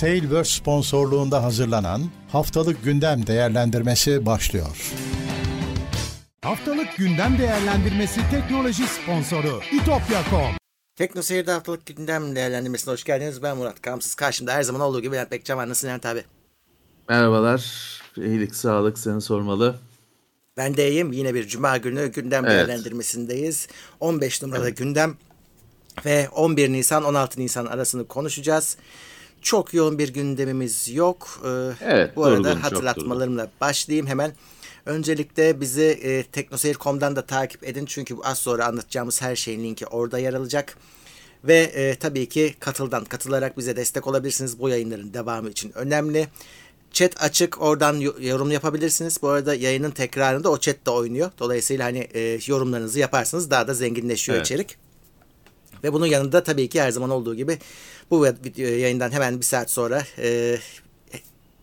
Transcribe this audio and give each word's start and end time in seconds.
Tailverse 0.00 0.50
sponsorluğunda 0.50 1.42
hazırlanan 1.42 2.10
Haftalık 2.32 2.84
Gündem 2.84 3.26
Değerlendirmesi 3.26 4.26
başlıyor. 4.26 4.92
Haftalık 6.42 6.96
Gündem 6.96 7.38
Değerlendirmesi 7.38 8.20
teknoloji 8.30 8.82
sponsoru 8.86 9.60
itopya.com 9.72 10.56
Tekno 10.96 11.22
Seyir'de 11.22 11.52
haftalık 11.52 11.86
gündem 11.86 12.36
değerlendirmesine 12.36 12.92
hoş 12.92 13.04
geldiniz. 13.04 13.42
Ben 13.42 13.56
Murat 13.56 13.82
Kamsız. 13.82 14.14
Karşımda 14.14 14.52
her 14.52 14.62
zaman 14.62 14.80
olduğu 14.80 15.02
gibi 15.02 15.14
Levent 15.14 15.30
Bekcan 15.30 15.58
var. 15.58 15.68
Nasılsın 15.68 15.88
Levent 15.88 16.06
abi? 16.06 16.24
Merhabalar. 17.08 17.64
İyilik, 18.16 18.54
sağlık 18.54 18.98
seni 18.98 19.20
sormalı. 19.20 19.78
Ben 20.56 20.76
de 20.76 20.90
iyiyim. 20.90 21.12
Yine 21.12 21.34
bir 21.34 21.48
cuma 21.48 21.76
günü 21.76 22.12
gündem 22.12 22.44
Evet. 22.44 22.68
değerlendirmesindeyiz. 22.68 23.68
15 24.00 24.42
numaralı 24.42 24.70
gündem 24.70 25.16
ve 26.04 26.28
11 26.28 26.72
Nisan 26.72 27.04
16 27.04 27.40
Nisan 27.40 27.66
arasını 27.66 28.08
konuşacağız. 28.08 28.76
Çok 29.42 29.74
yoğun 29.74 29.98
bir 29.98 30.08
gündemimiz 30.12 30.88
yok. 30.88 31.40
Ee, 31.44 31.48
Evet, 31.80 32.16
Bu 32.16 32.24
arada 32.24 32.44
durgun, 32.44 32.60
hatırlatmalarımla 32.60 33.50
başlayayım 33.60 34.06
hemen. 34.06 34.32
Öncelikle 34.86 35.60
bizi 35.60 35.82
e, 35.82 36.22
teknoseyir.com'dan 36.22 37.16
da 37.16 37.22
takip 37.26 37.64
edin. 37.68 37.86
Çünkü 37.86 38.14
az 38.24 38.38
sonra 38.38 38.66
anlatacağımız 38.66 39.22
her 39.22 39.36
şeyin 39.36 39.64
linki 39.64 39.86
orada 39.86 40.18
yer 40.18 40.34
alacak. 40.34 40.76
Ve 41.44 41.58
e, 41.58 41.94
tabii 41.94 42.28
ki 42.28 42.54
katıldan 42.60 43.04
katılarak 43.04 43.58
bize 43.58 43.76
destek 43.76 44.06
olabilirsiniz. 44.06 44.58
Bu 44.58 44.68
yayınların 44.68 45.14
devamı 45.14 45.50
için 45.50 45.72
önemli. 45.74 46.28
Chat 46.92 47.22
açık 47.22 47.62
oradan 47.62 47.94
yo- 48.00 48.14
yorum 48.20 48.50
yapabilirsiniz. 48.50 49.22
Bu 49.22 49.28
arada 49.28 49.54
yayının 49.54 49.90
tekrarında 49.90 50.50
o 50.50 50.58
chat 50.58 50.86
de 50.86 50.90
oynuyor. 50.90 51.30
Dolayısıyla 51.38 51.84
hani 51.84 51.98
e, 51.98 52.38
yorumlarınızı 52.46 52.98
yaparsanız 52.98 53.50
daha 53.50 53.68
da 53.68 53.74
zenginleşiyor 53.74 54.36
Evet. 54.36 54.46
içerik. 54.46 54.76
Ve 55.84 55.92
bunun 55.92 56.06
yanında 56.06 56.42
tabii 56.42 56.68
ki 56.68 56.80
her 56.82 56.90
zaman 56.90 57.10
olduğu 57.10 57.34
gibi 57.34 57.58
bu 58.10 58.24
video 58.24 58.68
yayından 58.68 59.10
hemen 59.10 59.38
bir 59.38 59.44
saat 59.44 59.70
sonra 59.70 60.04
e, 60.18 60.58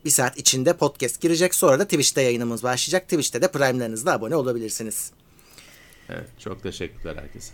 bir 0.05 0.09
saat 0.09 0.37
içinde 0.37 0.73
podcast 0.73 1.21
girecek. 1.21 1.55
Sonra 1.55 1.79
da 1.79 1.83
Twitch'te 1.83 2.21
yayınımız 2.21 2.63
başlayacak. 2.63 3.03
Twitch'te 3.03 3.41
de 3.41 3.51
Prime'larınızla 3.51 4.13
abone 4.13 4.35
olabilirsiniz. 4.35 5.11
Evet, 6.09 6.27
çok 6.39 6.63
teşekkürler 6.63 7.15
herkese. 7.15 7.53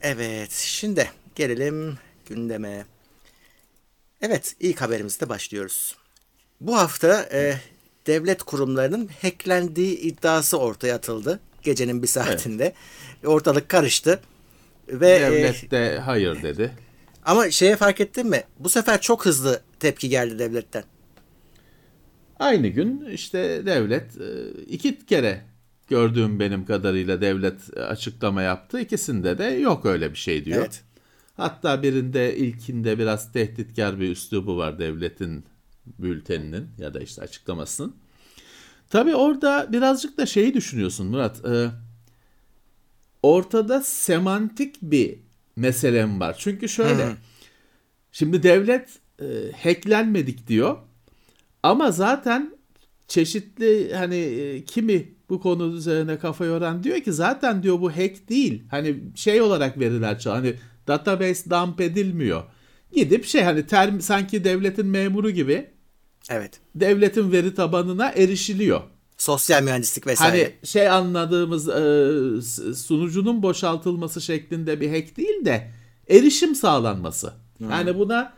Evet, 0.00 0.50
şimdi 0.50 1.10
gelelim 1.34 1.98
gündeme. 2.26 2.86
Evet, 4.20 4.56
ilk 4.60 4.80
haberimizde 4.80 5.28
başlıyoruz. 5.28 5.96
Bu 6.60 6.78
hafta 6.78 7.28
e, 7.32 7.60
devlet 8.06 8.42
kurumlarının 8.42 9.10
hacklendiği 9.22 9.98
iddiası 9.98 10.58
ortaya 10.58 10.94
atıldı. 10.94 11.40
Gecenin 11.62 12.02
bir 12.02 12.06
saatinde. 12.06 12.72
Ortalık 13.24 13.68
karıştı. 13.68 14.20
Ve 14.88 15.10
e, 15.10 15.20
Devlet 15.20 15.70
de 15.70 15.98
hayır 15.98 16.42
dedi. 16.42 16.72
Ama 17.24 17.50
şeye 17.50 17.76
fark 17.76 18.00
ettin 18.00 18.26
mi? 18.26 18.44
Bu 18.58 18.68
sefer 18.68 19.00
çok 19.00 19.26
hızlı 19.26 19.60
tepki 19.80 20.08
geldi 20.08 20.38
devletten. 20.38 20.84
Aynı 22.38 22.68
gün 22.68 23.04
işte 23.12 23.66
devlet 23.66 24.20
e, 24.20 24.50
iki 24.68 25.06
kere 25.06 25.44
gördüğüm 25.88 26.40
benim 26.40 26.66
kadarıyla 26.66 27.20
devlet 27.20 27.78
açıklama 27.78 28.42
yaptı. 28.42 28.80
İkisinde 28.80 29.38
de 29.38 29.44
yok 29.44 29.86
öyle 29.86 30.10
bir 30.10 30.18
şey 30.18 30.44
diyor. 30.44 30.58
Evet. 30.60 30.82
Hatta 31.36 31.82
birinde 31.82 32.36
ilkinde 32.36 32.98
biraz 32.98 33.32
tehditkar 33.32 34.00
bir 34.00 34.10
üslubu 34.10 34.56
var 34.56 34.78
devletin 34.78 35.44
bülteninin 35.98 36.68
ya 36.78 36.94
da 36.94 37.00
işte 37.00 37.22
açıklamasının. 37.22 37.96
Tabii 38.90 39.14
orada 39.14 39.72
birazcık 39.72 40.18
da 40.18 40.26
şeyi 40.26 40.54
düşünüyorsun 40.54 41.06
Murat. 41.06 41.44
e, 41.44 41.70
ortada 43.22 43.80
semantik 43.82 44.82
bir 44.82 45.18
meselem 45.56 46.20
var. 46.20 46.36
Çünkü 46.38 46.68
şöyle. 46.68 47.08
Şimdi 48.12 48.42
devlet 48.42 48.88
e, 49.20 49.24
hacklenmedik 49.62 50.48
diyor. 50.48 50.76
Ama 51.62 51.90
zaten 51.90 52.56
çeşitli 53.08 53.94
hani 53.94 54.16
e, 54.16 54.64
kimi 54.64 55.08
bu 55.28 55.40
konu 55.40 55.76
üzerine 55.76 56.18
kafa 56.18 56.44
yoran 56.44 56.82
diyor 56.84 57.00
ki 57.00 57.12
zaten 57.12 57.62
diyor 57.62 57.80
bu 57.80 57.90
hack 57.90 58.28
değil. 58.28 58.62
Hani 58.70 58.96
şey 59.14 59.40
olarak 59.40 59.78
veriler 59.78 60.18
çal 60.18 60.32
hani 60.32 60.54
database 60.88 61.50
dump 61.50 61.80
edilmiyor. 61.80 62.42
Gidip 62.92 63.24
şey 63.24 63.42
hani 63.42 63.66
term 63.66 64.00
sanki 64.00 64.44
devletin 64.44 64.86
memuru 64.86 65.30
gibi 65.30 65.70
Evet. 66.30 66.60
devletin 66.74 67.32
veri 67.32 67.54
tabanına 67.54 68.10
erişiliyor. 68.10 68.80
Sosyal 69.18 69.62
mühendislik 69.62 70.06
vesaire. 70.06 70.44
Hani 70.44 70.66
şey 70.66 70.88
anladığımız 70.88 71.68
e, 71.68 72.74
sunucunun 72.74 73.42
boşaltılması 73.42 74.20
şeklinde 74.20 74.80
bir 74.80 74.90
hack 74.90 75.16
değil 75.16 75.44
de 75.44 75.70
erişim 76.08 76.54
sağlanması. 76.54 77.32
Yani 77.70 77.98
buna 77.98 78.32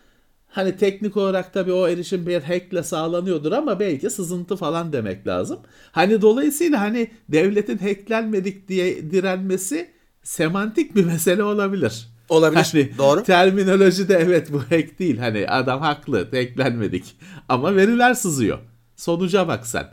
hani 0.49 0.77
teknik 0.77 1.17
olarak 1.17 1.53
tabii 1.53 1.73
o 1.73 1.89
erişim 1.89 2.27
bir 2.27 2.43
hackle 2.43 2.83
sağlanıyordur 2.83 3.53
ama 3.53 3.81
belki 3.81 4.11
sızıntı 4.11 4.57
falan 4.57 4.93
demek 4.93 5.27
lazım. 5.27 5.59
Hani 5.93 6.23
dolayısıyla 6.23 6.81
hani 6.81 7.11
devletin 7.29 7.79
hacklenmedik 7.79 8.69
diye 8.69 9.11
direnmesi 9.11 9.91
semantik 10.23 10.97
bir 10.97 11.05
mesele 11.05 11.43
olabilir. 11.43 12.09
Olabilir. 12.29 12.69
Hani 12.73 12.99
Doğru. 12.99 13.23
Terminolojide 13.23 14.15
evet 14.15 14.53
bu 14.53 14.59
hack 14.59 14.99
değil. 14.99 15.19
Hani 15.19 15.49
adam 15.49 15.81
haklı 15.81 16.25
hacklenmedik. 16.25 17.17
Ama 17.49 17.77
veriler 17.77 18.15
sızıyor. 18.15 18.59
Sonuca 18.97 19.49
bak 19.49 19.67
sen 19.67 19.87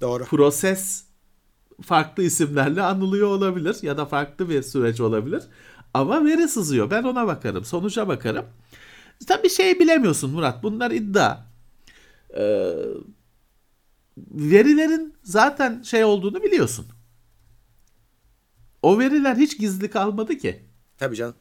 Doğru. 0.00 0.24
proses 0.24 1.04
farklı 1.82 2.22
isimlerle 2.22 2.82
anılıyor 2.82 3.28
olabilir 3.28 3.76
ya 3.82 3.96
da 3.96 4.06
farklı 4.06 4.48
bir 4.48 4.62
süreç 4.62 5.00
olabilir. 5.00 5.42
Ama 5.94 6.24
veri 6.24 6.48
sızıyor. 6.48 6.90
Ben 6.90 7.02
ona 7.02 7.26
bakarım. 7.26 7.64
Sonuca 7.64 8.08
bakarım. 8.08 8.46
Tabii 9.26 9.50
şey 9.50 9.78
bilemiyorsun 9.80 10.30
Murat. 10.30 10.62
Bunlar 10.62 10.90
iddia. 10.90 11.38
Ee, 12.36 12.74
verilerin 14.30 15.14
zaten 15.22 15.82
şey 15.82 16.04
olduğunu 16.04 16.42
biliyorsun. 16.42 16.86
O 18.82 18.98
veriler 18.98 19.36
hiç 19.36 19.58
gizli 19.58 19.90
kalmadı 19.90 20.38
ki. 20.38 20.64
Tabii 20.98 21.16
canım. 21.16 21.34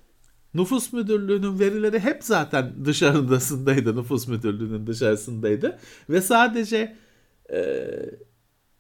Nüfus 0.54 0.94
müdürlüğünün 0.94 1.60
verileri 1.60 2.00
hep 2.00 2.24
zaten 2.24 2.86
dışarıdasındaydı. 2.86 3.96
Nüfus 3.96 4.28
müdürlüğünün 4.28 4.88
dışarısındaydı. 4.88 5.80
Ve 6.10 6.22
sadece 6.22 6.98
e, 7.54 7.86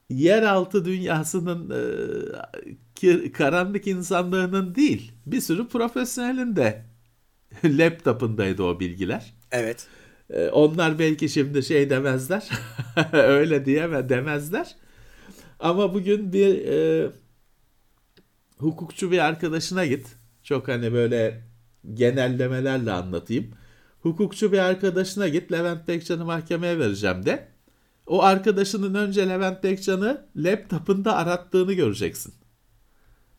yeraltı 0.09 0.86
dünyasının 0.86 1.74
e, 3.03 3.31
karanlık 3.31 3.88
insanlığının 3.88 4.75
değil 4.75 5.12
bir 5.25 5.42
sürü 5.42 5.68
profesyonelin 5.68 6.56
de 6.56 6.86
laptopundaydı 7.64 8.64
o 8.64 8.80
bilgiler. 8.80 9.34
Evet. 9.52 9.88
E, 10.30 10.47
onlar 10.50 11.00
belki 11.00 11.30
şimdi 11.30 11.64
şey 11.64 11.90
demezler. 11.90 12.50
Öyle 13.14 13.66
diyeme 13.66 14.09
demezler. 14.09 14.75
Ama 15.59 15.94
bugün 15.94 16.34
bir 16.34 16.68
e, 16.68 17.09
hukukçu 18.58 19.12
bir 19.12 19.20
arkadaşına 19.20 19.86
git. 19.86 20.08
Çok 20.44 20.68
hani 20.68 20.94
böyle 20.94 21.44
genellemelerle 21.94 22.91
anlatayım. 22.91 23.52
Hukukçu 24.02 24.52
bir 24.52 24.59
arkadaşına 24.59 25.28
git 25.28 25.52
Levent 25.52 25.88
Bekcan'ı 25.88 26.26
mahkemeye 26.26 26.80
vereceğim 26.80 27.26
de. 27.26 27.47
O 28.09 28.24
arkadaşının 28.24 28.94
önce 28.94 29.30
Levent 29.30 29.64
Bekcan'ı 29.64 30.25
laptopunda 30.36 31.16
arattığını 31.16 31.74
göreceksin. 31.74 32.34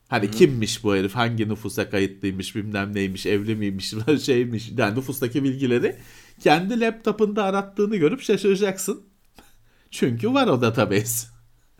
Hani 0.09 0.31
kimmiş 0.31 0.85
bu 0.85 0.95
herif, 0.95 1.15
hangi 1.15 1.49
nüfusa 1.49 1.91
kayıtlıymış, 1.91 2.57
bilmem 2.57 2.95
neymiş, 2.95 3.27
evli 3.27 3.55
miymiş, 3.57 3.95
şeymiş, 4.23 4.73
yani 4.77 4.99
nüfustaki 4.99 5.45
bilgileri 5.45 5.97
kendi 6.41 6.81
laptopunda 6.81 7.45
arattığını 7.45 7.97
görüp 7.97 8.23
şaşıracaksın. 8.23 9.03
Çünkü 9.91 10.35
var 10.35 10.47
o 10.47 10.63
database. 10.63 11.29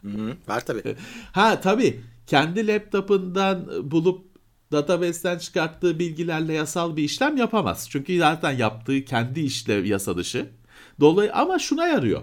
Hı, 0.03 0.37
var 0.49 0.67
tabii. 0.67 0.83
Ha 1.33 1.61
tabii 1.61 2.01
kendi 2.27 2.67
laptopundan 2.67 3.91
bulup 3.91 4.27
database'ten 4.73 5.39
çıkarttığı 5.39 5.99
bilgilerle 5.99 6.53
yasal 6.53 6.97
bir 6.97 7.03
işlem 7.03 7.37
yapamaz. 7.37 7.89
Çünkü 7.91 8.19
zaten 8.19 8.53
yaptığı 8.53 9.05
kendi 9.05 9.41
işle 9.41 9.73
yasa 9.73 10.17
dışı. 10.17 10.51
Dolayı 11.01 11.35
ama 11.35 11.59
şuna 11.59 11.87
yarıyor. 11.87 12.23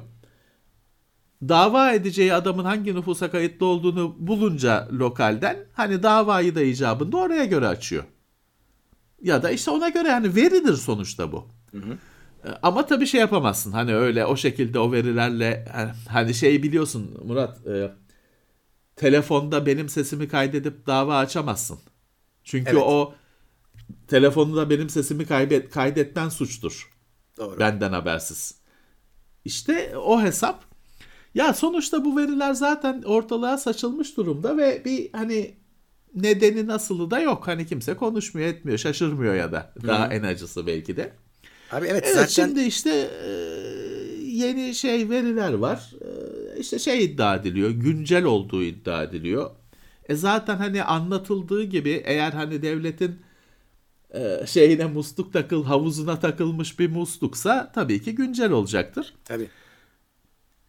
Dava 1.42 1.92
edeceği 1.92 2.34
adamın 2.34 2.66
hangi 2.66 2.96
nüfusa 2.96 3.32
kayıtlı 3.32 3.66
olduğunu 3.66 4.16
bulunca 4.20 4.88
lokalden 4.92 5.58
hani 5.74 6.04
davayı 6.04 6.56
da 6.56 6.62
icabında 6.62 7.18
oraya 7.18 7.46
göre 7.46 7.68
açıyor. 7.68 8.04
Ya 9.22 9.44
da 9.44 9.52
işte 9.52 9.72
ona 9.72 9.90
göre 9.90 10.08
yani 10.08 10.36
veridir 10.36 10.74
sonuçta 10.74 11.32
bu. 11.32 11.48
E, 11.74 12.50
Ama 12.64 12.86
tabii 12.86 13.08
şey 13.08 13.20
yapamazsın. 13.22 13.72
Hani 13.72 13.96
öyle 13.96 14.26
o 14.26 14.38
şekilde 14.38 14.80
o 14.80 14.92
verilerle 14.92 15.66
hani- 15.74 15.92
hani 16.10 16.34
şey 16.34 16.64
biliyorsun 16.64 17.18
Murat 17.26 17.68
e, 17.68 17.92
telefonda 18.96 19.66
benim 19.66 19.90
sesimi 19.90 20.28
kaydedip 20.28 20.88
dava 20.88 21.18
açamazsın. 21.18 21.80
Çünkü 22.44 22.72
Evet. 22.72 22.84
o 22.86 23.14
telefonda 24.08 24.70
benim 24.70 24.90
sesimi 24.90 25.26
kaybet, 25.26 25.70
kaydetmen 25.72 26.30
suçtur. 26.30 26.92
Doğru. 27.38 27.60
Benden 27.60 27.92
habersiz. 27.94 28.56
İşte 29.46 29.98
o 29.98 30.22
hesap. 30.22 30.67
Ya 31.38 31.54
sonuçta 31.54 32.06
bu 32.06 32.18
veriler 32.18 32.54
zaten 32.54 33.02
ortalığa 33.02 33.58
saçılmış 33.58 34.18
durumda 34.18 34.58
ve 34.58 34.82
bir 34.86 35.10
hani 35.14 35.56
nedeni 36.16 36.68
nasılı 36.68 37.12
da 37.12 37.20
yok. 37.20 37.48
Hani 37.48 37.66
kimse 37.66 37.94
konuşmuyor 37.94 38.48
etmiyor 38.48 38.78
şaşırmıyor 38.78 39.36
ya 39.36 39.52
da 39.52 39.74
daha 39.88 40.14
en 40.14 40.24
acısı 40.24 40.68
belki 40.68 40.98
de. 40.98 41.12
Abi 41.72 41.88
evet, 41.88 42.04
Evet 42.08 42.16
zaten 42.16 42.28
şimdi 42.28 42.62
işte 42.62 43.10
yeni 44.24 44.76
şey 44.76 45.10
veriler 45.10 45.54
var. 45.54 45.92
İşte 46.58 46.80
şey 46.80 47.06
iddia 47.06 47.36
ediliyor. 47.36 47.70
Güncel 47.70 48.24
olduğu 48.24 48.64
iddia 48.64 49.04
ediliyor. 49.04 49.52
E 50.10 50.16
zaten 50.16 50.58
hani 50.58 50.84
anlatıldığı 50.84 51.64
gibi 51.64 52.04
eğer 52.06 52.32
hani 52.32 52.62
devletin 52.62 53.20
şeyine 54.46 54.86
musluk 54.86 55.34
takıl 55.34 55.64
havuzuna 55.64 56.20
takılmış 56.20 56.80
bir 56.80 56.90
musluksa 56.90 57.72
tabii 57.76 58.02
ki 58.02 58.16
güncel 58.16 58.52
olacaktır. 58.52 59.14
tabii. 59.26 59.48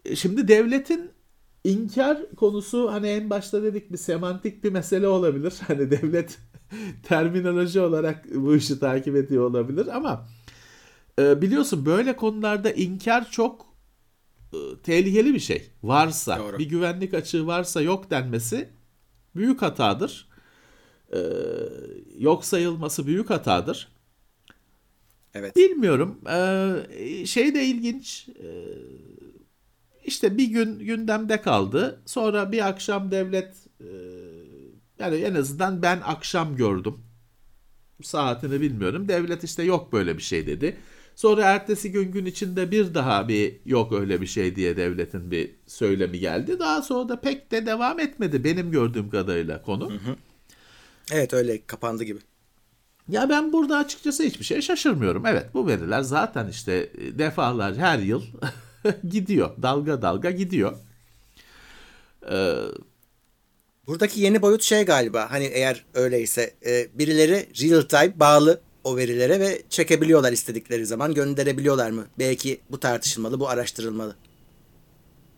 E, 0.08 0.16
Şimdi 0.16 0.49
devletin 0.49 1.10
inkar 1.64 2.31
konusu 2.37 2.93
hani 2.93 3.08
en 3.08 3.31
başta 3.31 3.62
dedik 3.62 3.93
bir 3.93 3.96
semantik 3.96 4.64
bir 4.64 4.72
mesele 4.72 5.08
olabilir. 5.08 5.55
Hani 5.66 5.90
devlet 5.90 6.38
terminoloji 7.02 7.81
olarak 7.81 8.34
bu 8.34 8.56
işi 8.56 8.81
takip 8.81 9.16
ediyor 9.16 9.44
olabilir 9.44 9.96
ama 9.96 10.28
e, 11.19 11.43
biliyorsun 11.43 11.87
böyle 11.87 12.16
konularda 12.16 12.70
inkar 12.70 13.31
çok 13.31 13.66
e, 14.52 14.58
tehlikeli 14.82 15.34
bir 15.34 15.40
şey. 15.40 15.70
Varsa 15.82 16.38
Doğru. 16.38 16.58
bir 16.58 16.69
güvenlik 16.69 17.14
açığı 17.14 17.46
varsa 17.46 17.81
yok 17.81 18.10
denmesi 18.10 18.69
büyük 19.37 19.62
hatadır. 19.62 20.28
E, 21.12 21.19
yok 22.19 22.44
sayılması 22.44 23.06
büyük 23.06 23.31
hatadır. 23.31 23.88
Evet. 25.34 25.56
Bilmiyorum. 25.56 26.20
Ee, 26.31 27.26
şey 27.26 27.55
de 27.55 27.64
ilginç. 27.64 28.28
Ee, 28.28 28.49
işte 30.08 30.38
bir 30.38 30.46
gün 30.46 30.78
gündemde 30.78 31.43
kaldı. 31.43 32.02
Sonra 32.06 32.52
bir 32.52 32.69
akşam 32.69 33.10
devlet 33.10 33.55
e, 33.81 33.88
yani 34.99 35.16
en 35.16 35.34
azından 35.34 35.82
ben 35.82 36.00
akşam 36.05 36.56
gördüm. 36.56 36.94
Saatini 38.02 38.60
bilmiyorum. 38.60 39.08
Devlet 39.08 39.44
işte 39.44 39.62
yok 39.62 39.93
böyle 39.93 40.16
bir 40.16 40.22
şey 40.22 40.46
dedi. 40.46 40.76
Sonra 41.16 41.43
ertesi 41.43 41.93
gün 41.93 42.12
gün 42.12 42.26
içinde 42.26 42.70
bir 42.70 42.94
daha 42.94 43.28
bir 43.28 43.60
yok 43.64 43.93
öyle 43.93 44.20
bir 44.20 44.26
şey 44.26 44.56
diye 44.56 44.76
devletin 44.76 45.31
bir 45.31 45.50
söylemi 45.66 46.19
geldi. 46.19 46.58
Daha 46.58 46.82
sonra 46.82 47.08
da 47.08 47.20
pek 47.20 47.50
de 47.50 47.66
devam 47.66 48.00
etmedi 48.00 48.44
benim 48.44 48.70
gördüğüm 48.70 49.10
kadarıyla 49.10 49.62
konu. 49.62 49.93
Evet 51.12 51.34
öyle 51.34 51.66
kapandı 51.66 52.05
gibi. 52.05 52.19
Ya 53.08 53.28
ben 53.28 53.52
burada 53.52 53.76
açıkçası 53.76 54.22
hiçbir 54.22 54.44
şey 54.44 54.62
şaşırmıyorum. 54.62 55.26
Evet 55.26 55.46
bu 55.55 55.66
veriler 55.66 56.00
zaten 56.02 56.49
işte 56.49 56.93
defalar 57.19 57.76
her 57.76 57.99
yıl 57.99 58.22
gidiyor. 59.09 59.63
Dalga 59.63 60.03
dalga 60.03 60.31
gidiyor. 60.31 60.77
Ee, 62.31 62.55
Buradaki 63.89 64.21
yeni 64.21 64.43
boyut 64.43 64.63
şey 64.63 64.85
galiba 64.85 65.31
hani 65.31 65.45
eğer 65.45 65.85
öyleyse 65.95 66.55
e, 66.67 66.99
birileri 66.99 67.49
real 67.63 67.83
time 67.83 68.21
bağlı 68.21 68.61
o 68.85 68.97
verilere 68.97 69.41
ve 69.41 69.63
çekebiliyorlar 69.71 70.33
istedikleri 70.33 70.87
zaman 70.87 71.15
gönderebiliyorlar 71.15 71.91
mı? 71.91 72.07
Belki 72.19 72.61
bu 72.71 72.81
tartışılmalı, 72.81 73.41
bu 73.41 73.49
araştırılmalı. 73.49 74.17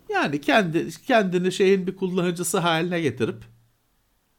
yani 0.08 0.40
kendi 0.40 0.90
kendini 1.06 1.52
şeyin 1.52 1.86
bir 1.86 1.96
kullanıcısı 1.96 2.58
haline 2.58 3.00
getirip 3.00 3.44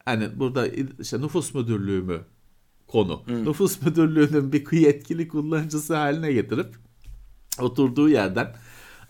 hani 0.05 0.39
burada 0.39 0.67
işte 0.99 1.21
nüfus 1.21 1.53
müdürlüğü 1.53 2.01
mü 2.01 2.21
konu. 2.87 3.23
Nüfus 3.27 3.81
müdürlüğünün 3.81 4.53
bir 4.53 4.71
yetkili 4.71 5.27
kullanıcısı 5.27 5.95
haline 5.95 6.33
getirip 6.33 6.75
oturduğu 7.59 8.09
yerden 8.09 8.55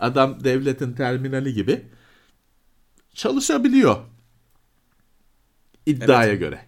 adam 0.01 0.43
devletin 0.43 0.93
terminali 0.93 1.53
gibi 1.53 1.81
çalışabiliyor. 3.13 3.97
İddiaya 5.85 6.35
göre. 6.35 6.59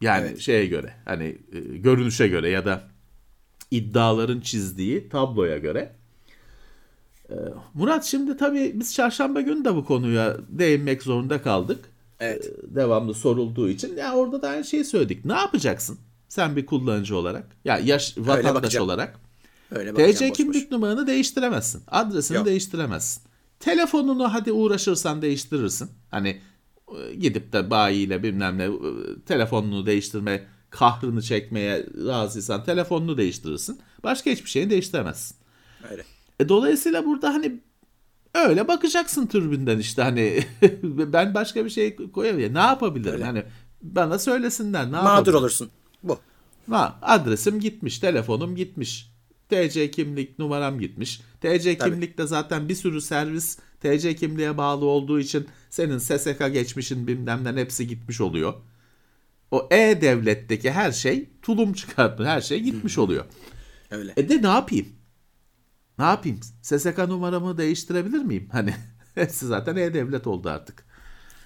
Yani 0.00 0.26
Evet. 0.28 0.40
şeye 0.40 0.66
göre 0.66 0.94
hani 1.04 1.38
e, 1.52 1.58
görünüşe 1.60 2.28
göre 2.28 2.50
ya 2.50 2.64
da 2.64 2.82
iddiaların 3.70 4.40
çizdiği 4.40 5.08
tabloya 5.08 5.58
göre. 5.58 5.92
Ee, 7.30 7.34
Murat 7.74 8.04
şimdi 8.04 8.36
tabii 8.36 8.72
biz 8.74 8.94
çarşamba 8.94 9.40
günü 9.40 9.64
de 9.64 9.74
bu 9.74 9.84
konuya 9.84 10.36
değinmek 10.48 11.02
zorunda 11.02 11.42
kaldık. 11.42 11.84
Evet. 12.20 12.46
Ee, 12.46 12.74
Devamlı 12.74 13.14
sorulduğu 13.14 13.68
için. 13.68 13.96
Ya 13.96 14.14
orada 14.14 14.42
da 14.42 14.48
aynı 14.48 14.64
şeyi 14.64 14.84
söyledik. 14.84 15.24
Ne 15.24 15.32
yapacaksın? 15.34 15.98
Sen 16.28 16.56
bir 16.56 16.66
kullanıcı 16.66 17.16
olarak. 17.16 17.46
Ya 17.64 17.78
yaş 17.78 18.18
vatandaş 18.18 18.76
olarak. 18.76 19.18
Öyle 19.70 20.12
TC 20.12 20.32
kimlik 20.32 20.64
boş. 20.64 20.70
numaranı 20.70 21.06
değiştiremezsin. 21.06 21.82
Adresini 21.88 22.36
Yok. 22.36 22.46
değiştiremezsin. 22.46 23.22
Telefonunu 23.60 24.34
hadi 24.34 24.52
uğraşırsan 24.52 25.22
değiştirirsin. 25.22 25.90
Hani 26.10 26.40
e, 26.98 27.14
gidip 27.14 27.52
de 27.52 27.70
bayiyle 27.70 28.22
bilmem 28.22 28.58
ne 28.58 28.64
e, 28.64 28.70
telefonunu 29.26 29.86
değiştirme 29.86 30.46
kahrını 30.70 31.22
çekmeye 31.22 31.86
razıysan 32.06 32.64
telefonunu 32.64 33.16
değiştirirsin. 33.18 33.80
Başka 34.04 34.30
hiçbir 34.30 34.50
şeyi 34.50 34.70
değiştiremezsin. 34.70 35.36
Öyle. 35.90 36.04
E, 36.40 36.48
dolayısıyla 36.48 37.06
burada 37.06 37.28
hani 37.34 37.60
öyle 38.34 38.68
bakacaksın 38.68 39.26
türbünden 39.26 39.78
işte 39.78 40.02
hani 40.02 40.44
ben 40.82 41.34
başka 41.34 41.64
bir 41.64 41.70
şey 41.70 41.96
koyamıyorum. 41.96 42.54
Ne 42.54 42.58
yapabilirim? 42.58 43.12
Öyle. 43.12 43.24
Hani 43.24 43.44
bana 43.82 44.18
söylesinler 44.18 44.86
ne 44.86 45.02
Mağdur 45.02 45.34
olursun. 45.34 45.70
Bu. 46.02 46.18
Ha, 46.70 46.98
adresim 47.02 47.60
gitmiş, 47.60 47.98
telefonum 47.98 48.56
gitmiş. 48.56 49.09
TC 49.50 49.90
kimlik 49.90 50.38
numaram 50.38 50.78
gitmiş. 50.80 51.20
TC 51.40 51.78
Tabii. 51.78 51.90
kimlikte 51.90 52.26
zaten 52.26 52.68
bir 52.68 52.74
sürü 52.74 53.00
servis 53.00 53.58
TC 53.80 54.14
kimliğe 54.16 54.56
bağlı 54.58 54.84
olduğu 54.84 55.20
için 55.20 55.48
senin 55.70 55.98
SSK 55.98 56.52
geçmişin 56.52 57.06
bilmem 57.06 57.44
ne 57.44 57.60
hepsi 57.60 57.86
gitmiş 57.86 58.20
oluyor. 58.20 58.54
O 59.50 59.68
E-Devlet'teki 59.70 60.70
her 60.70 60.92
şey 60.92 61.28
tulum 61.42 61.72
çıkartmış. 61.72 62.28
Her 62.28 62.40
şey 62.40 62.60
gitmiş 62.60 62.98
oluyor. 62.98 63.24
Öyle. 63.90 64.12
E 64.16 64.28
de 64.28 64.42
ne 64.42 64.48
yapayım? 64.48 64.88
Ne 65.98 66.04
yapayım? 66.04 66.40
SSK 66.62 66.98
numaramı 66.98 67.58
değiştirebilir 67.58 68.18
miyim? 68.18 68.48
Hani 68.52 68.74
hepsi 69.14 69.46
zaten 69.46 69.76
E-Devlet 69.76 70.26
oldu 70.26 70.48
artık. 70.48 70.84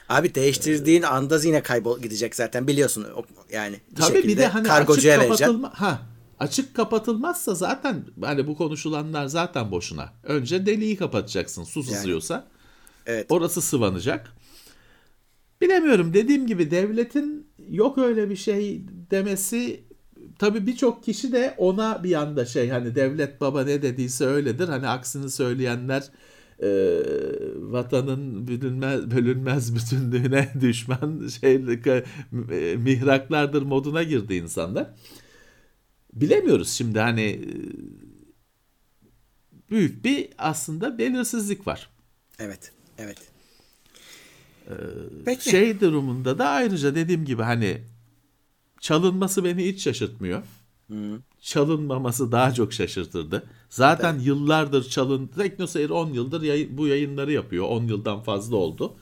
Abi 0.08 0.34
değiştirdiğin 0.34 1.02
anda 1.02 1.40
yine 1.42 1.62
kaybol 1.62 2.00
gidecek 2.02 2.34
zaten 2.36 2.66
biliyorsun. 2.66 3.06
Yani 3.52 3.80
bir 3.90 3.96
Tabii 3.96 4.12
şekilde 4.16 4.32
bir 4.32 4.36
de 4.36 4.46
hani 4.46 4.68
kargocuya 4.68 5.20
vereceksin. 5.20 5.62
ha 5.62 6.02
açık 6.44 6.74
kapatılmazsa 6.74 7.54
zaten 7.54 8.04
hani 8.20 8.46
bu 8.46 8.56
konuşulanlar 8.56 9.26
zaten 9.26 9.70
boşuna. 9.70 10.12
Önce 10.22 10.66
deliği 10.66 10.96
kapatacaksın 10.96 11.64
su 11.64 11.82
sızıyorsa. 11.82 12.46
Evet. 13.06 13.26
Orası 13.28 13.62
sıvanacak. 13.62 14.32
Bilemiyorum 15.60 16.14
dediğim 16.14 16.46
gibi 16.46 16.70
devletin 16.70 17.46
yok 17.68 17.98
öyle 17.98 18.30
bir 18.30 18.36
şey 18.36 18.82
demesi 19.10 19.84
tabii 20.38 20.66
birçok 20.66 21.04
kişi 21.04 21.32
de 21.32 21.54
ona 21.58 22.04
bir 22.04 22.14
anda 22.14 22.44
şey 22.44 22.68
hani 22.68 22.94
devlet 22.94 23.40
baba 23.40 23.64
ne 23.64 23.82
dediyse 23.82 24.26
öyledir. 24.26 24.68
Hani 24.68 24.88
aksini 24.88 25.30
söyleyenler 25.30 26.10
e, 26.62 26.68
vatanın 27.56 28.48
bölünmez, 28.48 29.10
bölünmez 29.10 29.74
bütünlüğüne 29.74 30.48
düşman 30.60 31.28
şey 31.40 31.58
mihraklardır 32.76 33.62
moduna 33.62 34.02
girdi 34.02 34.34
insanlar. 34.34 34.90
Bilemiyoruz 36.14 36.70
şimdi 36.70 36.98
hani 36.98 37.22
e, 37.22 37.48
büyük 39.70 40.04
bir 40.04 40.28
aslında 40.38 40.98
belirsizlik 40.98 41.66
var. 41.66 41.90
Evet. 42.38 42.72
Evet. 42.98 43.18
Peki. 45.24 45.50
Şey 45.50 45.80
durumunda 45.80 46.38
da 46.38 46.48
ayrıca 46.48 46.94
dediğim 46.94 47.24
gibi 47.24 47.42
hani 47.42 47.82
çalınması 48.80 49.44
beni 49.44 49.64
hiç 49.66 49.82
şaşırtmıyor. 49.82 50.42
Çalınmaması 51.40 52.32
daha 52.32 52.54
çok 52.54 52.72
şaşırtırdı. 52.72 53.46
Zaten 53.70 54.18
yıllardır 54.18 54.88
çalın 54.88 55.26
Teknoseyir 55.26 55.90
10 55.90 56.10
yıldır 56.12 56.42
yayın- 56.42 56.78
bu 56.78 56.86
yayınları 56.86 57.32
yapıyor. 57.32 57.64
10 57.68 57.84
yıldan 57.84 58.22
fazla 58.22 58.56
oldu. 58.56 58.96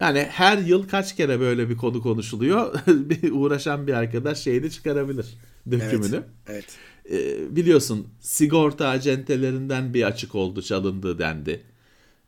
Yani 0.00 0.26
her 0.30 0.58
yıl 0.58 0.88
kaç 0.88 1.16
kere 1.16 1.40
böyle 1.40 1.68
bir 1.68 1.76
konu 1.76 2.02
konuşuluyor. 2.02 2.74
bir 2.86 3.32
uğraşan 3.32 3.86
bir 3.86 3.92
arkadaş 3.92 4.38
şeyini 4.42 4.70
çıkarabilir. 4.70 5.26
Dökümünü. 5.70 6.22
Evet. 6.48 6.64
Ee, 7.10 7.56
biliyorsun 7.56 8.08
sigorta 8.20 8.88
acentelerinden 8.88 9.94
bir 9.94 10.02
açık 10.02 10.34
oldu 10.34 10.62
çalındı 10.62 11.18
dendi. 11.18 11.62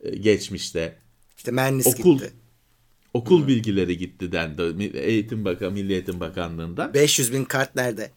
Ee, 0.01 0.15
geçmişte. 0.15 0.97
İşte 1.37 1.51
mühendis 1.51 1.87
Okul. 1.87 2.17
gitti. 2.17 2.33
Okul 3.13 3.47
bilgileri 3.47 3.97
gitti 3.97 4.31
dendi. 4.31 4.97
Eğitim 4.97 5.45
Bakan, 5.45 5.73
Milli 5.73 5.93
Eğitim 5.93 6.19
Bakanlığı'ndan. 6.19 6.93
500 6.93 7.33
bin 7.33 7.45
kart 7.45 7.75
nerede? 7.75 8.11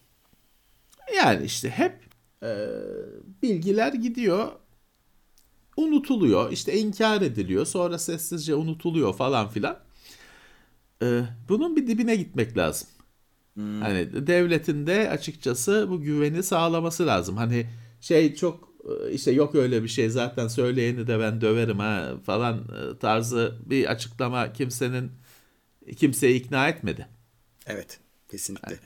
Yani 1.17 1.45
işte 1.45 1.71
hep 1.71 1.99
e, 2.43 2.57
bilgiler 3.43 3.93
gidiyor, 3.93 4.53
unutuluyor, 5.77 6.53
işte 6.53 6.79
inkar 6.79 7.23
ediliyor, 7.23 7.67
sonra 7.67 7.99
sessizce 7.99 8.55
unutuluyor 8.55 9.15
falan 9.15 9.49
filan. 9.49 9.79
E, 11.03 11.23
bunun 11.49 11.77
bir 11.77 11.87
dibine 11.87 12.17
gitmek 12.17 12.57
lazım. 12.57 12.89
Hani 13.57 14.27
devletin 14.27 14.87
de 14.87 15.11
açıkçası 15.11 15.87
bu 15.91 16.01
güveni 16.01 16.43
sağlaması 16.43 17.07
lazım. 17.07 17.37
Hani 17.37 17.67
şey 18.01 18.35
çok 18.35 18.69
e, 18.85 19.13
işte 19.13 19.31
yok 19.31 19.55
öyle 19.55 19.83
bir 19.83 19.89
şey 19.89 20.11
zaten 20.11 20.49
söyleyeni 20.49 21.07
de 21.07 21.21
ben 21.21 21.41
döverim 21.41 21.79
ha 21.79 22.13
falan 22.27 22.59
e, 22.59 22.99
tarzı 22.99 23.57
bir 23.67 23.87
açıklama 23.87 24.53
kimsenin 24.53 25.11
kimseyi 25.97 26.41
ikna 26.41 26.69
etmedi. 26.69 27.09
Evet. 27.67 28.01
Kesinlikle. 28.31 28.79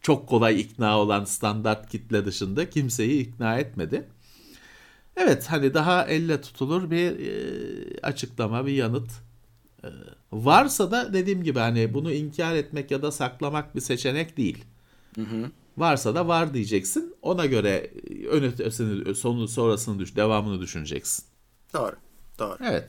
çok 0.00 0.28
kolay 0.28 0.60
ikna 0.60 0.98
olan 0.98 1.24
standart 1.24 1.90
kitle 1.90 2.24
dışında 2.24 2.70
kimseyi 2.70 3.20
ikna 3.20 3.58
etmedi. 3.58 4.08
Evet 5.16 5.46
hani 5.46 5.74
daha 5.74 6.06
elle 6.06 6.40
tutulur 6.40 6.90
bir 6.90 7.26
e, 7.26 8.00
açıklama, 8.02 8.66
bir 8.66 8.72
yanıt 8.72 9.10
e, 9.84 9.88
varsa 10.34 10.90
da 10.90 11.12
dediğim 11.12 11.44
gibi 11.44 11.58
hani 11.58 11.94
bunu 11.94 12.12
inkar 12.12 12.54
etmek 12.54 12.90
ya 12.90 13.02
da 13.02 13.12
saklamak 13.12 13.74
bir 13.74 13.80
seçenek 13.80 14.36
değil. 14.36 14.64
Hı 15.14 15.22
hı. 15.22 15.50
Varsa 15.76 16.14
da 16.14 16.28
var 16.28 16.54
diyeceksin. 16.54 17.16
Ona 17.22 17.46
göre 17.46 17.90
ötesini, 18.30 19.14
sonu 19.14 19.48
sonrasını 19.48 19.98
düş, 19.98 20.16
devamını 20.16 20.60
düşüneceksin. 20.60 21.24
Doğru. 21.72 21.96
Doğru. 22.38 22.58
Evet. 22.64 22.88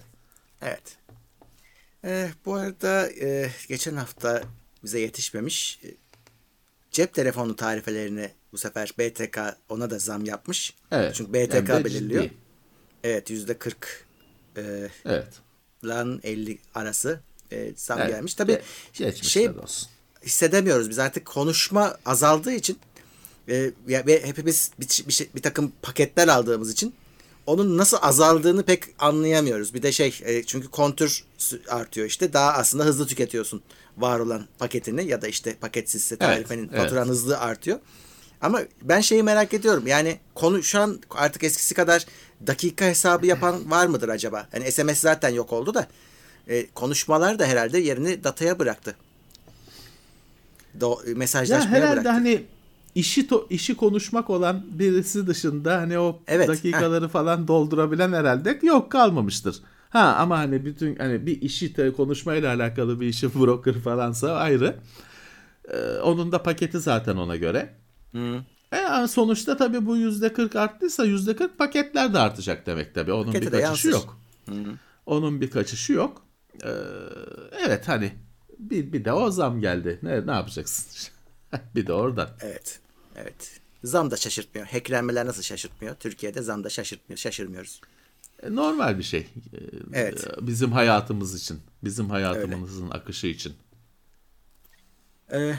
Evet. 0.62 0.98
Ee, 2.04 2.30
bu 2.46 2.54
arada 2.54 3.12
e, 3.12 3.52
geçen 3.68 3.96
hafta 3.96 4.44
bize 4.84 5.00
yetişmemiş 5.00 5.80
e, 5.84 5.88
cep 6.92 7.14
telefonu 7.14 7.56
tarifelerini 7.56 8.32
bu 8.52 8.58
sefer 8.58 8.94
BTK 9.00 9.40
ona 9.70 9.90
da 9.90 10.00
zam 10.00 10.26
yapmış. 10.26 10.74
Evet. 10.92 11.16
Çünkü 11.16 11.34
BTK 11.34 11.70
yani 11.70 11.86
belirliyor. 11.86 12.24
Ciddi. 12.24 12.34
Evet 13.04 13.30
yüzde 13.30 13.58
40 13.58 14.06
e, 14.58 14.90
evet. 15.06 15.42
lan 15.84 16.20
50 16.24 16.58
arası 16.76 17.20
e, 17.52 17.72
zam 17.76 18.00
evet. 18.00 18.10
gelmiş. 18.10 18.34
Tabii 18.34 18.62
Ge- 18.94 19.24
şey 19.24 19.50
olsun. 19.50 19.90
hissedemiyoruz 20.26 20.90
biz 20.90 21.00
artık 21.00 21.26
konuşma 21.26 21.98
azaldığı 22.06 22.54
için 22.54 22.78
e, 23.50 23.72
ve 23.88 24.26
hepimiz 24.26 24.72
bir, 24.80 25.08
bir, 25.08 25.14
şey, 25.14 25.30
bir 25.36 25.42
takım 25.42 25.72
paketler 25.82 26.28
aldığımız 26.28 26.72
için 26.72 26.94
onun 27.46 27.78
nasıl 27.78 27.98
azaldığını 28.02 28.64
pek 28.64 28.84
anlayamıyoruz. 29.00 29.74
Bir 29.74 29.84
de 29.84 29.92
şey 29.92 30.20
e, 30.26 30.44
çünkü 30.44 30.68
kontür 30.68 31.24
artıyor 31.70 32.08
işte 32.08 32.34
daha 32.34 32.54
aslında 32.54 32.84
hızlı 32.84 33.08
tüketiyorsun 33.08 33.62
var 33.98 34.20
olan 34.20 34.46
paketini 34.60 35.06
ya 35.06 35.22
da 35.22 35.28
işte 35.28 35.56
paketsizse 35.56 36.18
tarifenin 36.18 36.70
evet, 36.70 36.82
faturan 36.82 37.02
evet. 37.02 37.12
hızlı 37.12 37.40
artıyor. 37.40 37.80
Ama 38.42 38.62
ben 38.82 39.02
şeyi 39.02 39.24
merak 39.24 39.54
ediyorum. 39.54 39.88
Yani 39.88 40.20
konu 40.36 40.64
şu 40.64 40.80
an 40.80 41.00
artık 41.10 41.44
eskisi 41.44 41.74
kadar 41.74 42.06
dakika 42.48 42.86
hesabı 42.86 43.26
yapan 43.26 43.72
var 43.72 43.88
mıdır 43.88 44.10
acaba? 44.10 44.48
Yani 44.54 44.72
SMS 44.72 45.00
zaten 45.00 45.30
yok 45.30 45.54
oldu 45.54 45.74
da 45.74 45.88
e, 46.48 46.68
konuşmalar 46.68 47.40
da 47.40 47.46
herhalde 47.46 47.80
yerini 47.80 48.24
dataya 48.24 48.60
bıraktı. 48.60 48.96
Do 50.80 51.00
mesajlaşmaya 51.16 51.78
ya 51.78 51.82
herhalde 51.82 51.94
bıraktı. 51.94 52.10
hani 52.10 52.44
işi 52.96 53.28
to, 53.28 53.48
işi 53.50 53.76
konuşmak 53.76 54.30
olan 54.30 54.66
birisi 54.70 55.28
dışında 55.28 55.78
hani 55.78 56.00
o 56.00 56.20
evet, 56.28 56.48
dakikaları 56.48 57.06
heh. 57.06 57.10
falan 57.10 57.48
doldurabilen 57.48 58.14
herhalde 58.14 58.60
yok 58.64 58.92
kalmamıştır. 58.92 59.62
Ha 59.90 60.16
ama 60.20 60.38
hani 60.38 60.66
bütün 60.66 60.96
hani 60.96 61.26
bir 61.26 61.42
işi 61.42 61.94
konuşmayla 61.98 62.56
alakalı 62.56 63.00
bir 63.00 63.08
işi 63.08 63.36
broker 63.40 63.74
falansa 63.74 64.34
ayrı. 64.34 64.76
Ee, 65.72 66.00
onun 66.04 66.32
da 66.32 66.44
paketi 66.44 66.80
zaten 66.80 67.16
ona 67.16 67.36
göre. 67.36 67.74
Hı. 68.12 68.40
E, 68.72 69.08
sonuçta 69.08 69.58
tabii 69.58 69.86
bu 69.86 69.98
yüzde 69.98 70.34
kırk 70.34 70.56
arttıysa 70.56 71.06
yüzde 71.06 71.36
kırk 71.36 71.58
paketler 71.58 72.14
de 72.14 72.20
artacak 72.20 72.66
demek 72.66 72.96
tabii. 72.96 73.14
Onun 73.14 73.26
Paketi 73.26 73.54
bir 73.54 73.62
kaçışı 73.62 73.88
yok. 73.88 74.20
Hı. 74.50 74.54
Onun 75.06 75.42
bir 75.42 75.50
kaçışı 75.50 75.94
yok. 75.94 76.25
Ee, 76.64 76.70
evet 77.66 77.88
hani 77.88 78.14
bir, 78.60 78.94
bir 78.94 79.06
de 79.06 79.14
o 79.14 79.32
zam 79.32 79.62
geldi. 79.62 80.00
Ne, 80.04 80.28
ne 80.28 80.32
yapacaksın? 80.32 81.12
bir 81.76 81.88
de 81.88 81.94
oradan. 81.94 82.30
Evet. 82.42 82.80
Evet. 83.16 83.60
Zam 83.84 84.12
da 84.12 84.18
şaşırtmıyor. 84.18 84.68
Hacklenmeler 84.68 85.26
nasıl 85.26 85.42
şaşırtmıyor? 85.42 85.96
Türkiye'de 85.96 86.42
zam 86.42 86.64
da 86.64 86.70
şaşırtmıyor. 86.70 87.18
Şaşırmıyoruz. 87.18 87.82
E, 88.44 88.56
normal 88.56 88.98
bir 88.98 89.04
şey. 89.04 89.20
E, 89.20 89.28
evet. 89.94 90.28
Bizim 90.42 90.72
hayatımız 90.72 91.42
için. 91.42 91.60
Bizim 91.84 92.10
hayatımızın 92.10 92.86
Öyle. 92.86 92.94
akışı 92.94 93.28
için. 93.28 93.54
Ee, 95.32 95.56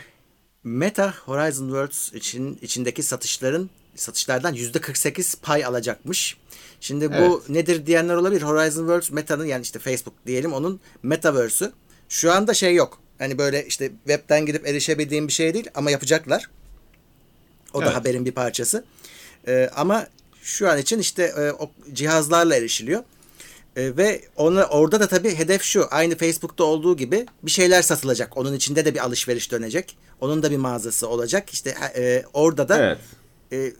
Meta 0.64 1.14
Horizon 1.24 1.66
Worlds 1.66 2.12
için 2.12 2.58
içindeki 2.62 3.02
satışların 3.02 3.70
satışlardan 3.94 4.52
yüzde 4.52 4.80
48 4.80 5.34
pay 5.34 5.64
alacakmış. 5.64 6.36
Şimdi 6.80 7.10
bu 7.10 7.14
evet. 7.14 7.48
nedir 7.48 7.86
diyenler 7.86 8.14
olabilir. 8.14 8.42
Horizon 8.42 8.82
Worlds 8.82 9.10
Meta'nın 9.10 9.44
yani 9.44 9.62
işte 9.62 9.78
Facebook 9.78 10.14
diyelim 10.26 10.52
onun 10.52 10.80
Metaverse'ü. 11.02 11.72
Şu 12.08 12.32
anda 12.32 12.54
şey 12.54 12.74
yok. 12.74 13.00
Hani 13.18 13.38
böyle 13.38 13.66
işte 13.66 13.92
webten 14.04 14.46
gidip 14.46 14.66
erişebildiğim 14.68 15.28
bir 15.28 15.32
şey 15.32 15.54
değil 15.54 15.70
ama 15.74 15.90
yapacaklar. 15.90 16.50
O 17.74 17.82
evet. 17.82 17.90
da 17.90 17.94
haberin 17.94 18.24
bir 18.24 18.32
parçası. 18.32 18.84
Ee, 19.48 19.70
ama 19.76 20.06
şu 20.42 20.70
an 20.70 20.78
için 20.78 20.98
işte 20.98 21.22
e, 21.22 21.52
o 21.52 21.70
cihazlarla 21.92 22.56
erişiliyor. 22.56 23.02
E, 23.76 23.96
ve 23.96 24.22
ona, 24.36 24.64
orada 24.64 25.00
da 25.00 25.06
tabii 25.06 25.34
hedef 25.34 25.62
şu. 25.62 25.86
Aynı 25.90 26.16
Facebook'ta 26.16 26.64
olduğu 26.64 26.96
gibi 26.96 27.26
bir 27.42 27.50
şeyler 27.50 27.82
satılacak. 27.82 28.36
Onun 28.36 28.54
içinde 28.54 28.84
de 28.84 28.94
bir 28.94 29.04
alışveriş 29.04 29.52
dönecek. 29.52 29.96
Onun 30.20 30.42
da 30.42 30.50
bir 30.50 30.56
mağazası 30.56 31.08
olacak. 31.08 31.50
İşte 31.50 31.74
e, 31.96 32.24
orada 32.32 32.68
da 32.68 32.78
evet. 32.78 32.98
e, 33.52 33.72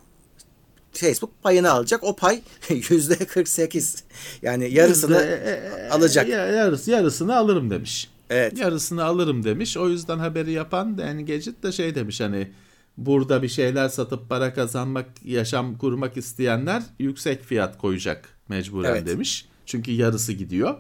Facebook 0.97 1.43
payını 1.43 1.71
alacak. 1.71 2.05
O 2.05 2.17
pay 2.17 2.43
yüzde 2.91 3.17
48. 3.17 4.05
Yani 4.43 4.75
yarısını 4.75 5.17
yüzde, 5.17 5.89
alacak. 5.91 6.29
Yarısı, 6.29 6.91
yarısını 6.91 7.37
alırım 7.37 7.71
demiş. 7.71 8.09
Evet. 8.31 8.59
Yarısını 8.59 9.05
alırım 9.05 9.45
demiş. 9.45 9.77
O 9.77 9.89
yüzden 9.89 10.19
haberi 10.19 10.53
yapan 10.53 10.99
yani 11.01 11.27
Gadget 11.27 11.63
de 11.63 11.73
şey 11.73 11.95
demiş 11.95 12.21
hani 12.21 12.53
burada 12.97 13.43
bir 13.43 13.49
şeyler 13.49 13.89
satıp 13.89 14.29
para 14.29 14.55
kazanmak, 14.55 15.07
yaşam 15.25 15.79
kurmak 15.79 16.17
isteyenler 16.17 16.83
yüksek 16.99 17.45
fiyat 17.45 17.79
koyacak 17.79 18.29
mecburen 18.49 18.91
evet. 18.91 19.07
demiş. 19.07 19.49
Çünkü 19.67 19.91
yarısı 19.91 20.33
gidiyor. 20.33 20.75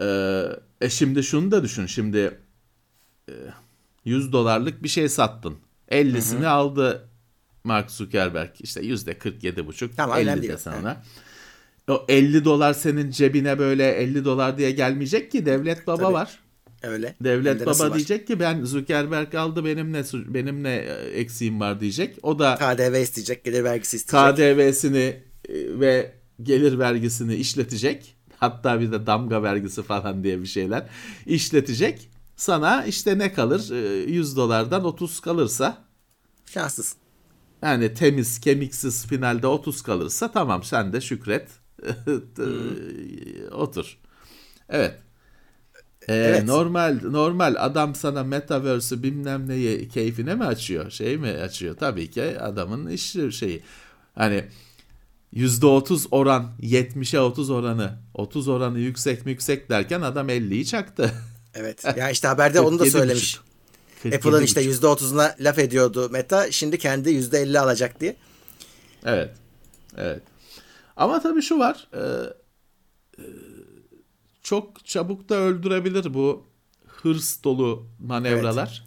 Ee, 0.00 0.44
e 0.80 0.90
şimdi 0.90 1.22
şunu 1.22 1.50
da 1.50 1.62
düşün. 1.62 1.86
Şimdi 1.86 2.38
e, 3.28 3.32
100 4.04 4.32
dolarlık 4.32 4.82
bir 4.82 4.88
şey 4.88 5.08
sattın. 5.08 5.56
50'sini 5.90 6.38
hı 6.38 6.42
hı. 6.42 6.50
aldı 6.50 7.08
Mark 7.64 7.90
Zuckerberg. 7.90 8.50
İşte 8.60 8.80
yüzde 8.80 9.18
47 9.18 9.66
buçuk. 9.66 9.96
Tamam, 9.96 10.18
50 10.18 10.48
de 10.48 10.58
sana. 10.58 11.02
O 11.88 12.04
50 12.08 12.44
dolar 12.44 12.74
senin 12.74 13.10
cebine 13.10 13.58
böyle 13.58 13.88
50 13.90 14.24
dolar 14.24 14.58
diye 14.58 14.70
gelmeyecek 14.70 15.32
ki 15.32 15.46
devlet 15.46 15.86
baba 15.86 16.02
Tabii. 16.02 16.12
var. 16.12 16.38
Öyle. 16.82 17.14
Devlet 17.20 17.66
baba 17.66 17.78
var. 17.78 17.94
diyecek 17.94 18.26
ki 18.26 18.40
ben 18.40 18.64
Zuckerberg 18.64 19.34
aldı 19.34 19.64
benim 19.64 19.92
ne 19.92 20.02
benim 20.14 20.62
ne 20.62 20.74
eksiğim 21.14 21.60
var 21.60 21.80
diyecek. 21.80 22.18
O 22.22 22.38
da 22.38 22.54
KDV 22.54 23.02
isteyecek, 23.02 23.44
gelir 23.44 23.64
vergisi 23.64 23.96
isteyecek. 23.96 24.36
KDV'sini 24.36 24.98
e, 24.98 25.80
ve 25.80 26.14
gelir 26.42 26.78
vergisini 26.78 27.34
işletecek. 27.34 28.16
Hatta 28.36 28.80
bir 28.80 28.92
de 28.92 29.06
damga 29.06 29.42
vergisi 29.42 29.82
falan 29.82 30.24
diye 30.24 30.40
bir 30.40 30.46
şeyler 30.46 30.86
işletecek. 31.26 32.10
Sana 32.36 32.84
işte 32.84 33.18
ne 33.18 33.32
kalır? 33.32 33.60
100 34.06 34.32
e, 34.32 34.36
dolardan 34.36 34.84
30 34.84 35.20
kalırsa 35.20 35.84
şanssız. 36.46 36.96
Yani 37.64 37.94
temiz, 37.94 38.40
kemiksiz 38.40 39.06
finalde 39.06 39.46
30 39.46 39.82
kalırsa 39.82 40.32
tamam 40.32 40.62
sen 40.62 40.92
de 40.92 41.00
şükret. 41.00 41.48
Otur. 43.52 43.98
Evet. 44.68 44.94
Ee, 46.08 46.14
evet. 46.14 46.44
Normal 46.44 47.00
normal 47.02 47.54
adam 47.58 47.94
sana 47.94 48.24
metaverse'ü 48.24 49.02
bilmem 49.02 49.48
neyi 49.48 49.88
keyfine 49.88 50.34
mi 50.34 50.44
açıyor? 50.44 50.90
Şey 50.90 51.16
mi 51.16 51.28
açıyor? 51.28 51.76
Tabii 51.76 52.10
ki 52.10 52.40
adamın 52.40 52.90
iş 52.90 53.16
şeyi. 53.30 53.62
Hani 54.14 54.44
%30 55.34 56.06
oran 56.10 56.52
70'e 56.62 57.20
30 57.20 57.50
oranı 57.50 57.98
30 58.14 58.48
oranı 58.48 58.78
yüksek 58.78 59.26
mi 59.26 59.30
yüksek 59.30 59.70
derken 59.70 60.00
adam 60.00 60.28
50'yi 60.28 60.66
çaktı. 60.66 61.12
Evet. 61.54 61.84
Ya 61.96 62.10
işte 62.10 62.28
haberde 62.28 62.60
onu 62.60 62.78
da 62.78 62.86
söylemiş. 62.86 63.40
Apple'ın 64.04 64.42
işte 64.42 64.64
%30'una 64.64 65.44
laf 65.44 65.58
ediyordu 65.58 66.08
Meta. 66.10 66.52
Şimdi 66.52 66.78
kendi 66.78 67.10
%50 67.10 67.58
alacak 67.58 68.00
diye. 68.00 68.16
Evet. 69.04 69.30
Evet. 69.96 70.22
Ama 70.96 71.22
tabii 71.22 71.42
şu 71.42 71.58
var. 71.58 71.88
E, 71.92 72.00
e, 73.18 73.24
çok 74.42 74.86
çabuk 74.86 75.28
da 75.28 75.34
öldürebilir 75.34 76.14
bu 76.14 76.46
hırs 76.86 77.44
dolu 77.44 77.86
manevralar. 78.00 78.84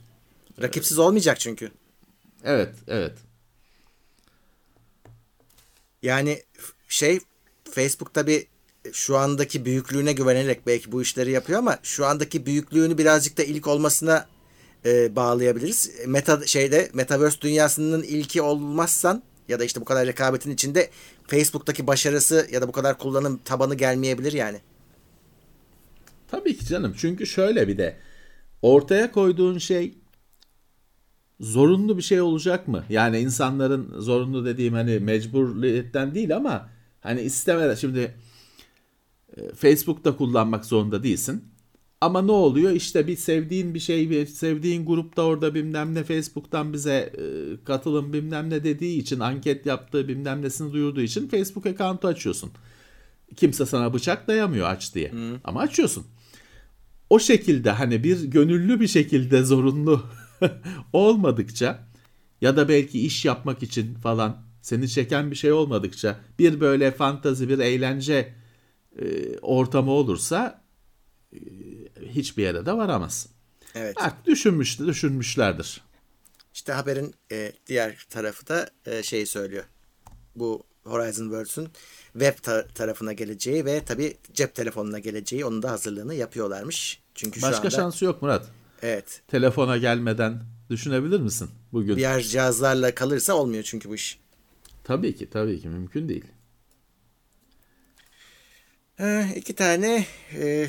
Evet. 0.53 0.63
Rakipsiz 0.63 0.99
olmayacak 0.99 1.39
çünkü. 1.39 1.71
Evet, 2.43 2.75
evet. 2.87 3.13
Yani 6.01 6.43
şey 6.87 7.19
Facebook 7.71 8.13
tabi 8.13 8.47
şu 8.93 9.17
andaki 9.17 9.65
büyüklüğüne 9.65 10.13
güvenerek 10.13 10.67
belki 10.67 10.91
bu 10.91 11.01
işleri 11.01 11.31
yapıyor 11.31 11.59
ama 11.59 11.79
şu 11.83 12.05
andaki 12.05 12.45
büyüklüğünü 12.45 12.97
birazcık 12.97 13.37
da 13.37 13.43
ilk 13.43 13.67
olmasına 13.67 14.27
e, 14.87 15.15
bağlayabiliriz. 15.15 15.91
Meta 16.07 16.45
şeyde 16.45 16.89
Metaverse 16.93 17.41
dünyasının 17.41 18.03
ilki 18.03 18.41
olmazsan 18.41 19.23
ya 19.47 19.59
da 19.59 19.63
işte 19.63 19.81
bu 19.81 19.85
kadar 19.85 20.07
rekabetin 20.07 20.51
içinde 20.51 20.89
Facebook'taki 21.27 21.87
başarısı 21.87 22.47
ya 22.51 22.61
da 22.61 22.67
bu 22.67 22.71
kadar 22.71 22.97
kullanım 22.97 23.39
tabanı 23.45 23.75
gelmeyebilir 23.75 24.33
yani. 24.33 24.57
Tabii 26.27 26.57
ki 26.57 26.65
canım. 26.65 26.93
Çünkü 26.97 27.27
şöyle 27.27 27.67
bir 27.67 27.77
de 27.77 27.97
ortaya 28.61 29.11
koyduğun 29.11 29.57
şey 29.57 29.97
zorunlu 31.39 31.97
bir 31.97 32.01
şey 32.01 32.21
olacak 32.21 32.67
mı? 32.67 32.83
Yani 32.89 33.19
insanların 33.19 33.99
zorunlu 33.99 34.45
dediğim 34.45 34.73
hani 34.73 34.99
mecburiyetten 34.99 36.15
değil 36.15 36.35
ama 36.35 36.69
hani 36.99 37.21
istemeden 37.21 37.75
şimdi 37.75 38.15
e, 39.37 39.53
Facebook'ta 39.55 40.17
kullanmak 40.17 40.65
zorunda 40.65 41.03
değilsin. 41.03 41.43
Ama 42.01 42.21
ne 42.21 42.31
oluyor? 42.31 42.71
İşte 42.71 43.07
bir 43.07 43.15
sevdiğin 43.15 43.73
bir 43.73 43.79
şey, 43.79 44.09
bir 44.09 44.25
sevdiğin 44.25 44.85
grupta 44.85 45.21
orada 45.21 45.55
bilmem 45.55 45.95
ne 45.95 46.03
Facebook'tan 46.03 46.73
bize 46.73 47.13
e, 47.17 47.23
katılım 47.65 48.13
bilmem 48.13 48.49
ne 48.49 48.63
dediği 48.63 48.99
için, 48.99 49.19
anket 49.19 49.65
yaptığı 49.65 50.07
bilmem 50.07 50.41
nesini 50.41 50.73
duyurduğu 50.73 51.01
için 51.01 51.27
Facebook 51.27 51.65
account'u 51.65 52.07
açıyorsun. 52.07 52.51
Kimse 53.35 53.65
sana 53.65 53.93
bıçak 53.93 54.27
dayamıyor 54.27 54.69
aç 54.69 54.95
diye. 54.95 55.11
Ama 55.43 55.59
açıyorsun. 55.59 56.05
O 57.09 57.19
şekilde 57.19 57.71
hani 57.71 58.03
bir 58.03 58.23
gönüllü 58.23 58.79
bir 58.79 58.87
şekilde 58.87 59.43
zorunlu 59.43 60.03
olmadıkça 60.93 61.87
ya 62.41 62.57
da 62.57 62.69
belki 62.69 63.05
iş 63.05 63.25
yapmak 63.25 63.63
için 63.63 63.95
falan 63.95 64.37
seni 64.61 64.89
çeken 64.89 65.31
bir 65.31 65.35
şey 65.35 65.51
olmadıkça 65.51 66.19
bir 66.39 66.59
böyle 66.59 66.91
fantazi 66.91 67.49
bir 67.49 67.59
eğlence 67.59 68.33
e, 68.99 69.37
ortamı 69.41 69.91
olursa 69.91 70.61
e, 71.33 71.39
hiçbir 72.01 72.43
yere 72.43 72.65
de 72.65 72.73
varamaz. 72.73 73.27
Evet. 73.75 73.95
Bak 73.95 74.13
düşünmüş, 74.25 74.79
düşünmüşlerdir. 74.79 75.81
İşte 76.53 76.73
haberin 76.73 77.15
e, 77.31 77.51
diğer 77.67 78.05
tarafı 78.09 78.47
da 78.47 78.69
e, 78.85 79.03
şey 79.03 79.25
söylüyor. 79.25 79.63
Bu 80.35 80.63
Horizon 80.83 81.23
Worlds'ün 81.23 81.69
web 82.13 82.33
ta- 82.43 82.67
tarafına 82.67 83.13
geleceği 83.13 83.65
ve 83.65 83.85
tabii 83.85 84.17
cep 84.33 84.55
telefonuna 84.55 84.99
geleceği 84.99 85.45
onun 85.45 85.63
da 85.63 85.71
hazırlığını 85.71 86.13
yapıyorlarmış. 86.15 87.01
Çünkü 87.15 87.39
şu 87.39 87.45
Başka 87.45 87.57
anda 87.59 87.69
şansı 87.69 88.05
yok 88.05 88.21
Murat. 88.21 88.45
evet 88.81 89.21
Telefona 89.27 89.77
gelmeden 89.77 90.43
düşünebilir 90.69 91.19
misin 91.19 91.49
bugün? 91.73 91.95
diğer 91.95 92.21
cihazlarla 92.21 92.95
kalırsa 92.95 93.33
olmuyor 93.33 93.63
çünkü 93.63 93.89
bu 93.89 93.95
iş. 93.95 94.19
Tabii 94.83 95.15
ki, 95.15 95.29
tabii 95.29 95.61
ki 95.61 95.67
mümkün 95.67 96.09
değil. 96.09 96.25
Ee, 98.99 99.27
iki 99.35 99.55
tane 99.55 100.05
e, 100.33 100.67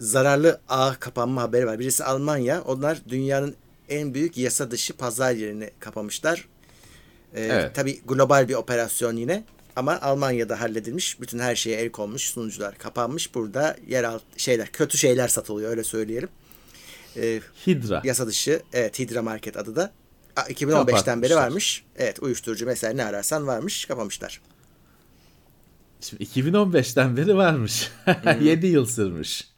zararlı 0.00 0.60
ağ 0.68 0.94
kapanma 1.00 1.42
haberi 1.42 1.66
var. 1.66 1.78
Birisi 1.78 2.04
Almanya. 2.04 2.62
Onlar 2.62 2.98
dünyanın 3.08 3.54
en 3.88 4.14
büyük 4.14 4.36
yasa 4.36 4.70
dışı 4.70 4.96
pazar 4.96 5.32
yerini 5.32 5.70
kapamışlar. 5.80 6.48
Ee, 7.34 7.42
Evet. 7.44 7.74
Tabii 7.74 8.00
global 8.06 8.48
bir 8.48 8.54
operasyon 8.54 9.16
yine. 9.16 9.44
Ama 9.76 10.00
Almanya'da 10.00 10.60
halledilmiş. 10.60 11.20
Bütün 11.20 11.38
her 11.38 11.56
şeye 11.56 11.76
el 11.76 11.90
konmuş. 11.90 12.22
Sunucular 12.22 12.78
kapanmış. 12.78 13.34
Burada 13.34 13.76
yeraltı 13.88 14.24
şeyler, 14.36 14.72
kötü 14.72 14.98
şeyler 14.98 15.28
satılıyor 15.28 15.70
öyle 15.70 15.84
söyleyelim. 15.84 16.28
Ee, 17.16 17.40
Hidra. 17.66 18.00
yasa 18.04 18.26
dışı, 18.26 18.62
evet 18.72 18.98
Hidra 18.98 19.22
Market 19.22 19.56
adı 19.56 19.76
da. 19.76 19.92
A, 20.36 20.40
2015'ten 20.40 21.22
beri 21.22 21.34
varmış. 21.36 21.84
Evet 21.96 22.22
uyuşturucu 22.22 22.66
mesela 22.66 22.92
ne 22.92 23.04
ararsan 23.04 23.46
varmış. 23.46 23.84
Kapamışlar. 23.84 24.40
Şimdi 26.00 26.22
2015'ten 26.24 27.16
beri 27.16 27.36
varmış. 27.36 27.92
7 28.40 28.66
yıl 28.66 28.86
sürmüş. 28.86 29.48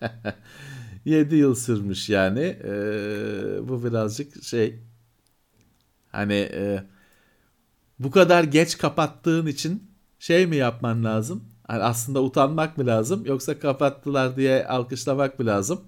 7 1.04 1.36
yıl 1.36 1.54
sürmüş 1.54 2.08
yani. 2.08 2.40
Ee, 2.64 3.68
bu 3.68 3.84
birazcık 3.84 4.44
şey 4.44 4.78
hani 6.12 6.34
e, 6.34 6.82
bu 7.98 8.10
kadar 8.10 8.44
geç 8.44 8.78
kapattığın 8.78 9.46
için 9.46 9.90
şey 10.18 10.46
mi 10.46 10.56
yapman 10.56 11.04
lazım? 11.04 11.44
Hani 11.66 11.82
aslında 11.82 12.22
utanmak 12.22 12.78
mı 12.78 12.86
lazım 12.86 13.24
yoksa 13.26 13.58
kapattılar 13.58 14.36
diye 14.36 14.66
alkışlamak 14.66 15.38
mı 15.38 15.46
lazım? 15.46 15.80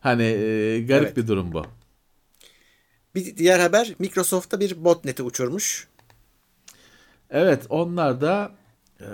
Hani 0.00 0.22
e, 0.22 0.80
garip 0.80 1.04
Evet. 1.06 1.16
bir 1.16 1.26
durum 1.26 1.52
bu. 1.52 1.66
Bir 3.14 3.36
diğer 3.36 3.60
haber 3.60 3.94
Microsoft'ta 3.98 4.60
bir 4.60 4.84
botnet'i 4.84 5.22
uçurmuş. 5.22 5.88
Evet 7.30 7.66
onlar 7.68 8.20
da 8.20 8.52
e, 9.00 9.06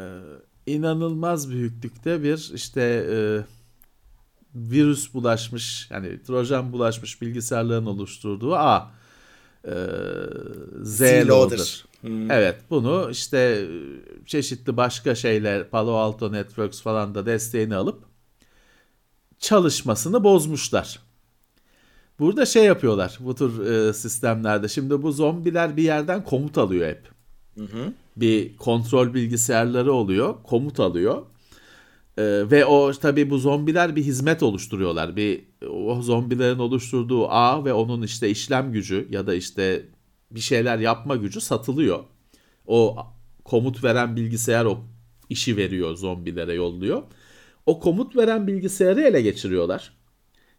inanılmaz 0.67 1.51
büyüklükte 1.51 2.23
bir 2.23 2.51
işte 2.55 3.07
e, 3.11 3.17
virüs 4.55 5.15
bulaşmış 5.15 5.89
yani 5.91 6.23
trojan 6.23 6.73
bulaşmış 6.73 7.23
bilgisayarların 7.23 7.87
oluşturduğu 7.87 8.55
ağ 8.55 8.91
e, 9.65 9.75
Z-Loader. 10.83 11.57
Z-Loader. 11.57 11.85
Evet 12.31 12.57
bunu 12.71 13.09
işte 13.11 13.69
çeşitli 14.27 14.77
başka 14.77 15.15
şeyler 15.15 15.71
Palo 15.71 15.95
Alto 15.95 16.33
Networks 16.33 16.83
falan 16.83 17.15
da 17.15 17.27
desteğini 17.27 17.77
alıp 17.77 18.05
çalışmasını 19.39 20.25
bozmuşlar. 20.25 21.01
Burada 22.19 22.47
şey 22.47 22.65
yapıyorlar 22.65 23.19
bu 23.21 23.35
tür 23.35 23.67
e, 23.67 23.93
sistemlerde. 23.93 24.69
Şimdi 24.69 25.03
bu 25.03 25.13
zombiler 25.13 25.77
bir 25.77 25.83
yerden 25.83 26.25
komut 26.25 26.59
alıyor 26.59 26.89
hep 26.89 27.09
bir 28.17 28.57
kontrol 28.57 29.15
bilgisayarları 29.15 29.93
oluyor, 29.93 30.43
komut 30.43 30.81
alıyor. 30.81 31.23
Ee, 32.19 32.23
ve 32.51 32.65
o 32.67 32.93
tabii 32.93 33.31
bu 33.31 33.39
zombiler 33.39 33.97
bir 33.97 34.03
hizmet 34.03 34.43
oluşturuyorlar. 34.43 35.17
Bir 35.17 35.45
o 35.71 36.03
zombilerin 36.03 36.59
oluşturduğu 36.59 37.29
ağ 37.29 37.65
ve 37.65 37.73
onun 37.73 38.03
işte 38.03 38.31
işlem 38.31 38.73
gücü 38.73 39.09
ya 39.11 39.27
da 39.27 39.35
işte 39.35 39.87
bir 40.31 40.41
şeyler 40.41 40.79
yapma 40.79 41.17
gücü 41.17 41.41
satılıyor. 41.41 42.05
O 42.67 42.97
komut 43.45 43.85
veren 43.85 44.17
bilgisayar 44.17 44.65
o 44.65 44.79
işi 45.31 45.57
veriyor 45.57 45.97
zombilere 45.97 46.55
yolluyor. 46.55 47.03
O 47.67 47.81
komut 47.81 48.17
veren 48.17 48.47
bilgisayarı 48.47 49.01
ele 49.01 49.23
geçiriyorlar. 49.23 49.93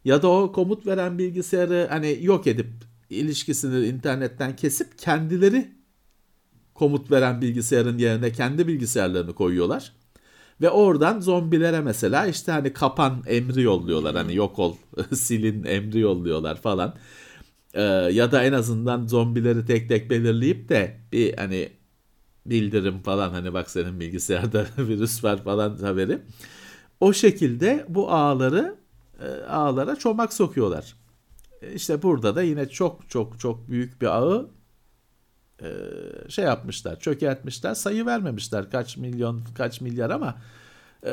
Ya 0.04 0.22
da 0.22 0.28
o 0.28 0.52
komut 0.52 0.86
veren 0.86 1.18
bilgisayarı 1.18 1.86
hani 1.90 2.18
yok 2.20 2.46
edip 2.46 2.66
ilişkisini 3.10 3.86
internetten 3.86 4.56
kesip 4.56 4.98
kendileri 4.98 5.75
komut 6.78 7.10
veren 7.10 7.40
bilgisayarın 7.40 7.98
yerine 7.98 8.32
kendi 8.32 8.68
bilgisayarlarını 8.68 9.34
koyuyorlar. 9.34 9.92
Ve 10.60 10.70
oradan 10.70 11.20
zombilere 11.20 11.80
mesela 11.80 12.26
işte 12.26 12.52
hani 12.52 12.72
kapan 12.72 13.22
emri 13.26 13.62
yolluyorlar. 13.62 14.16
Hani 14.16 14.34
yok 14.34 14.58
ol, 14.58 14.76
silin 15.14 15.64
emri 15.64 15.98
yolluyorlar 15.98 16.60
falan. 16.60 16.96
Ee, 17.74 17.82
ya 18.12 18.32
da 18.32 18.42
en 18.42 18.52
azından 18.52 19.06
zombileri 19.06 19.66
tek 19.66 19.88
tek 19.88 20.10
belirleyip 20.10 20.68
de 20.68 21.00
bir 21.12 21.36
hani 21.36 21.68
bildirim 22.46 22.98
falan 23.02 23.30
hani 23.30 23.54
bak 23.54 23.70
senin 23.70 24.00
bilgisayarda 24.00 24.66
virüs 24.78 25.24
var 25.24 25.44
falan 25.44 25.78
haberi. 25.78 26.18
O 27.00 27.12
şekilde 27.12 27.86
bu 27.88 28.10
ağları 28.10 28.76
e, 29.20 29.44
ağlara 29.44 29.96
çomak 29.96 30.32
sokuyorlar. 30.32 30.96
İşte 31.74 32.02
burada 32.02 32.36
da 32.36 32.42
yine 32.42 32.68
çok 32.68 33.10
çok 33.10 33.40
çok 33.40 33.68
büyük 33.68 34.02
bir 34.02 34.06
ağı 34.06 34.50
e, 35.62 35.68
şey 36.28 36.44
yapmışlar, 36.44 37.00
çökertmişler, 37.00 37.74
sayı 37.74 38.06
vermemişler 38.06 38.70
kaç 38.70 38.96
milyon, 38.96 39.42
kaç 39.54 39.80
milyar 39.80 40.10
ama 40.10 40.38
e, 41.06 41.12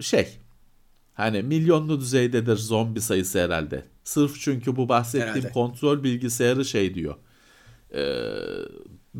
şey 0.00 0.38
hani 1.14 1.42
milyonlu 1.42 2.00
düzeydedir 2.00 2.56
zombi 2.56 3.00
sayısı 3.00 3.40
herhalde. 3.40 3.84
Sırf 4.04 4.40
çünkü 4.40 4.76
bu 4.76 4.88
bahsettiğim 4.88 5.28
Herhalde. 5.28 5.52
kontrol 5.52 6.02
bilgisayarı 6.02 6.64
şey 6.64 6.94
diyor. 6.94 7.14
E, 7.94 8.02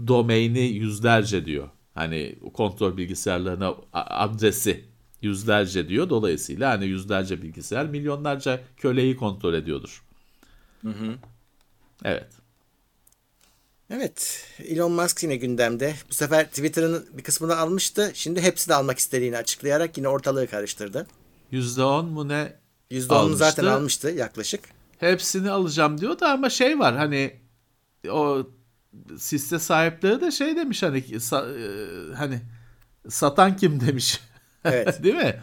domaini 0.06 0.60
yüzlerce 0.60 1.44
diyor. 1.44 1.68
Hani 1.94 2.38
kontrol 2.54 2.96
bilgisayarlarına 2.96 3.74
adresi 3.92 4.84
yüzlerce 5.22 5.88
diyor. 5.88 6.10
Dolayısıyla 6.10 6.70
hani 6.70 6.86
yüzlerce 6.86 7.42
bilgisayar 7.42 7.86
milyonlarca 7.86 8.60
köleyi 8.76 9.16
kontrol 9.16 9.54
ediyordur. 9.54 10.04
Evet. 12.04 12.28
Evet, 13.90 14.46
Elon 14.68 14.92
Musk 14.92 15.22
yine 15.22 15.36
gündemde. 15.36 15.94
Bu 16.10 16.14
sefer 16.14 16.48
Twitter'ın 16.48 17.06
bir 17.12 17.22
kısmını 17.22 17.56
almıştı. 17.56 18.10
Şimdi 18.14 18.42
hepsini 18.42 18.74
almak 18.74 18.98
istediğini 18.98 19.36
açıklayarak 19.36 19.98
yine 19.98 20.08
ortalığı 20.08 20.46
karıştırdı. 20.46 21.06
%10 21.52 22.02
mu 22.02 22.28
ne 22.28 22.52
%10'unu 22.90 23.12
Almıştı. 23.14 23.38
zaten 23.38 23.64
almıştı 23.64 24.08
yaklaşık. 24.10 24.60
hepsini 24.98 25.50
alacağım 25.50 26.00
diyor 26.00 26.20
da 26.20 26.30
ama 26.32 26.50
şey 26.50 26.78
var 26.78 26.96
hani 26.96 27.36
o 28.10 28.46
siste 29.18 29.58
sahipleri 29.58 30.20
de 30.20 30.30
şey 30.30 30.56
demiş 30.56 30.82
hani 30.82 30.98
e, 30.98 32.14
hani 32.14 32.40
satan 33.08 33.56
kim 33.56 33.80
demiş. 33.80 34.20
Evet. 34.64 35.02
Değil 35.02 35.14
mi? 35.14 35.40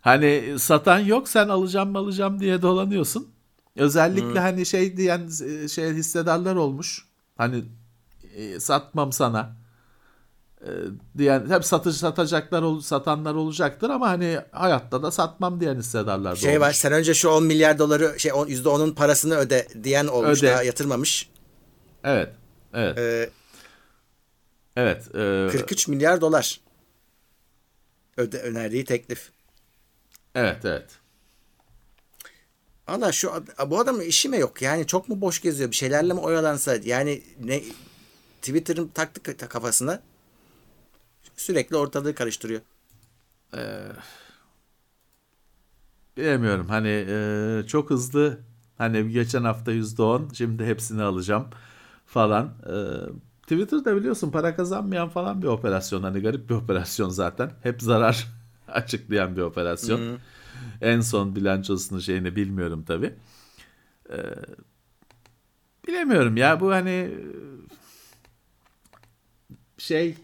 Hani 0.00 0.54
satan 0.58 0.98
yok 0.98 1.28
sen 1.28 1.48
alacağım 1.48 1.90
mı 1.92 1.98
alacağım 1.98 2.40
diye 2.40 2.62
dolanıyorsun. 2.62 3.28
Özellikle 3.76 4.40
hani 4.40 4.66
şey 4.66 4.96
diyen 4.96 5.28
e, 5.64 5.68
şey 5.68 5.92
hissedarlar 5.94 6.56
olmuş. 6.56 7.06
Hani 7.36 7.64
e, 8.36 8.60
satmam 8.60 9.12
sana 9.12 9.56
e, 10.60 10.68
diyen 11.18 11.50
hep 11.50 11.64
satıcı 11.64 11.98
satacaklar 11.98 12.62
ol- 12.62 12.80
satanlar 12.80 13.34
olacaktır 13.34 13.90
ama 13.90 14.08
hani 14.08 14.38
hayatta 14.52 15.02
da 15.02 15.10
satmam 15.10 15.60
diyen 15.60 15.76
hissedarlar 15.76 16.32
da 16.32 16.36
Şey 16.36 16.50
olmuş. 16.56 16.60
var, 16.68 16.72
sen 16.72 16.92
önce 16.92 17.14
şu 17.14 17.28
10 17.28 17.44
milyar 17.44 17.78
doları, 17.78 18.20
şey 18.20 18.32
on- 18.32 18.46
%10'un 18.48 18.94
parasını 18.94 19.34
öde 19.36 19.68
diyen 19.82 20.06
olmuş, 20.06 20.38
Öde. 20.42 20.52
daha 20.52 20.62
yatırmamış. 20.62 21.30
Evet. 22.04 22.34
Evet. 22.74 22.98
Ee, 22.98 23.30
Evet. 24.76 25.14
e, 25.14 25.48
43 25.52 25.88
milyar 25.88 26.20
dolar 26.20 26.60
öde 28.16 28.38
önerdiği 28.42 28.84
teklif. 28.84 29.30
Evet, 30.34 30.64
evet. 30.64 30.86
Allah 32.86 33.12
şu 33.12 33.32
bu 33.66 33.78
adamın 33.78 34.00
işi 34.00 34.28
mi 34.28 34.38
yok? 34.38 34.62
Yani 34.62 34.86
çok 34.86 35.08
mu 35.08 35.20
boş 35.20 35.42
geziyor? 35.42 35.70
Bir 35.70 35.76
şeylerle 35.76 36.12
mi 36.12 36.20
oyalansa? 36.20 36.76
Yani 36.84 37.22
ne 37.44 37.62
Twitter'ın 38.42 38.88
taktı 38.88 39.20
ka- 39.32 39.48
kafasına 39.48 40.02
sürekli 41.36 41.76
ortalığı 41.76 42.14
karıştırıyor. 42.14 42.60
bilemiyorum 46.16 46.68
hani 46.68 47.06
e, 47.08 47.62
çok 47.66 47.90
hızlı 47.90 48.38
hani 48.78 49.08
geçen 49.08 49.44
hafta 49.44 49.72
%10 49.72 50.28
şimdi 50.34 50.64
hepsini 50.64 51.02
alacağım 51.02 51.46
falan. 52.06 52.46
E, 52.46 52.74
Twitter'da 53.42 53.96
biliyorsun 53.96 54.30
para 54.30 54.56
kazanmayan 54.56 55.08
falan 55.08 55.42
bir 55.42 55.46
operasyon 55.46 56.02
hani 56.02 56.20
garip 56.20 56.50
bir 56.50 56.54
operasyon 56.54 57.08
zaten. 57.08 57.50
Hep 57.62 57.82
zarar 57.82 58.26
açıklayan 58.68 59.36
bir 59.36 59.42
operasyon. 59.42 59.98
Hı-hı. 59.98 60.18
En 60.80 61.00
son 61.00 61.36
bilançosunu 61.36 62.00
şeyini 62.00 62.36
bilmiyorum 62.36 62.84
tabi. 62.84 63.14
Ee, 64.10 64.16
bilemiyorum 65.86 66.36
ya 66.36 66.60
bu 66.60 66.70
hani 66.72 67.14
şey 69.78 70.16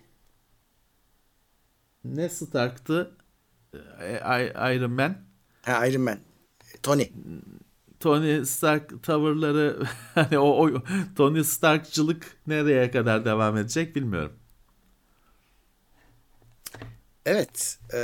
ne 2.04 2.28
Stark'tı? 2.28 3.16
Iron 4.74 4.90
Man. 4.90 5.16
Ha, 5.62 5.86
Iron 5.86 6.02
Man. 6.02 6.18
Tony. 6.82 7.06
Tony 8.00 8.44
Stark 8.44 9.02
tavırları 9.02 9.82
hani 10.14 10.38
o, 10.38 10.66
o 10.66 10.82
Tony 11.16 11.44
Stark'cılık 11.44 12.36
nereye 12.46 12.90
kadar 12.90 13.24
devam 13.24 13.56
edecek 13.56 13.96
bilmiyorum. 13.96 14.32
Evet. 17.26 17.78
E, 17.94 17.98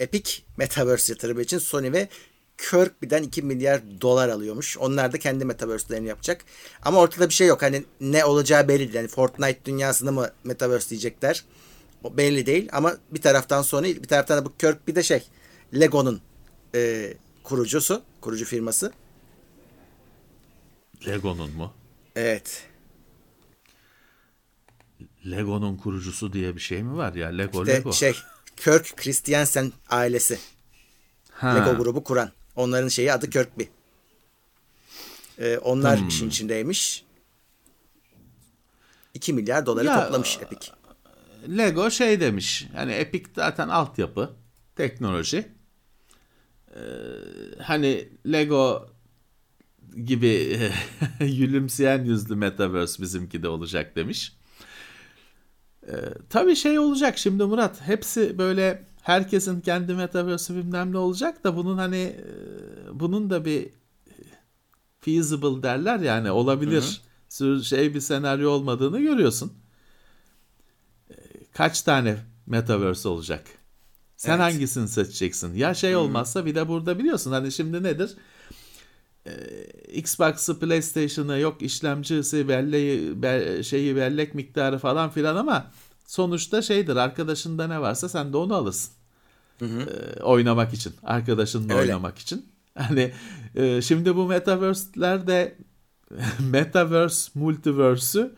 Epic 0.00 0.42
Metaverse 0.56 1.12
yatırımı 1.12 1.42
için 1.42 1.58
Sony 1.58 1.92
ve 1.92 2.08
Kirkby'den 2.58 3.22
2 3.22 3.42
milyar 3.42 4.00
dolar 4.00 4.28
alıyormuş. 4.28 4.78
Onlar 4.78 5.12
da 5.12 5.18
kendi 5.18 5.44
metaverse'lerini 5.44 6.08
yapacak. 6.08 6.44
Ama 6.82 6.98
ortada 6.98 7.28
bir 7.28 7.34
şey 7.34 7.46
yok. 7.46 7.62
Hani 7.62 7.84
ne 8.00 8.24
olacağı 8.24 8.68
belli 8.68 8.78
değil. 8.78 8.94
Yani 8.94 9.08
Fortnite 9.08 9.64
dünyasını 9.64 10.12
mı 10.12 10.30
metaverse 10.44 10.90
diyecekler? 10.90 11.44
O 12.04 12.16
belli 12.16 12.46
değil 12.46 12.68
ama 12.72 12.96
bir 13.10 13.20
taraftan 13.20 13.62
Sony, 13.62 13.96
bir 13.96 14.08
taraftan 14.08 14.38
da 14.38 14.44
bu 14.44 14.56
Kirkby 14.56 14.94
de 14.94 15.02
şey 15.02 15.22
Lego'nun 15.74 16.20
e, 16.74 17.12
kurucusu, 17.44 18.02
kurucu 18.20 18.44
firması. 18.44 18.92
Lego'nun 21.06 21.50
mu? 21.50 21.72
Evet. 22.16 22.66
Lego'nun 25.26 25.76
kurucusu 25.76 26.32
diye 26.32 26.54
bir 26.54 26.60
şey 26.60 26.82
mi 26.82 26.96
var 26.96 27.14
ya? 27.14 27.28
Lego 27.28 27.62
işte 27.62 27.74
Lego. 27.74 27.92
şey 27.92 28.16
Kirk 28.64 28.96
Christiansen 28.96 29.72
ailesi. 29.90 30.38
Ha. 31.30 31.48
Lego 31.48 31.78
grubu 31.82 32.04
kuran. 32.04 32.30
Onların 32.56 32.88
şeyi 32.88 33.12
adı 33.12 33.30
Kirkby. 33.30 33.62
Ee, 35.38 35.58
onlar 35.58 36.00
hmm. 36.00 36.08
işin 36.08 36.28
içindeymiş. 36.28 37.04
2 39.14 39.32
milyar 39.32 39.66
doları 39.66 39.86
ya, 39.86 40.04
toplamış 40.04 40.38
Epic. 40.42 40.70
Lego 41.48 41.90
şey 41.90 42.20
demiş. 42.20 42.68
Yani 42.76 42.92
Epic 42.92 43.30
zaten 43.36 43.68
altyapı, 43.68 44.36
teknoloji. 44.76 45.48
Ee, 46.74 46.80
hani 47.62 48.08
Lego 48.32 48.90
gibi 50.04 50.58
gülümseyen 51.20 52.04
yüzlü 52.04 52.36
metaverse 52.36 53.02
bizimki 53.02 53.42
de 53.42 53.48
olacak 53.48 53.96
demiş. 53.96 54.32
Ee, 55.90 55.94
tabii 56.30 56.56
şey 56.56 56.78
olacak 56.78 57.18
şimdi 57.18 57.44
Murat. 57.44 57.80
Hepsi 57.80 58.38
böyle 58.38 58.84
herkesin 59.02 59.60
kendi 59.60 59.94
metaverse'ü 59.94 60.56
bilmem 60.56 60.92
ne 60.92 60.98
olacak 60.98 61.44
da 61.44 61.56
bunun 61.56 61.78
hani 61.78 61.96
e, 61.96 62.24
bunun 62.92 63.30
da 63.30 63.44
bir 63.44 63.68
feasible 65.00 65.62
derler 65.62 65.98
yani 65.98 66.30
olabilir 66.30 67.00
hı 67.38 67.44
hı. 67.44 67.64
şey 67.64 67.94
bir 67.94 68.00
senaryo 68.00 68.50
olmadığını 68.50 69.00
görüyorsun. 69.00 69.52
Ee, 71.10 71.14
kaç 71.52 71.82
tane 71.82 72.16
metaverse 72.46 73.08
olacak? 73.08 73.44
Sen 74.16 74.30
evet. 74.30 74.40
hangisini 74.40 74.88
seçeceksin? 74.88 75.54
Ya 75.54 75.74
şey 75.74 75.96
olmazsa 75.96 76.46
bir 76.46 76.54
de 76.54 76.68
burada 76.68 76.98
biliyorsun 76.98 77.32
hani 77.32 77.52
şimdi 77.52 77.82
nedir? 77.82 78.16
Ee, 79.30 79.92
Xbox'ı, 79.92 80.58
PlayStation'ı 80.58 81.38
yok 81.38 81.62
işlemcisi, 81.62 82.48
belleği, 82.48 83.22
be, 83.22 83.62
şeyi 83.62 83.96
bellek 83.96 84.34
miktarı 84.34 84.78
falan 84.78 85.10
filan 85.10 85.36
ama 85.36 85.70
sonuçta 86.06 86.62
şeydir 86.62 86.96
arkadaşında 86.96 87.66
ne 87.66 87.80
varsa 87.80 88.08
sen 88.08 88.32
de 88.32 88.36
onu 88.36 88.54
alırsın. 88.54 88.92
Hı 89.58 89.64
hı. 89.64 89.80
E, 89.80 90.22
oynamak 90.22 90.74
için, 90.74 90.94
arkadaşınla 91.02 91.74
Öyle. 91.74 91.92
oynamak 91.92 92.18
için. 92.18 92.46
Hani 92.78 93.12
e, 93.54 93.82
şimdi 93.82 94.16
bu 94.16 94.26
metaverse'ler 94.26 95.26
de 95.26 95.58
metaverse, 96.50 97.30
multiverse'ü 97.34 98.34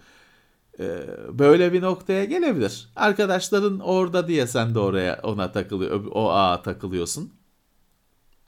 e, 0.79 1.07
böyle 1.39 1.73
bir 1.73 1.83
noktaya 1.83 2.25
gelebilir. 2.25 2.89
Arkadaşların 2.97 3.79
orada 3.81 4.29
diye 4.29 4.47
sen 4.47 4.75
de 4.75 4.79
oraya 4.79 5.21
ona 5.23 5.53
takılıyor, 5.53 6.05
o 6.11 6.31
ağa 6.31 6.63
takılıyorsun. 6.63 7.33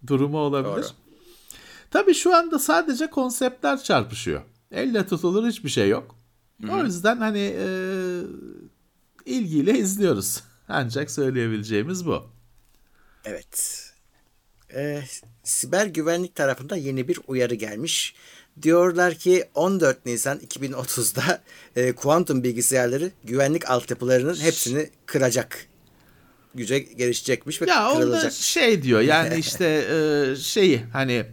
Durumu 0.07 0.38
olabilir. 0.38 0.74
Doğru. 0.74 1.03
Tabii 1.94 2.14
şu 2.14 2.35
anda 2.35 2.59
sadece 2.59 3.07
konseptler 3.07 3.83
çarpışıyor. 3.83 4.42
Elle 4.70 5.07
tutulur 5.07 5.48
hiçbir 5.48 5.68
şey 5.68 5.88
yok. 5.88 6.16
Hı-hı. 6.62 6.72
O 6.72 6.85
yüzden 6.85 7.16
hani 7.16 7.54
e, 7.59 7.66
ilgiyle 9.26 9.78
izliyoruz. 9.78 10.42
Ancak 10.68 11.11
söyleyebileceğimiz 11.11 12.07
bu. 12.07 12.30
Evet. 13.24 13.85
Ee, 14.74 15.02
siber 15.42 15.87
güvenlik 15.87 16.35
tarafında 16.35 16.76
yeni 16.76 17.09
bir 17.09 17.18
uyarı 17.26 17.54
gelmiş. 17.54 18.14
Diyorlar 18.62 19.14
ki 19.14 19.44
14 19.54 20.07
Nisan 20.07 20.38
2030'da 20.38 21.42
e, 21.76 21.92
kuantum 21.92 22.44
bilgisayarları 22.44 23.11
güvenlik 23.24 23.70
altyapılarının 23.70 24.37
hepsini 24.37 24.90
kıracak. 25.07 25.66
Güce 26.54 26.78
gelişecekmiş 26.78 27.62
ve 27.62 27.66
ya 27.70 27.94
kırılacak. 27.94 28.24
Ya 28.24 28.30
şey 28.30 28.83
diyor 28.83 29.00
yani 29.00 29.35
işte 29.38 29.66
e, 29.66 30.37
şeyi 30.37 30.85
hani 30.92 31.26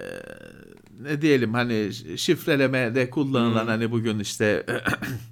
e, 0.00 0.04
ne 1.00 1.22
diyelim 1.22 1.54
hani 1.54 1.92
şifrelemede 2.16 3.10
kullanılan 3.10 3.62
hmm. 3.62 3.68
hani 3.68 3.90
bugün 3.90 4.18
işte 4.18 4.66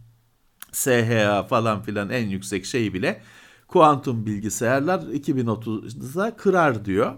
SHA 0.73 1.43
falan 1.43 1.83
filan 1.83 2.11
en 2.11 2.29
yüksek 2.29 2.67
şeyi 2.67 2.95
bile 2.95 3.23
kuantum 3.69 4.27
bilgisayarlar 4.27 4.99
2030'da 4.99 6.37
kırar 6.37 6.85
diyor. 6.85 7.15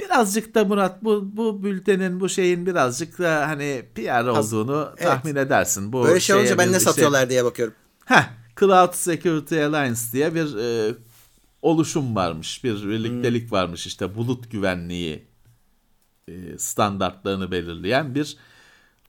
Birazcık 0.00 0.54
da 0.54 0.64
Murat 0.64 1.04
bu 1.04 1.36
bu 1.36 1.62
bültenin 1.62 2.20
bu 2.20 2.28
şeyin 2.28 2.66
birazcık 2.66 3.18
da 3.18 3.48
hani 3.48 3.84
PR 3.94 4.26
olduğunu 4.26 4.88
evet. 4.96 5.08
tahmin 5.08 5.36
edersin. 5.36 5.92
Bu 5.92 6.04
Böyle 6.04 6.20
şey 6.20 6.36
olunca 6.36 6.58
ben 6.58 6.72
ne 6.72 6.80
satıyorlar 6.80 7.18
işte, 7.18 7.30
diye 7.30 7.44
bakıyorum. 7.44 7.74
Heh, 8.04 8.24
Cloud 8.60 8.94
Security 8.94 9.64
Alliance 9.64 10.00
diye 10.12 10.34
bir 10.34 10.56
e, 10.56 10.94
oluşum 11.62 12.16
varmış. 12.16 12.64
Bir 12.64 12.88
birliktelik 12.88 13.42
hmm. 13.42 13.50
varmış 13.50 13.86
işte 13.86 14.14
bulut 14.14 14.50
güvenliği 14.50 15.33
e, 16.28 16.58
standartlarını 16.58 17.50
belirleyen 17.50 18.14
bir 18.14 18.36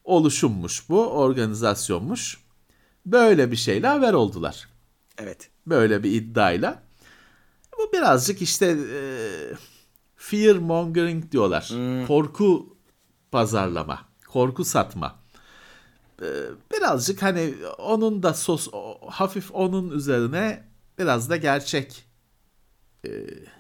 oluşummuş 0.04 0.90
bu, 0.90 1.08
organizasyonmuş. 1.08 2.46
Böyle 3.06 3.52
bir 3.52 3.56
şeyle 3.56 3.88
haber 3.88 4.14
oldular. 4.14 4.68
Evet. 5.18 5.50
Böyle 5.68 6.04
bir 6.04 6.12
iddiayla. 6.12 6.84
Bu 7.78 7.94
birazcık 7.94 8.42
işte 8.42 8.78
e, 8.94 9.00
fear 10.16 10.56
mongering 10.56 11.32
diyorlar. 11.32 11.66
Hmm. 11.70 12.08
Korku 12.08 12.78
pazarlama, 13.32 14.00
korku 14.28 14.66
satma. 14.66 15.20
E, 16.22 16.28
birazcık 16.74 17.24
hani 17.24 17.54
onun 17.78 18.24
da 18.24 18.34
sos 18.34 18.68
hafif 19.08 19.52
onun 19.52 19.92
üzerine 19.92 20.64
biraz 21.00 21.30
da 21.30 21.38
gerçek 21.38 22.05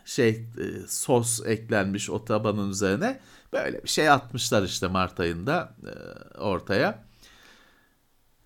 şey 0.05 0.29
e, 0.29 0.87
sos 0.87 1.45
eklenmiş 1.45 2.09
o 2.09 2.25
tabanın 2.25 2.69
üzerine. 2.69 3.19
Böyle 3.53 3.83
bir 3.83 3.89
şey 3.89 4.09
atmışlar 4.09 4.63
işte 4.63 4.87
Mart 4.87 5.19
ayında 5.19 5.75
e, 5.85 6.37
ortaya. 6.37 7.05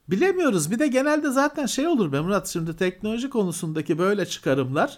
Bilemiyoruz. 0.07 0.71
Bir 0.71 0.79
de 0.79 0.87
genelde 0.87 1.31
zaten 1.31 1.65
şey 1.65 1.87
olur 1.87 2.11
be 2.11 2.19
Murat 2.19 2.47
şimdi 2.47 2.75
teknoloji 2.75 3.29
konusundaki 3.29 3.97
böyle 3.97 4.25
çıkarımlar 4.25 4.97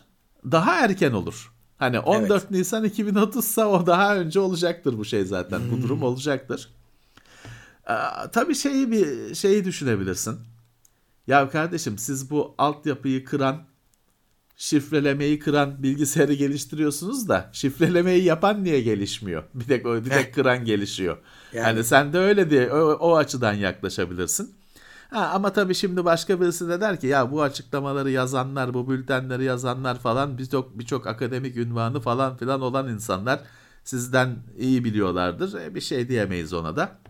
daha 0.51 0.79
erken 0.79 1.11
olur. 1.11 1.53
Hani 1.77 1.99
14 1.99 2.41
evet. 2.41 2.51
Nisan 2.51 2.83
2030 2.83 3.45
ise 3.45 3.65
o 3.65 3.85
daha 3.85 4.17
önce 4.17 4.39
olacaktır 4.39 4.97
bu 4.97 5.05
şey 5.05 5.25
zaten. 5.25 5.59
Hmm. 5.59 5.71
Bu 5.71 5.81
durum 5.81 6.03
olacaktır. 6.03 6.69
Ee, 7.89 7.93
tabii 8.31 8.55
şeyi 8.55 8.91
bir 8.91 9.35
şeyi 9.35 9.65
düşünebilirsin. 9.65 10.39
Ya 11.27 11.49
kardeşim 11.49 11.97
siz 11.97 12.31
bu 12.31 12.55
altyapıyı 12.57 13.25
kıran 13.25 13.63
şifrelemeyi 14.61 15.39
kıran 15.39 15.83
bilgisayarı 15.83 16.33
geliştiriyorsunuz 16.33 17.29
da 17.29 17.49
şifrelemeyi 17.51 18.23
yapan 18.23 18.63
niye 18.63 18.81
gelişmiyor? 18.81 19.43
Bir 19.53 19.65
tek 19.65 19.85
bir 19.85 20.09
tek 20.09 20.33
kıran 20.33 20.65
gelişiyor. 20.65 21.17
Yani. 21.53 21.65
Hani 21.65 21.83
sen 21.83 22.13
de 22.13 22.17
öyle 22.17 22.49
diye 22.49 22.73
o, 22.73 22.77
o 22.77 23.15
açıdan 23.15 23.53
yaklaşabilirsin. 23.53 24.55
Ha, 25.09 25.31
ama 25.33 25.53
tabii 25.53 25.75
şimdi 25.75 26.05
başka 26.05 26.41
birisi 26.41 26.69
de 26.69 26.81
der 26.81 26.99
ki 26.99 27.07
ya 27.07 27.31
bu 27.31 27.41
açıklamaları 27.41 28.11
yazanlar, 28.11 28.73
bu 28.73 28.89
bültenleri 28.89 29.43
yazanlar 29.43 29.99
falan 29.99 30.37
birçok 30.37 30.79
birçok 30.79 31.07
akademik 31.07 31.57
ünvanı 31.57 31.99
falan 31.99 32.37
filan 32.37 32.61
olan 32.61 32.89
insanlar 32.89 33.39
sizden 33.83 34.35
iyi 34.57 34.83
biliyorlardır. 34.83 35.59
E, 35.61 35.75
bir 35.75 35.81
şey 35.81 36.09
diyemeyiz 36.09 36.53
ona 36.53 36.75
da. 36.75 37.00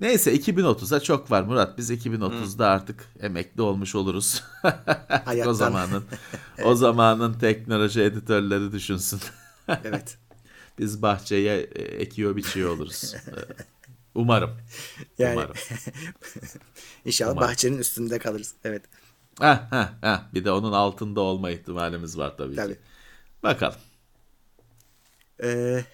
Neyse 0.00 0.34
2030'a 0.36 1.00
çok 1.00 1.30
var 1.30 1.42
Murat. 1.42 1.78
Biz 1.78 1.90
2030'da 1.90 2.68
artık 2.68 3.08
emekli 3.20 3.62
olmuş 3.62 3.94
oluruz. 3.94 4.42
o 5.46 5.52
zamanın 5.54 6.04
o 6.64 6.74
zamanın 6.74 7.32
teknoloji 7.38 8.02
editörleri 8.02 8.72
düşünsün. 8.72 9.20
Evet. 9.84 10.18
Biz 10.78 11.02
bahçeye 11.02 11.60
e, 11.60 11.82
ekiyor 11.82 12.36
biçiyor 12.36 12.70
oluruz. 12.70 13.14
E, 13.14 13.34
Umarım. 14.14 14.50
Yani 15.18 15.32
Umarım. 15.34 15.54
inşallah 17.04 17.32
Umarım. 17.32 17.48
bahçenin 17.48 17.78
üstünde 17.78 18.18
kalırız. 18.18 18.54
Evet. 18.64 18.82
Heh, 19.40 19.58
heh, 19.70 19.88
heh. 20.00 20.18
Bir 20.34 20.44
de 20.44 20.50
onun 20.50 20.72
altında 20.72 21.20
olma 21.20 21.50
ihtimalimiz 21.50 22.18
var 22.18 22.36
tabii, 22.36 22.56
Tabii. 22.56 22.74
ki. 22.74 22.80
Bakalım. 23.42 23.78
Ee, 25.42 25.84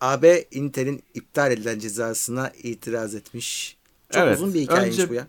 AB 0.00 0.44
Intel'in 0.50 1.02
iptal 1.14 1.52
edilen 1.52 1.78
cezasına 1.78 2.50
itiraz 2.62 3.14
etmiş. 3.14 3.76
Çok 4.10 4.22
Evet, 4.22 4.36
uzun 4.36 4.54
bir 4.54 4.60
hikayeymiş 4.60 4.98
önce- 4.98 5.10
bu 5.10 5.14
ya. 5.14 5.26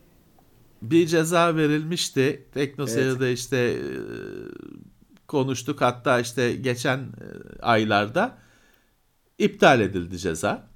Bir 0.82 1.08
ceza 1.08 1.55
verilmişti. 1.55 2.45
Teknoseyir'de 2.53 3.34
işte 3.34 3.58
e, 3.58 3.77
konuştuk. 5.27 5.82
Hatta 5.82 6.19
işte 6.19 6.55
geçen 6.55 6.97
e, 6.99 7.25
aylarda 7.62 8.38
iptal 9.38 9.82
edildi 9.82 10.17
ceza. 10.17 10.69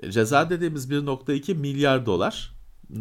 E, 0.00 0.10
Ceza 0.10 0.50
dediğimiz 0.50 0.90
1.2 0.90 1.54
milyar 1.54 2.06
dolar. 2.06 2.52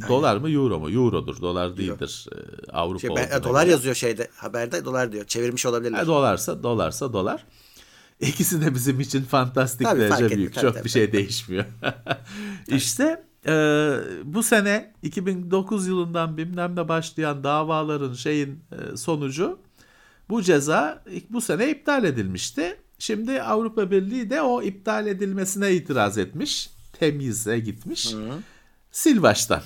Dolar 0.08 0.38
mı 0.38 0.50
euro 0.52 0.80
mu? 0.80 0.92
Eurodur. 0.92 1.42
Dolar 1.42 1.78
değildir. 1.78 2.28
E, 2.68 2.72
Avrupa 2.72 3.00
Şey, 3.00 3.10
ben, 3.16 3.44
dolar 3.44 3.64
göre. 3.64 3.72
yazıyor 3.72 3.96
şeyde 3.96 4.28
haberde 4.36 4.86
dolar 4.86 5.12
diyor. 5.12 5.26
Çevirmiş 5.26 5.66
olabilirler. 5.66 5.98
Ha, 6.00 6.08
dolarsa 6.08 6.64
dolarsa 6.64 7.14
dolar. 7.14 7.46
İkisi 8.28 8.62
de 8.62 8.76
bizim 8.76 9.00
için 9.00 9.22
fantastik 9.22 9.88
Tabii, 9.88 10.00
derece 10.00 10.36
büyük. 10.36 10.54
Tabii, 10.54 10.62
Çok 10.62 10.74
tabii, 10.74 10.86
bir 10.86 10.90
şey 10.90 11.12
değişmiyor. 11.12 11.66
işte 12.68 13.24
e, 13.48 13.54
bu 14.24 14.44
sene 14.44 14.94
2009 15.04 15.88
yılından 15.88 16.38
bilmem 16.38 16.76
ne 16.76 16.88
başlayan 16.88 17.44
davaların 17.44 18.14
şeyin 18.14 18.64
e, 18.72 18.98
sonucu 18.98 19.60
bu 20.30 20.42
ceza 20.42 21.04
bu 21.30 21.42
sene 21.42 21.70
iptal 21.72 22.04
edilmişti. 22.04 22.78
Şimdi 23.00 23.42
Avrupa 23.42 23.92
Birliği 23.92 24.30
de 24.30 24.42
o 24.42 24.62
iptal 24.62 25.08
edilmesine 25.08 25.74
itiraz 25.74 26.18
etmiş. 26.18 26.70
Temize 26.94 27.60
gitmiş. 27.60 28.16
Sil 29.02 29.18
baştan. 29.22 29.62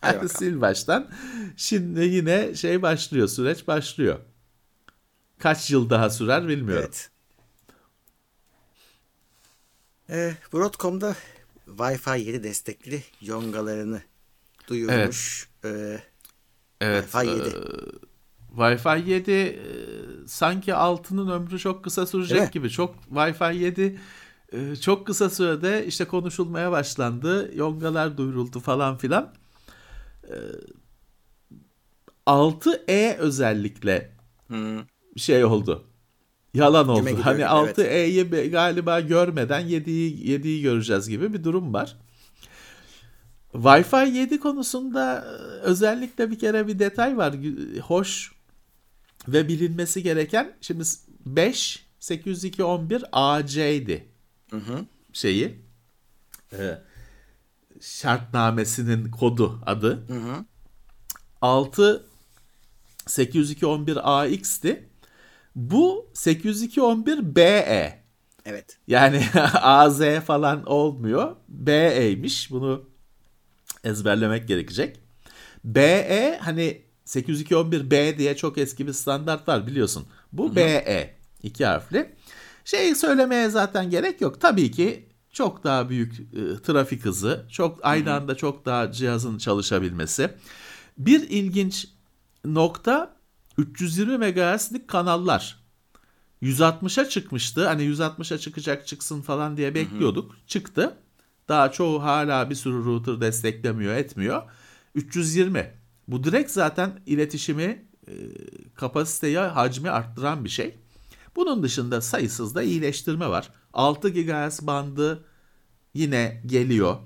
Hadi 0.00 0.14
bakalım. 0.14 0.28
Sil 0.38 0.56
baştan. 0.60 1.08
Şimdi 1.56 2.00
yine 2.00 2.54
şey 2.54 2.82
başlıyor, 2.82 3.28
süreç 3.28 3.68
başlıyor. 3.68 4.18
Kaç 5.38 5.70
yıl 5.70 5.90
daha 5.90 6.10
sürer 6.10 6.48
bilmiyorum. 6.48 6.84
Evet. 6.84 7.10
Ee, 10.10 10.34
Broadcom'da 10.52 11.16
Wi-Fi 11.66 12.20
7 12.20 12.42
destekli 12.42 13.02
yongalarını 13.20 14.02
duyurmuş. 14.68 15.48
Ee, 15.64 16.00
Evet. 16.80 17.04
Wi-Fi 17.12 17.26
7. 17.26 17.48
e, 17.48 17.52
Wi-Fi 18.56 19.08
7 19.08 19.30
e, 19.32 19.56
sanki 20.26 20.74
altının 20.74 21.28
ömrü 21.30 21.58
çok 21.58 21.84
kısa 21.84 22.00
Değil 22.00 22.10
sürecek 22.10 22.40
mi? 22.40 22.50
gibi. 22.50 22.70
Çok 22.70 22.94
Wi-Fi 23.14 23.56
7 23.56 23.98
e, 24.52 24.76
çok 24.76 25.06
kısa 25.06 25.30
sürede 25.30 25.86
işte 25.86 26.04
konuşulmaya 26.04 26.72
başlandı. 26.72 27.56
Yongalar 27.56 28.16
duyuruldu 28.16 28.60
falan 28.60 28.96
filan. 28.96 29.34
E, 30.24 30.34
6E 32.26 33.16
özellikle 33.16 34.16
hmm, 34.46 34.78
şey 35.16 35.44
oldu. 35.44 35.84
Yalan 36.56 36.88
oldu. 36.88 37.00
gidiyor 37.08 37.18
Hani 37.24 37.36
gibi, 37.36 37.44
6E'yi 37.46 38.32
be- 38.32 38.46
galiba 38.48 39.00
görmeden 39.00 39.62
7'yi 39.62 40.38
7'yi 40.40 40.62
göreceğiz 40.62 41.08
gibi 41.08 41.32
bir 41.32 41.44
durum 41.44 41.74
var. 41.74 41.96
Wi-Fi 43.52 44.12
7 44.16 44.40
konusunda 44.40 45.16
e, 45.20 45.60
özellikle 45.62 46.30
bir 46.30 46.38
kere 46.38 46.66
bir 46.66 46.78
detay 46.78 47.16
var. 47.16 47.34
Hoş 47.82 48.32
ve 49.28 49.48
bilinmesi 49.48 50.02
gereken. 50.02 50.52
Şimdi 50.60 50.84
5 51.26 51.86
802.11 52.00 53.02
AC'ydi 53.12 54.06
şeyi. 55.12 55.60
e, 56.52 56.78
şartnamesinin 57.80 59.10
kodu 59.10 59.60
adı. 59.66 60.06
6 61.42 62.06
802.11 63.06 64.00
AX'ti. 64.00 64.88
Bu 65.56 66.10
802.11 66.14 67.36
BE. 67.36 68.02
evet. 68.44 68.78
Yani 68.86 69.22
AZ 69.54 70.00
falan 70.26 70.64
olmuyor. 70.66 71.36
BE'ymiş. 71.48 72.50
Bunu 72.50 72.84
ezberlemek 73.84 74.48
gerekecek. 74.48 75.00
BE 75.64 76.38
hani 76.42 76.82
802.11B 77.06 78.18
diye 78.18 78.36
çok 78.36 78.58
eski 78.58 78.86
bir 78.86 78.92
standart 78.92 79.48
var 79.48 79.66
biliyorsun. 79.66 80.06
Bu 80.32 80.56
BE. 80.56 81.14
iki 81.42 81.66
harfli. 81.66 82.14
Şey 82.64 82.94
söylemeye 82.94 83.48
zaten 83.48 83.90
gerek 83.90 84.20
yok. 84.20 84.40
Tabii 84.40 84.70
ki 84.70 85.08
çok 85.32 85.64
daha 85.64 85.88
büyük 85.88 86.20
e, 86.20 86.62
trafik 86.62 87.04
hızı, 87.04 87.46
çok 87.50 87.78
aynı 87.82 88.12
anda 88.12 88.34
çok 88.34 88.66
daha 88.66 88.92
cihazın 88.92 89.38
çalışabilmesi. 89.38 90.30
Bir 90.98 91.20
ilginç 91.30 91.88
nokta 92.44 93.15
320 93.58 94.18
MHz'lik 94.18 94.88
kanallar. 94.88 95.66
160'a 96.42 97.08
çıkmıştı. 97.08 97.66
Hani 97.66 97.82
160'a 97.82 98.38
çıkacak 98.38 98.86
çıksın 98.86 99.22
falan 99.22 99.56
diye 99.56 99.74
bekliyorduk. 99.74 100.36
Çıktı. 100.46 100.98
Daha 101.48 101.72
çoğu 101.72 102.02
hala 102.02 102.50
bir 102.50 102.54
sürü 102.54 102.84
router 102.84 103.20
desteklemiyor, 103.20 103.94
etmiyor. 103.94 104.42
320. 104.94 105.74
Bu 106.08 106.24
direkt 106.24 106.50
zaten 106.50 107.00
iletişimi, 107.06 107.86
e, 108.08 108.12
kapasiteyi, 108.74 109.38
hacmi 109.38 109.90
arttıran 109.90 110.44
bir 110.44 110.48
şey. 110.48 110.78
Bunun 111.36 111.62
dışında 111.62 112.00
sayısız 112.00 112.54
da 112.54 112.62
iyileştirme 112.62 113.28
var. 113.28 113.50
6 113.72 114.08
GHz 114.08 114.66
bandı 114.66 115.24
yine 115.94 116.42
geliyor. 116.46 116.96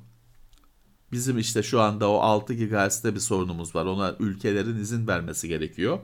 Bizim 1.13 1.39
işte 1.39 1.63
şu 1.63 1.81
anda 1.81 2.11
o 2.11 2.19
6 2.21 2.55
GHz'de 2.55 3.15
bir 3.15 3.21
sorunumuz 3.21 3.75
var. 3.75 3.85
Ona 3.87 4.17
ülkelerin 4.21 4.77
izin 4.77 5.07
vermesi 5.07 5.49
gerekiyor. 5.49 5.99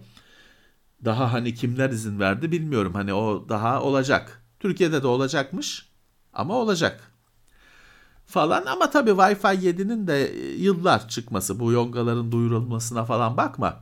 Daha 1.04 1.32
hani 1.32 1.54
kimler 1.54 1.90
izin 1.90 2.20
verdi 2.20 2.52
bilmiyorum. 2.52 2.94
Hani 2.94 3.14
o 3.14 3.48
daha 3.48 3.82
olacak. 3.82 4.42
Türkiye'de 4.60 5.02
de 5.02 5.06
olacakmış 5.06 5.88
ama 6.32 6.54
olacak 6.54 7.12
falan 8.26 8.66
ama 8.66 8.90
tabii 8.90 9.10
Wi-Fi 9.10 9.56
7'nin 9.56 10.06
de 10.06 10.24
e, 10.34 10.54
yıllar 10.54 11.08
çıkması 11.08 11.60
bu 11.60 11.72
yongaların 11.72 12.32
duyurulmasına 12.32 13.04
falan 13.04 13.36
bakma. 13.36 13.80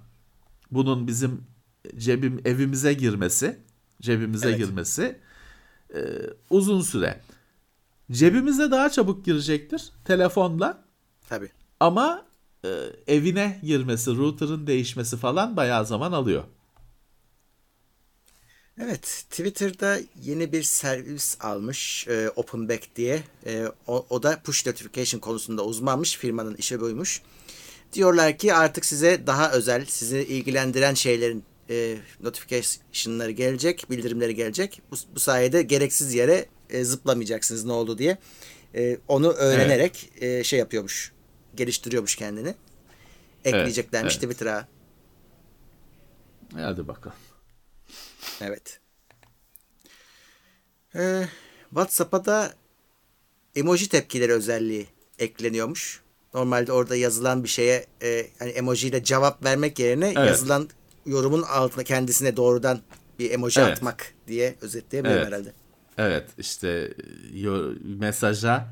Bunun 0.70 1.07
bizim 1.07 1.44
cebim 1.96 2.40
evimize 2.44 2.92
girmesi, 2.92 3.59
cebimize 4.03 4.48
Evet. 4.48 4.59
girmesi 4.59 5.18
e, 5.94 6.00
uzun 6.50 6.81
süre. 6.81 7.20
Cebimize 8.12 8.70
daha 8.70 8.90
çabuk 8.90 9.24
girecektir 9.24 9.90
telefonla 10.05 10.85
Tabii. 11.29 11.50
ama 11.81 12.24
e, 12.64 12.68
evine 13.07 13.61
girmesi, 13.62 14.16
router'ın 14.16 14.66
değişmesi 14.66 15.16
falan 15.16 15.57
bayağı 15.57 15.87
zaman 15.87 16.12
alıyor. 16.12 16.44
Evet, 18.81 19.25
Twitter'da 19.31 19.99
yeni 20.23 20.53
bir 20.53 20.63
servis 20.63 21.37
almış 21.41 22.09
e, 22.09 22.31
OpenBack 22.37 22.97
diye. 22.97 23.23
E, 23.47 23.65
o, 23.87 24.07
o 24.11 24.23
da 24.23 24.41
push 24.45 24.67
notification 24.67 25.21
konusunda 25.21 25.65
uzmanmış. 25.65 26.17
Firmanın 26.17 26.55
işi 26.55 26.81
buymuş. 26.81 27.23
Diyorlar 27.93 28.39
ki 28.39 28.55
artık 28.55 28.85
size 28.85 29.27
daha 29.27 29.53
özel, 29.53 29.85
sizi 29.85 30.19
ilgilendiren 30.19 30.95
şeylerin 30.95 31.45
e, 31.71 31.97
notification'ları 32.21 33.31
gelecek, 33.31 33.87
bildirimleri 33.91 34.35
gelecek. 34.35 34.83
Bu, 34.91 34.97
bu 35.15 35.21
sayede 35.21 35.63
gereksiz 35.63 36.15
yere 36.15 36.47
e, 36.71 36.85
zıplamayacaksınız 36.85 37.65
ne 37.65 37.73
oldu 37.73 37.99
diye. 37.99 38.19
E, 38.75 38.99
onu 39.09 39.33
öğrenerek 39.33 40.11
e, 40.21 40.45
şey 40.45 40.59
yapıyormuş, 40.59 41.13
geliştiriyormuş 41.55 42.17
kendini. 42.17 42.55
Ekleyeceklermiş 43.45 44.15
evet. 44.15 44.23
Twitter'a. 44.23 44.69
Hadi 46.55 46.89
bakalım. 46.89 47.17
Evet. 48.40 48.81
Ee, 50.94 51.29
WhatsApp'a 51.68 52.25
da 52.25 52.55
emoji 53.57 53.88
tepkileri 53.88 54.33
özelliği 54.33 54.87
ekleniyormuş. 55.18 56.03
Normalde 56.35 56.73
orada 56.73 56.97
yazılan 56.97 57.44
bir 57.44 57.49
şeye 57.49 57.87
e, 58.03 58.27
hani 58.38 58.51
emoji 58.51 58.88
ile 58.88 59.05
cevap 59.05 59.44
vermek 59.44 59.79
yerine 59.79 60.07
Evet. 60.16 60.29
yazılan 60.29 60.68
yorumun 61.07 61.42
altına 61.42 61.85
kendisine 61.85 62.37
doğrudan 62.37 62.81
bir 63.18 63.31
emoji 63.31 63.61
Evet. 63.61 63.73
atmak 63.73 64.14
diye 64.27 64.57
özetleyebilirim 64.61 65.16
Evet. 65.18 65.27
herhalde. 65.27 65.53
Evet 65.99 66.31
işte 66.38 66.94
mesaja 67.85 68.68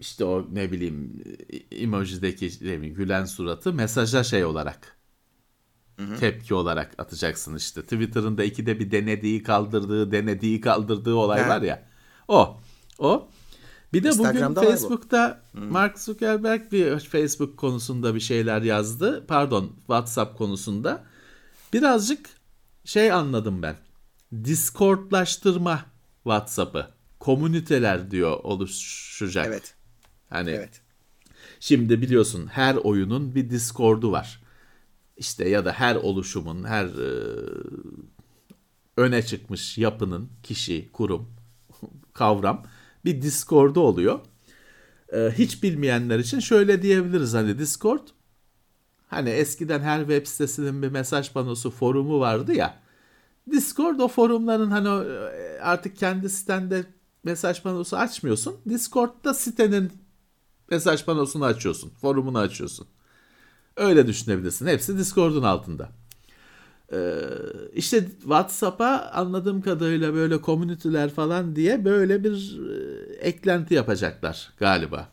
işte 0.00 0.24
o 0.24 0.46
ne 0.52 0.72
bileyim 0.72 1.24
emojideki 1.70 2.46
ne 2.46 2.76
bileyim, 2.76 2.94
gülen 2.94 3.24
suratı 3.24 3.72
mesaja 3.72 4.24
şey 4.24 4.44
olarak 4.44 4.96
tepki 6.20 6.54
olarak 6.54 6.94
atacaksın 6.98 7.56
işte. 7.56 7.82
Twitter'ın 7.82 8.38
da 8.38 8.44
ikide 8.44 8.80
bir 8.80 8.90
denediği 8.90 9.42
kaldırdığı 9.42 10.12
denediği 10.12 10.60
kaldırdığı 10.60 11.14
olay 11.14 11.42
Ha. 11.42 11.48
var 11.48 11.62
ya. 11.62 11.82
O. 12.28 12.60
O. 12.98 13.28
Bir 13.92 14.04
de 14.04 14.18
bugün 14.18 14.40
var 14.40 14.56
bu. 14.56 14.60
Facebook'ta 14.60 15.42
Mark 15.52 15.98
Zuckerberg 15.98 16.72
bir 16.72 17.00
Facebook 17.00 17.56
konusunda 17.56 18.14
bir 18.14 18.20
şeyler 18.20 18.62
yazdı. 18.62 19.26
Pardon, 19.28 19.72
WhatsApp 19.76 20.38
konusunda. 20.38 21.04
Birazcık 21.72 22.30
şey 22.84 23.12
anladım 23.12 23.62
ben. 23.62 23.76
Discordlaştırma 24.44 25.84
WhatsApp'ı. 26.22 26.90
Komüniteler 27.20 28.10
diyor 28.10 28.40
oluşacak. 28.42 29.46
Evet. 29.46 29.74
Hani 30.30 30.50
Evet. 30.50 30.80
Şimdi 31.60 32.02
biliyorsun 32.02 32.46
her 32.46 32.74
oyunun 32.74 33.34
bir 33.34 33.50
Discord'u 33.50 34.12
var. 34.12 34.41
İşte 35.22 35.48
ya 35.48 35.64
da 35.64 35.72
her 35.72 35.96
oluşumun, 35.96 36.64
her 36.64 36.84
e, 36.84 37.10
öne 38.96 39.22
çıkmış 39.22 39.78
yapının, 39.78 40.28
kişi, 40.42 40.92
kurum, 40.92 41.28
kavram 42.12 42.66
bir 43.04 43.22
Discord'u 43.22 43.80
oluyor. 43.80 44.20
E, 45.12 45.30
hiç 45.38 45.62
bilmeyenler 45.62 46.18
için 46.18 46.40
şöyle 46.40 46.82
diyebiliriz 46.82 47.34
hani 47.34 47.58
Discord 47.58 48.08
hani 49.06 49.30
eskiden 49.30 49.80
her 49.80 49.98
web 49.98 50.26
sitesinin 50.26 50.82
bir 50.82 50.88
mesaj 50.88 51.32
panosu 51.32 51.70
forumu 51.70 52.20
vardı 52.20 52.54
ya. 52.54 52.82
Discord 53.50 53.98
o 53.98 54.08
forumların 54.08 54.70
hani 54.70 54.88
e, 54.88 55.60
artık 55.60 55.96
kendi 55.96 56.30
sitende 56.30 56.84
mesaj 57.24 57.62
panosu 57.62 57.96
açmıyorsun. 57.96 58.56
Discord'da 58.68 59.34
sitenin 59.34 59.92
mesaj 60.70 61.04
panosunu 61.04 61.44
açıyorsun, 61.44 61.90
forumunu 61.90 62.38
açıyorsun. 62.38 62.86
Öyle 63.76 64.06
düşünebilirsin. 64.06 64.66
Hepsi 64.66 64.98
Discord'un 64.98 65.42
altında. 65.42 65.88
Ee, 66.92 67.20
işte 67.72 68.08
WhatsApp'a 68.08 69.10
anladığım 69.14 69.62
kadarıyla 69.62 70.14
böyle 70.14 70.40
komüniteler 70.40 71.10
falan 71.10 71.56
diye 71.56 71.84
böyle 71.84 72.24
bir 72.24 72.60
e, 72.70 73.12
eklenti 73.14 73.74
yapacaklar 73.74 74.52
galiba. 74.58 75.08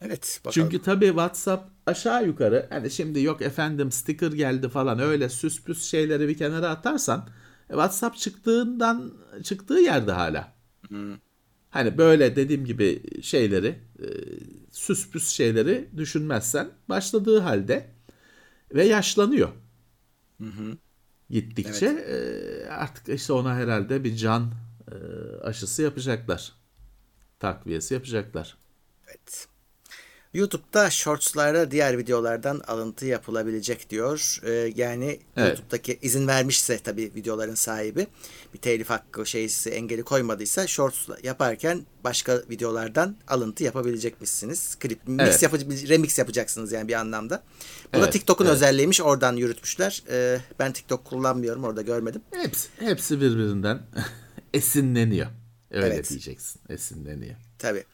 Evet. 0.00 0.40
Bakalım. 0.44 0.70
Çünkü 0.70 0.84
tabii 0.84 1.06
WhatsApp 1.06 1.70
aşağı 1.86 2.26
yukarı 2.26 2.66
hani 2.70 2.90
şimdi 2.90 3.22
yok 3.22 3.42
efendim 3.42 3.92
sticker 3.92 4.32
geldi 4.32 4.68
falan 4.68 4.98
öyle 4.98 5.28
süs 5.28 5.62
püs 5.62 5.84
şeyleri 5.84 6.28
bir 6.28 6.36
kenara 6.36 6.68
atarsan 6.68 7.28
e, 7.70 7.72
WhatsApp 7.72 8.16
çıktığından 8.16 9.12
çıktığı 9.42 9.78
yerde 9.78 10.12
hala. 10.12 10.52
Hani 11.70 11.98
böyle 11.98 12.36
dediğim 12.36 12.64
gibi 12.64 13.02
şeyleri 13.22 13.68
e, 13.98 14.06
süs 14.72 15.10
püs 15.10 15.28
şeyleri 15.28 15.88
düşünmezsen 15.96 16.70
başladığı 16.88 17.38
halde 17.38 17.90
ve 18.74 18.84
yaşlanıyor. 18.84 19.48
Gittikçe 21.30 21.86
e, 21.86 22.68
artık 22.68 23.08
işte 23.08 23.32
ona 23.32 23.56
herhalde 23.56 24.04
bir 24.04 24.16
can 24.16 24.52
e, 24.92 24.94
aşısı 25.42 25.82
yapacaklar. 25.82 26.52
Takviyesi 27.38 27.94
yapacaklar. 27.94 28.56
Evet. 29.08 29.48
YouTube'da 30.34 30.90
shortslara 30.90 31.70
diğer 31.70 31.98
videolardan 31.98 32.60
alıntı 32.66 33.06
yapılabilecek 33.06 33.90
diyor. 33.90 34.40
Ee, 34.44 34.72
yani 34.76 35.20
Evet. 35.36 35.48
YouTube'daki 35.48 35.98
izin 36.02 36.26
vermişse 36.28 36.78
tabii 36.78 37.12
videoların 37.14 37.54
sahibi 37.54 38.06
bir 38.54 38.58
telif 38.58 38.90
hakkı 38.90 39.26
şeysi 39.26 39.70
engeli 39.70 40.02
koymadıysa 40.02 40.66
shorts 40.66 41.08
yaparken 41.22 41.86
başka 42.04 42.42
videolardan 42.50 43.16
alıntı 43.28 43.64
yapabilecekmişsiniz. 43.64 44.74
Klip 44.74 45.08
mix 45.08 45.20
Evet. 45.28 45.42
yapıcı 45.42 45.88
remix 45.88 46.18
yapacaksınız 46.18 46.72
yani 46.72 46.88
bir 46.88 46.94
anlamda. 46.94 47.42
Bu 47.88 47.98
da 47.98 48.02
Evet, 48.02 48.12
TikTok'un 48.12 48.44
evet. 48.44 48.54
özelliğiymiş. 48.54 49.00
Oradan 49.00 49.36
yürütmüş. 49.36 49.78
Ee, 50.10 50.38
ben 50.58 50.72
TikTok 50.72 51.04
kullanmıyorum. 51.04 51.64
Orada 51.64 51.82
görmedim. 51.82 52.22
Hepsi, 52.30 52.68
hepsi 52.78 53.20
birbirinden 53.20 53.82
esinleniyor. 54.54 55.26
Öyle 55.70 55.86
Evet. 55.94 56.10
diyeceksin. 56.10 56.60
Esinleniyor. 56.68 57.34
Tabii. 57.58 57.84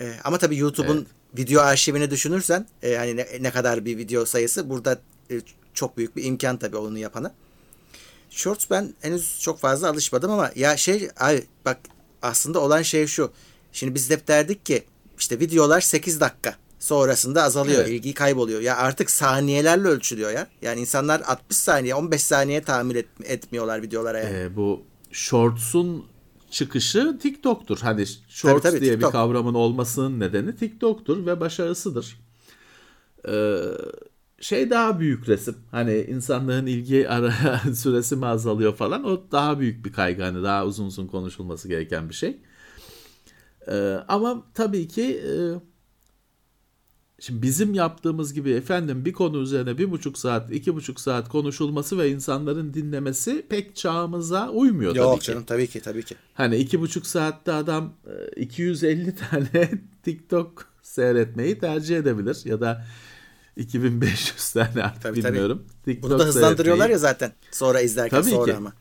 Ee, 0.00 0.12
ama 0.24 0.38
tabii 0.38 0.56
YouTube'un 0.56 1.06
video 1.38 1.62
arşivini 1.62 2.10
düşünürsen 2.10 2.66
e, 2.82 2.94
hani 2.96 3.16
ne, 3.16 3.26
ne 3.40 3.50
kadar 3.50 3.84
bir 3.84 3.96
video 3.98 4.24
sayısı 4.24 4.70
burada 4.70 4.98
e, 5.30 5.34
çok 5.74 5.96
büyük 5.96 6.16
bir 6.16 6.24
imkan 6.24 6.56
tabii 6.58 6.76
onu 6.76 6.98
yapana. 6.98 7.34
Shorts 8.30 8.66
ben 8.70 8.94
henüz 9.00 9.40
çok 9.40 9.58
fazla 9.58 9.88
alışmadım 9.90 10.30
ama 10.30 10.50
ya 10.54 10.76
şey 10.76 11.08
ay 11.18 11.44
bak 11.64 11.78
aslında 12.22 12.60
olan 12.60 12.82
şey 12.82 13.06
şu. 13.06 13.32
Şimdi 13.72 13.94
biz 13.94 14.10
hep 14.10 14.28
derdik 14.28 14.66
ki 14.66 14.84
işte 15.18 15.40
videolar 15.40 15.80
8 15.80 16.20
dakika 16.20 16.54
sonrasında 16.78 17.42
azalıyor. 17.42 17.80
Evet. 17.80 17.88
ilgi 17.90 18.14
kayboluyor. 18.14 18.60
Ya 18.60 18.76
artık 18.76 19.10
saniyelerle 19.10 19.88
ölçülüyor 19.88 20.30
ya. 20.30 20.46
Yani 20.62 20.80
insanlar 20.80 21.20
60 21.20 21.56
saniye 21.56 21.94
15 21.94 22.22
saniye 22.22 22.62
tahammül 22.62 22.96
et- 22.96 23.08
etmiyorlar 23.24 23.82
videolara 23.82 24.18
yani. 24.18 24.36
Ee, 24.36 24.56
bu 24.56 24.82
Shorts'un 25.12 26.06
çıkışı 26.56 27.18
TikTok'tur. 27.18 27.78
Hani 27.78 28.06
Shorts 28.28 28.62
tabii, 28.62 28.80
diye 28.80 28.92
TikTok. 28.92 29.10
bir 29.10 29.12
kavramın 29.12 29.54
olmasının 29.54 30.20
nedeni 30.20 30.56
TikTok'tur 30.56 31.26
ve 31.26 31.40
başarısıdır. 31.40 32.18
Ee, 33.28 33.56
şey 34.40 34.70
daha 34.70 35.00
büyük 35.00 35.28
resim. 35.28 35.56
Hani 35.70 36.00
insanlığın 36.00 36.66
ilgi 36.66 37.08
ara 37.08 37.32
süresi 37.74 38.16
mi 38.16 38.26
azalıyor 38.26 38.74
falan. 38.74 39.04
O 39.04 39.22
daha 39.32 39.60
büyük 39.60 39.84
bir 39.84 39.92
kaygı. 39.92 40.22
Hani 40.22 40.42
daha 40.42 40.66
uzun 40.66 40.86
uzun 40.86 41.06
konuşulması 41.06 41.68
gereken 41.68 42.08
bir 42.08 42.14
şey. 42.14 42.38
Ee, 43.68 43.98
ama 44.08 44.42
tabii 44.54 44.88
ki 44.88 45.02
e, 45.02 45.32
Şimdi 47.20 47.42
bizim 47.42 47.74
yaptığımız 47.74 48.34
gibi 48.34 48.50
efendim 48.50 49.04
bir 49.04 49.12
konu 49.12 49.38
üzerine 49.38 49.78
bir 49.78 49.90
buçuk 49.90 50.18
saat, 50.18 50.52
iki 50.52 50.74
buçuk 50.74 51.00
saat 51.00 51.28
konuşulması 51.28 51.98
ve 51.98 52.10
insanların 52.10 52.74
dinlemesi 52.74 53.46
pek 53.48 53.76
çağımıza 53.76 54.50
uymuyor 54.50 54.90
tabii 54.94 55.02
Yok 55.02 55.20
ki. 55.20 55.26
canım 55.26 55.44
tabii 55.44 55.66
ki 55.66 55.80
tabii 55.80 56.02
ki. 56.02 56.14
Hani 56.34 56.56
iki 56.56 56.80
buçuk 56.80 57.06
saatte 57.06 57.52
adam 57.52 57.92
e, 58.36 58.40
250 58.42 59.14
tane 59.30 59.70
TikTok 60.02 60.68
seyretmeyi 60.82 61.58
tercih 61.58 61.96
edebilir 61.96 62.38
ya 62.44 62.60
da 62.60 62.86
2500 63.56 64.52
tane 64.52 64.82
artık 64.82 65.02
Tabii, 65.02 65.20
tabii. 65.20 65.32
bilmiyorum. 65.32 65.66
TikTok 65.84 66.10
Bunu 66.10 66.18
da 66.18 66.24
hızlandırıyorlar 66.24 66.84
seyretmeyi- 66.88 66.92
ya 66.92 66.98
zaten 66.98 67.32
sonra 67.52 67.80
izlerken 67.80 68.20
Tabii 68.20 68.30
sonra 68.30 68.52
ki. 68.52 68.56
ama. 68.56 68.72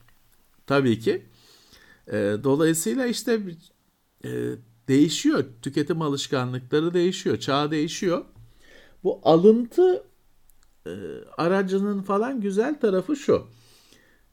Tabii 0.67 0.99
ki. 0.99 1.25
E, 2.07 2.13
dolayısıyla 2.43 3.05
işte 3.05 3.41
e, 4.25 4.29
değişiyor. 4.87 5.43
Tüketim 5.61 6.01
alışkanlıkları 6.01 6.93
değişiyor. 6.93 7.39
Çağ 7.39 7.71
değişiyor. 7.71 8.25
Bu 9.03 9.19
alıntı 9.23 10.03
e, 10.87 10.91
aracının 11.37 12.01
falan 12.01 12.41
güzel 12.41 12.79
tarafı 12.79 13.15
şu. 13.15 13.47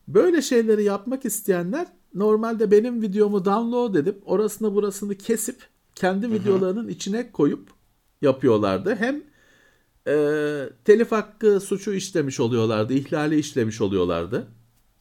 Böyle 0.09 0.43
şeyleri 0.43 0.85
yapmak 0.85 1.25
isteyenler 1.25 1.87
normalde 2.15 2.71
benim 2.71 3.03
videomu 3.03 3.45
download 3.45 3.95
edip 3.95 4.23
orasını 4.25 4.75
burasını 4.75 5.15
kesip 5.15 5.69
kendi 5.95 6.31
videolarının 6.31 6.89
içine 6.89 7.33
koyup 7.33 7.69
yapıyorlardı. 8.23 8.97
Hem 8.97 9.23
e, 10.09 10.15
telif 10.85 11.13
hakkı 11.13 11.61
suçu 11.61 11.95
işlemiş 11.95 12.41
oluyorlardı, 12.41 12.95
ihlali 12.95 13.39
işlemiş 13.39 13.81
oluyorlardı. 13.81 14.47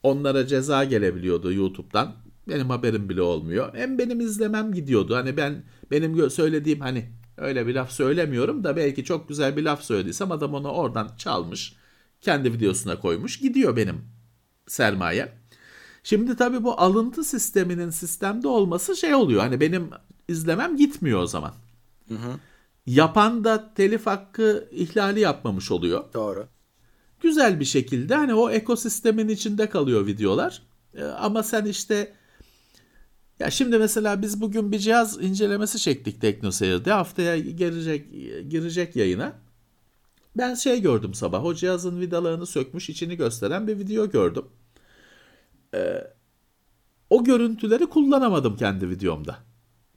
Onlara 0.02 0.46
ceza 0.46 0.84
gelebiliyordu 0.84 1.52
YouTube'dan. 1.52 2.21
Benim 2.48 2.70
haberim 2.70 3.08
bile 3.08 3.22
olmuyor. 3.22 3.74
Hem 3.74 3.98
benim 3.98 4.20
izlemem 4.20 4.72
gidiyordu. 4.72 5.16
Hani 5.16 5.36
ben 5.36 5.64
benim 5.90 6.30
söylediğim 6.30 6.80
hani 6.80 7.10
öyle 7.36 7.66
bir 7.66 7.74
laf 7.74 7.92
söylemiyorum 7.92 8.64
da 8.64 8.76
belki 8.76 9.04
çok 9.04 9.28
güzel 9.28 9.56
bir 9.56 9.62
laf 9.62 9.82
söylediysem 9.82 10.32
adam 10.32 10.54
onu 10.54 10.68
oradan 10.68 11.10
çalmış. 11.18 11.76
Kendi 12.20 12.52
videosuna 12.52 13.00
koymuş. 13.00 13.38
Gidiyor 13.38 13.76
benim 13.76 14.00
sermaye. 14.66 15.32
Şimdi 16.02 16.36
tabii 16.36 16.64
bu 16.64 16.80
alıntı 16.80 17.24
sisteminin 17.24 17.90
sistemde 17.90 18.48
olması 18.48 18.96
şey 18.96 19.14
oluyor. 19.14 19.40
Hani 19.40 19.60
benim 19.60 19.90
izlemem 20.28 20.76
gitmiyor 20.76 21.22
o 21.22 21.26
zaman. 21.26 21.54
Yapan 22.86 23.44
da 23.44 23.74
telif 23.74 24.06
hakkı 24.06 24.68
ihlali 24.70 25.20
yapmamış 25.20 25.70
oluyor 25.70 26.04
Doğru. 26.14 26.46
güzel 27.20 27.60
bir 27.60 27.64
şekilde 27.64 28.14
hani 28.14 28.34
o 28.34 28.50
ekosistemin 28.50 29.28
içinde 29.28 29.68
kalıyor 29.68 30.06
videolar. 30.06 30.62
Ee, 30.94 31.04
ama 31.04 31.42
sen 31.42 31.64
işte 31.64 32.12
ya 33.42 33.50
şimdi 33.50 33.78
mesela 33.78 34.22
biz 34.22 34.40
bugün 34.40 34.72
bir 34.72 34.78
cihaz 34.78 35.22
incelemesi 35.22 35.78
çektik 35.78 36.20
TeknoSeyir'de. 36.20 36.92
Haftaya 36.92 37.38
girecek 37.38 38.10
girecek 38.50 38.96
yayına. 38.96 39.32
Ben 40.36 40.54
şey 40.54 40.82
gördüm 40.82 41.14
sabah. 41.14 41.44
O 41.44 41.54
cihazın 41.54 42.00
vidalarını 42.00 42.46
sökmüş, 42.46 42.90
içini 42.90 43.16
gösteren 43.16 43.66
bir 43.66 43.78
video 43.78 44.10
gördüm. 44.10 44.44
Ee, 45.74 46.04
o 47.10 47.24
görüntüleri 47.24 47.86
kullanamadım 47.86 48.56
kendi 48.56 48.90
videomda. 48.90 49.38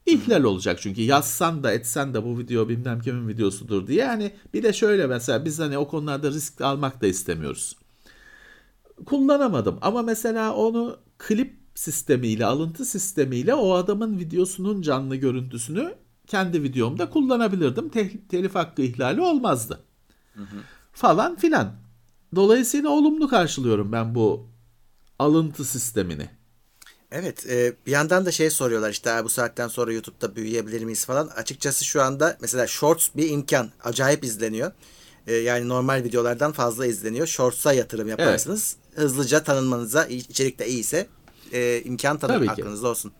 İhlal 0.05 0.43
olacak 0.43 0.79
çünkü 0.81 1.01
yazsan 1.01 1.63
da 1.63 1.71
etsen 1.71 2.13
de 2.13 2.23
bu 2.23 2.39
video 2.39 2.69
bilmem 2.69 3.01
kimin 3.01 3.27
videosudur 3.27 3.87
diye. 3.87 3.99
Yani 3.99 4.31
bir 4.53 4.63
de 4.63 4.73
şöyle 4.73 5.07
mesela 5.07 5.45
biz 5.45 5.59
hani 5.59 5.77
o 5.77 5.87
konularda 5.87 6.31
risk 6.31 6.61
almak 6.61 7.01
da 7.01 7.07
istemiyoruz. 7.07 7.75
Kullanamadım 9.05 9.77
ama 9.81 10.01
mesela 10.01 10.55
onu 10.55 10.97
klip 11.17 11.64
sistemiyle, 11.75 12.45
alıntı 12.45 12.85
sistemiyle 12.85 13.55
o 13.55 13.73
adamın 13.73 14.19
videosunun 14.19 14.81
canlı 14.81 15.15
görüntüsünü 15.15 15.95
kendi 16.27 16.63
videomda 16.63 17.09
kullanabilirdim. 17.09 17.89
Te- 17.89 18.27
telif 18.29 18.55
hakkı 18.55 18.81
ihlali 18.81 19.21
olmazdı. 19.21 19.79
Falan 20.93 21.35
filan. 21.35 21.73
Dolayısıyla 22.35 22.89
olumlu 22.89 23.27
karşılıyorum 23.27 23.91
ben 23.91 24.15
bu 24.15 24.47
alıntı 25.19 25.65
sistemini. 25.65 26.29
Evet 27.11 27.45
e, 27.49 27.73
bir 27.85 27.91
yandan 27.91 28.25
da 28.25 28.31
şey 28.31 28.49
soruyorlar 28.49 28.89
işte 28.89 29.21
bu 29.23 29.29
saatten 29.29 29.67
sonra 29.67 29.93
YouTube'da 29.93 30.35
büyüyebilir 30.35 30.83
miyiz 30.83 31.05
falan. 31.05 31.27
Açıkçası 31.27 31.85
şu 31.85 32.01
anda 32.01 32.37
mesela 32.41 32.67
Shorts 32.67 33.07
bir 33.15 33.29
imkan. 33.29 33.69
Acayip 33.83 34.23
izleniyor. 34.23 34.71
E, 35.27 35.33
yani 35.33 35.67
normal 35.67 36.03
videolardan 36.03 36.51
fazla 36.51 36.85
izleniyor. 36.85 37.27
Shorts'a 37.27 37.73
yatırım 37.73 38.07
yaparsınız. 38.07 38.75
Hızlıca 38.95 39.43
tanınmanıza 39.43 40.05
içerik 40.05 40.59
de 40.59 40.67
iyiyse 40.67 41.07
e, 41.53 41.81
imkan 41.85 42.17
tanır 42.19 42.33
Tabii 42.33 42.45
ki. 42.45 42.51
aklınızda 42.51 42.87
olsun. 42.87 43.11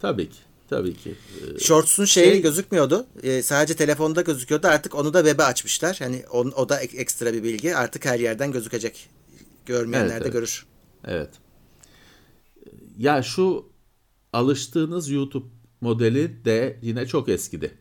Tabii 0.00 0.30
ki. 0.30 0.36
Tabii 0.70 0.94
ki. 0.96 1.14
Ee, 1.56 1.58
Shorts'un 1.58 2.04
şeyi 2.04 2.30
Şey- 2.32 2.42
gözükmüyordu. 2.42 3.06
E, 3.22 3.42
sadece 3.42 3.74
telefonda 3.74 4.20
gözüküyordu. 4.22 4.66
Artık 4.66 4.94
onu 4.94 5.14
da 5.14 5.18
web'e 5.24 5.44
açmışlar. 5.44 5.96
Hani 5.98 6.24
on, 6.30 6.52
o 6.56 6.68
da 6.68 6.80
ek- 6.80 6.98
ekstra 6.98 7.32
bir 7.32 7.42
bilgi. 7.42 7.76
Artık 7.76 8.04
her 8.04 8.20
yerden 8.20 8.52
gözükecek. 8.52 9.08
Görmeyenler 9.66 10.06
Evet, 10.10 10.20
de 10.20 10.24
evet. 10.24 10.32
görür. 10.32 10.66
Evet. 11.04 11.30
Ya 12.98 13.22
şu 13.22 13.66
alıştığınız 14.32 15.10
YouTube 15.10 15.46
modeli 15.80 16.44
de 16.44 16.78
yine 16.82 17.06
çok 17.06 17.28
eskidi. 17.28 17.74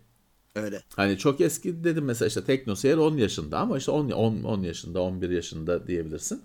Öyle. 0.55 0.84
Hani 0.95 1.17
çok 1.17 1.41
eski 1.41 1.84
dedim 1.84 2.05
mesela 2.05 2.28
işte 2.28 2.43
TeknoSeyir 2.43 2.97
10 2.97 3.17
yaşında 3.17 3.59
ama 3.59 3.78
işte 3.78 3.91
10, 3.91 4.09
10, 4.11 4.43
10 4.43 4.61
yaşında 4.61 5.01
11 5.01 5.30
yaşında 5.30 5.88
diyebilirsin. 5.88 6.41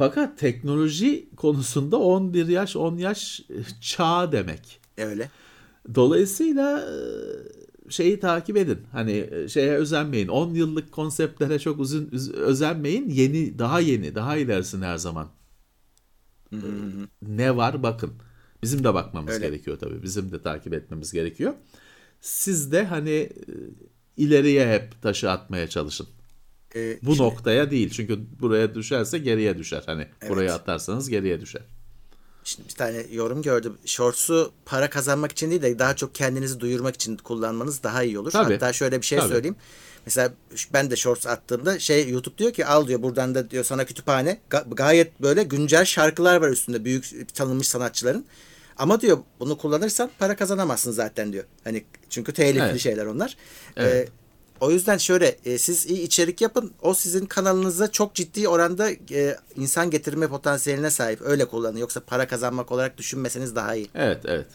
Fakat 0.00 0.38
teknoloji 0.38 1.28
konusunda 1.36 1.96
11 1.96 2.48
yaş 2.48 2.76
10 2.76 2.96
yaş 2.96 3.40
çağ 3.80 4.32
demek. 4.32 4.80
Öyle. 4.98 5.30
Dolayısıyla 5.94 6.80
e, 6.80 6.92
şeyi 7.90 8.20
takip 8.20 8.56
edin. 8.56 8.78
Hani 8.92 9.28
e, 9.30 9.48
şeye 9.48 9.72
özenmeyin. 9.72 10.28
10 10.28 10.54
yıllık 10.54 10.92
konseptlere 10.92 11.58
çok 11.58 11.80
uzun 11.80 12.10
özenmeyin. 12.34 13.08
Yeni, 13.08 13.58
daha 13.58 13.80
yeni, 13.80 14.14
daha 14.14 14.36
ilerisine 14.36 14.84
her 14.84 14.96
zaman. 14.96 15.28
Ne 17.22 17.56
var 17.56 17.82
bakın. 17.82 18.12
Bizim 18.62 18.84
de 18.84 18.94
bakmamız 18.94 19.34
Öyle. 19.34 19.46
gerekiyor 19.46 19.78
tabii. 19.78 20.02
Bizim 20.02 20.32
de 20.32 20.42
takip 20.42 20.72
etmemiz 20.72 21.12
gerekiyor. 21.12 21.54
Siz 22.20 22.72
de 22.72 22.84
hani 22.84 23.10
e, 23.10 23.30
ileriye 24.16 24.72
hep 24.72 25.02
taşı 25.02 25.30
atmaya 25.30 25.68
çalışın. 25.68 26.06
E, 26.76 26.98
Bu 27.02 27.06
şimdi- 27.14 27.22
noktaya 27.22 27.70
değil. 27.70 27.90
Çünkü 27.90 28.18
buraya 28.40 28.74
düşerse 28.74 29.18
geriye 29.18 29.58
düşer. 29.58 29.82
Hani 29.86 30.06
buraya 30.28 30.54
atarsanız 30.54 31.08
geriye 31.08 31.40
düşer. 31.40 31.62
Şimdi 32.44 32.68
bir 32.68 32.74
tane 32.74 33.06
yorum 33.12 33.42
gördüm. 33.42 33.78
Shorts'u 33.84 34.52
para 34.66 34.90
kazanmak 34.90 35.32
için 35.32 35.50
değil 35.50 35.62
de 35.62 35.78
daha 35.78 35.96
çok 35.96 36.14
kendinizi 36.14 36.60
duyurmak 36.60 36.94
için 36.94 37.16
kullanmanız 37.16 37.82
daha 37.82 38.02
iyi 38.02 38.18
olur. 38.18 38.30
Tabii. 38.30 38.52
Hatta 38.52 38.72
şöyle 38.72 39.00
bir 39.00 39.06
şey 39.06 39.18
Tabii. 39.18 39.28
söyleyeyim. 39.28 39.56
Mesela 40.06 40.32
ben 40.72 40.90
de 40.90 40.96
Shorts 40.96 41.26
attığımda 41.26 41.78
şey 41.78 42.08
YouTube 42.10 42.38
diyor 42.38 42.52
ki 42.52 42.66
al 42.66 42.86
diyor 42.88 43.02
buradan 43.02 43.34
da 43.34 43.50
diyor 43.50 43.64
sana 43.64 43.84
kütüphane. 43.84 44.40
Ga- 44.50 44.74
gayet 44.74 45.20
böyle 45.22 45.42
güncel 45.42 45.84
şarkılar 45.84 46.36
var 46.40 46.48
üstünde 46.50 46.84
büyük 46.84 47.34
tanınmış 47.34 47.68
sanatçıların. 47.68 48.24
Ama 48.76 49.00
diyor 49.00 49.18
bunu 49.40 49.58
kullanırsan 49.58 50.10
para 50.18 50.36
kazanamazsın 50.36 50.92
zaten 50.92 51.32
diyor. 51.32 51.44
Hani 51.64 51.84
çünkü 52.10 52.32
tehlikeli 52.32 52.64
Evet. 52.70 52.80
şeyler 52.80 53.06
onlar. 53.06 53.36
Evet. 53.76 54.08
Ee, 54.08 54.12
o 54.60 54.70
yüzden 54.70 54.98
şöyle 54.98 55.36
e, 55.44 55.58
siz 55.58 55.86
iyi 55.86 56.02
içerik 56.02 56.40
yapın. 56.40 56.72
O 56.82 56.94
sizin 56.94 57.26
kanalınıza 57.26 57.90
çok 57.90 58.14
ciddi 58.14 58.48
oranda 58.48 58.90
e, 58.90 59.36
insan 59.56 59.90
getirme 59.90 60.28
potansiyeline 60.28 60.90
sahip. 60.90 61.20
Öyle 61.22 61.44
kullanın. 61.44 61.78
Yoksa 61.78 62.00
para 62.00 62.28
kazanmak 62.28 62.72
olarak 62.72 62.98
düşünmeseniz 62.98 63.56
daha 63.56 63.74
iyi. 63.74 63.88
Evet, 63.94 64.22
evet. 64.24 64.46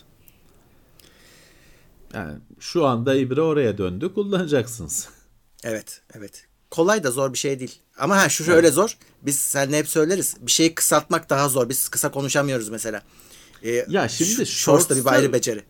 Yani 2.14 2.38
şu 2.60 2.86
anda 2.86 3.16
ibre 3.16 3.42
oraya 3.42 3.78
döndü. 3.78 4.14
Kullanacaksınız. 4.14 5.08
Evet, 5.68 6.02
evet. 6.14 6.46
Kolay 6.72 7.04
da 7.04 7.12
zor 7.12 7.34
bir 7.34 7.38
şey 7.38 7.60
değil. 7.60 7.80
Ama 7.98 8.18
ha 8.18 8.30
şu 8.30 8.44
şöyle 8.44 8.72
zor. 8.72 8.98
Biz 9.22 9.40
seninle 9.40 9.78
hep 9.78 9.88
söyleriz. 9.88 10.36
Bir 10.42 10.52
şeyi 10.52 10.76
kısaltmak 10.76 11.30
daha 11.30 11.50
zor. 11.50 11.70
Biz 11.70 11.90
kısa 11.90 12.12
konuşamıyoruz 12.12 12.70
mesela. 12.70 13.02
Ee, 13.64 13.86
Ya 13.90 14.10
şimdi 14.10 14.46
Shorts 14.46 14.90
da 14.90 14.96
bir 14.96 15.06
ayrı 15.06 15.34
beceri. 15.34 15.64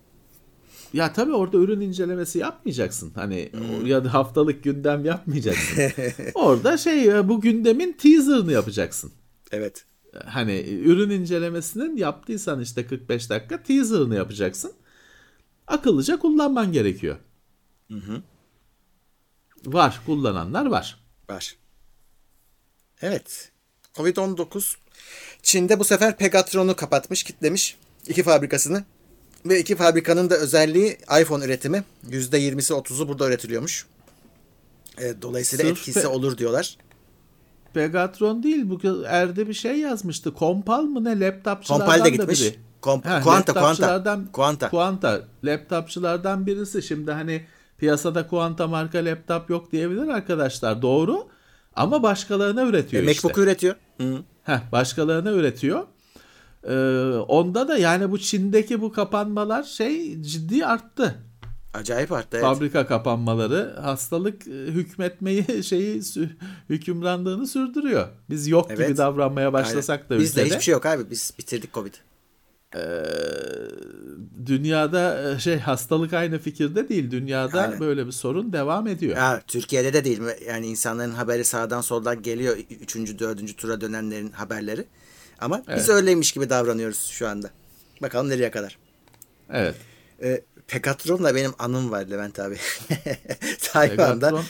Ya 0.96 1.14
tabii 1.14 1.34
orada 1.34 1.58
ürün 1.58 1.82
incelemesi 1.82 2.39
yapmayacaksın. 2.39 3.12
Hani 3.16 3.52
o- 3.54 3.86
ya 3.86 4.06
da 4.06 4.14
haftalık 4.14 4.64
gündem 4.64 5.06
yapmayacaksın. 5.06 5.78
orada 6.34 6.78
şey 6.78 7.10
e, 7.18 7.30
bu 7.30 7.41
gündemin 7.41 7.93
teaser'ını 7.93 8.52
yapacaksın. 8.52 9.12
Evet. 9.52 9.86
Hani 10.26 10.60
ürün 10.70 11.10
incelemesinin 11.10 11.98
yaptıysan 11.98 12.62
işte 12.62 12.88
45 12.88 13.30
dakika 13.30 13.64
teaser'ını 13.64 14.16
yapacaksın. 14.16 14.74
Akıllıca 15.68 16.20
kullanman 16.20 16.72
gerekiyor. 16.72 17.18
Var, 19.66 20.02
kullananlar 20.06 20.66
var. 20.66 21.00
Var. 21.30 21.56
Evet. 23.02 23.52
Covid-19 23.96 24.76
Çin'de 25.43 25.80
bu 25.80 25.84
sefer 25.84 26.18
Pegatron'u 26.18 26.76
kapatmış, 26.76 27.24
kitlemiş 27.24 27.78
iki 28.08 28.24
fabrikasını. 28.24 28.84
Ve 29.46 29.60
iki 29.60 29.76
fabrikanın 29.76 30.30
da 30.30 30.36
özelliği 30.36 30.98
iPhone 31.22 31.46
üretimi. 31.46 31.84
%20'si 32.10 32.74
30'u 32.74 33.08
burada 33.08 33.28
üretiliyormuş. 33.28 33.86
E, 34.98 35.22
dolayısıyla 35.22 35.66
Sırf 35.66 35.78
etkisi 35.78 36.08
olur 36.08 36.38
diyorlar. 36.38 36.78
Pegatron 37.74 38.43
değil 38.43 38.70
bu 38.70 39.04
Erde 39.08 39.48
bir 39.48 39.54
şey 39.54 39.80
yazmıştı. 39.80 40.34
Kompal 40.34 40.82
mı 40.82 41.04
ne 41.04 41.20
laptopçulardan 41.20 41.86
Kompal 41.86 42.00
de 42.00 42.04
da 42.04 42.10
gitmiş. 42.10 42.41
biri. 42.41 42.56
Kom- 42.82 43.04
Ha, 43.08 43.22
Kuanta, 43.22 43.54
laptopçulardan- 43.54 44.32
Kuanta. 44.32 44.70
Kuanta. 44.70 45.22
Laptopçulardan 45.43 46.46
birisi. 46.46 46.82
Şimdi 46.84 47.12
hani 47.12 47.46
piyasada 47.78 48.28
Kuanta 48.28 48.68
marka 48.68 48.98
laptop 49.06 49.50
yok 49.50 49.72
diyebilir 49.72 50.08
arkadaşlar. 50.08 50.82
Doğru. 50.82 51.28
Ama 51.76 52.04
başkalarına 52.04 52.64
üretiyor 52.64 53.04
E, 53.04 53.12
işte. 53.12 53.28
MacBook 53.28 53.43
üretiyor. 53.43 53.76
Hı. 54.02 54.18
Heh, 54.43 54.72
başkalarına 54.72 55.32
üretiyor. 55.32 55.84
Ee, 56.68 56.74
onda 57.18 57.68
da 57.68 57.78
yani 57.78 58.11
bu 58.11 58.20
Çin'deki 58.20 58.82
bu 58.82 58.91
kapanmalar 58.91 59.63
şey 59.63 60.22
ciddi 60.22 60.66
arttı. 60.66 61.16
Acayip 61.74 62.11
arttı. 62.11 62.38
Evet. 62.38 62.41
Fabrika 62.41 62.88
kapanmaları 62.88 63.76
hastalık 63.82 64.47
e, 64.47 64.51
hükmetmeyi 64.51 65.45
şeyi 65.63 66.01
hükümranlığını 66.70 67.47
sürdürüyor. 67.47 68.07
Biz 68.30 68.47
yok 68.47 68.70
gibi 68.70 68.84
Evet. 68.84 68.97
davranmaya 68.97 69.53
başlasak 69.53 70.09
da 70.09 70.13
Aynen. 70.13 70.24
Bizde 70.24 70.41
ülkede 70.41 70.53
hiçbir 70.53 70.63
şey 70.63 70.72
yok 70.72 70.86
abi. 70.86 71.09
Biz 71.09 71.34
bitirdik 71.39 71.74
Covid. 71.74 71.93
dünyada 74.45 75.32
e, 75.32 75.39
şey 75.39 75.59
hastalık 75.59 76.13
aynı 76.13 76.39
fikirde 76.39 76.89
değil. 76.89 77.11
Dünyada 77.11 77.61
Aynen. 77.61 77.80
böyle 77.80 78.05
bir 78.07 78.11
sorun 78.11 78.53
devam 78.53 78.88
ediyor. 78.88 79.18
Ya, 79.18 79.41
Türkiye'de 79.47 79.93
de 79.93 80.05
değil? 80.05 80.22
Yani 80.47 80.68
insanların 80.68 81.13
haberi 81.13 81.45
sağdan 81.45 81.82
soldan 81.82 82.22
geliyor. 82.22 82.57
Üçüncü, 82.82 83.20
dördüncü 83.20 83.55
tura 83.55 83.82
dönenlerin 83.82 84.32
haberleri. 84.32 84.86
Ama 85.40 85.62
biz 85.68 85.74
Evet. 85.90 85.90
öyleymiş 85.90 86.32
gibi 86.32 86.50
davranıyoruz 86.50 87.00
şu 87.06 87.28
anda. 87.28 87.50
Bakalım 88.02 88.30
nereye 88.30 88.52
kadar. 88.52 88.78
Evet. 89.54 89.76
Ee, 90.24 90.42
Pegatron'la 90.68 91.36
benim 91.36 91.52
anım 91.60 91.92
var 91.92 92.06
Levent 92.06 92.40
abi. 92.40 92.58
Tayvan'da 93.62 94.30
Pegatron- 94.30 94.44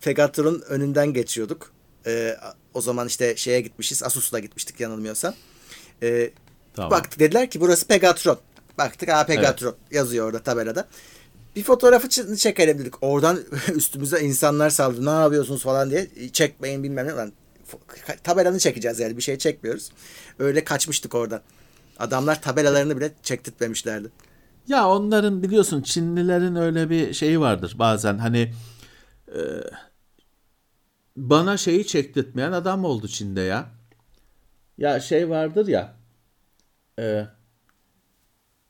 Pegatron'un 0.00 0.60
önünden 0.68 1.12
geçiyorduk. 1.12 1.72
Ee, 2.06 2.36
o 2.74 2.80
zaman 2.80 3.06
işte 3.06 3.36
şeye 3.36 3.60
gitmişiz. 3.60 4.02
Asus'la 4.02 4.38
gitmiştik 4.38 4.80
yanılmıyorsam. 4.80 5.34
Ee, 6.02 6.30
Tamam. 6.74 6.90
Baktık 6.90 7.20
dediler 7.20 7.50
ki 7.50 7.60
burası 7.60 7.86
Pegatron. 7.86 8.38
Baktık 8.78 9.08
aa 9.08 9.26
Pegatron 9.26 9.76
yazıyor 9.90 10.26
orada 10.26 10.42
tabelada. 10.42 10.88
Bir 11.56 11.62
fotoğrafı 11.62 12.08
çekelim 12.36 12.78
dedik. 12.78 13.02
Oradan 13.02 13.40
üstümüze 13.74 14.20
insanlar 14.20 14.70
saldı. 14.70 15.06
Ne 15.06 15.10
yapıyorsunuz 15.10 15.62
falan 15.62 15.90
diye. 15.90 16.08
Çekmeyin 16.32 16.82
bilmem 16.82 17.06
ne. 17.06 17.10
Lan, 17.12 17.32
tabelanı 18.24 18.58
çekeceğiz 18.58 19.00
yani 19.00 19.16
bir 19.16 19.22
şey 19.22 19.38
çekmiyoruz. 19.38 19.90
Öyle 20.38 20.64
kaçmıştık 20.64 21.14
oradan. 21.14 21.40
Adamlar 21.98 22.42
tabelalarını 22.42 22.96
bile 22.96 23.12
çektirtmemişlerdi. 23.22 24.08
Ya 24.68 24.88
onların 24.88 25.42
biliyorsun 25.42 25.82
Çinlilerin 25.82 26.56
öyle 26.56 26.90
bir 26.90 27.14
şeyi 27.14 27.40
vardır 27.40 27.76
bazen 27.78 28.18
hani 28.18 28.52
e, 29.28 29.40
bana 31.16 31.56
şeyi 31.56 31.86
çektirtmeyen 31.86 32.52
adam 32.52 32.84
oldu 32.84 33.08
Çin'de 33.08 33.40
ya. 33.40 33.70
Ya 34.78 35.00
şey 35.00 35.30
vardır 35.30 35.66
ya 35.68 35.94
e, 36.98 37.26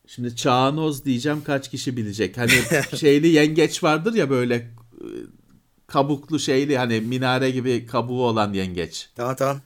şimdi 0.06 0.36
çağanoz 0.36 1.04
diyeceğim 1.04 1.44
kaç 1.44 1.70
kişi 1.70 1.96
bilecek. 1.96 2.38
Hani 2.38 2.50
şeyli 2.96 3.28
yengeç 3.28 3.82
vardır 3.82 4.14
ya 4.14 4.30
böyle 4.30 4.70
kabuklu 5.94 6.38
şeyli 6.38 6.78
hani 6.78 7.00
minare 7.00 7.50
gibi 7.50 7.86
kabuğu 7.86 8.26
olan 8.26 8.52
yengeç. 8.52 9.08
Tamam 9.16 9.36
tamam. 9.36 9.60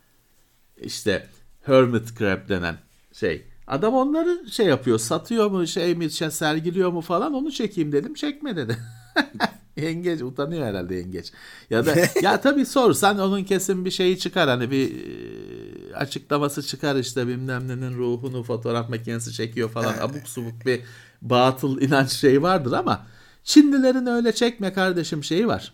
İşte 0.81 1.26
hermit 1.62 2.18
crab 2.18 2.49
denen 2.49 2.76
şey. 3.12 3.45
Adam 3.66 3.95
onları 3.95 4.51
şey 4.51 4.66
yapıyor, 4.66 4.99
satıyor 4.99 5.51
mu, 5.51 5.66
şey 5.66 5.95
mi, 5.95 6.11
şey, 6.11 6.31
sergiliyor 6.31 6.91
mu 6.91 7.01
falan 7.01 7.35
onu 7.35 7.53
çekeyim 7.53 7.93
dedim. 7.93 8.14
Çekme 8.14 8.57
dedi. 8.57 8.79
yengeç 9.76 10.22
utanıyor 10.22 10.66
herhalde 10.66 10.95
yengeç. 10.95 11.33
Ya 11.70 11.87
da 11.87 11.95
ya 12.22 12.41
tabii 12.41 12.66
sorsan 12.66 13.18
onun 13.18 13.45
kesin 13.45 13.85
bir 13.85 13.91
şeyi 13.91 14.18
çıkar 14.18 14.49
hani 14.49 14.70
bir 14.70 14.91
e, 14.91 15.95
açıklaması 15.95 16.62
çıkar 16.62 16.97
işte 16.97 17.26
bilmem 17.26 17.68
nenin 17.68 17.95
ruhunu 17.99 18.43
fotoğraf 18.43 18.89
makinesi 18.89 19.33
çekiyor 19.33 19.70
falan 19.70 19.95
abuk 20.01 20.29
subuk 20.29 20.66
bir 20.66 20.81
batıl 21.22 21.81
inanç 21.81 22.11
şeyi 22.11 22.43
vardır 22.43 22.72
ama 22.72 23.07
Çinlilerin 23.45 24.07
öyle 24.07 24.35
çekme 24.35 24.72
kardeşim 24.72 25.24
şeyi 25.24 25.47
var. 25.47 25.72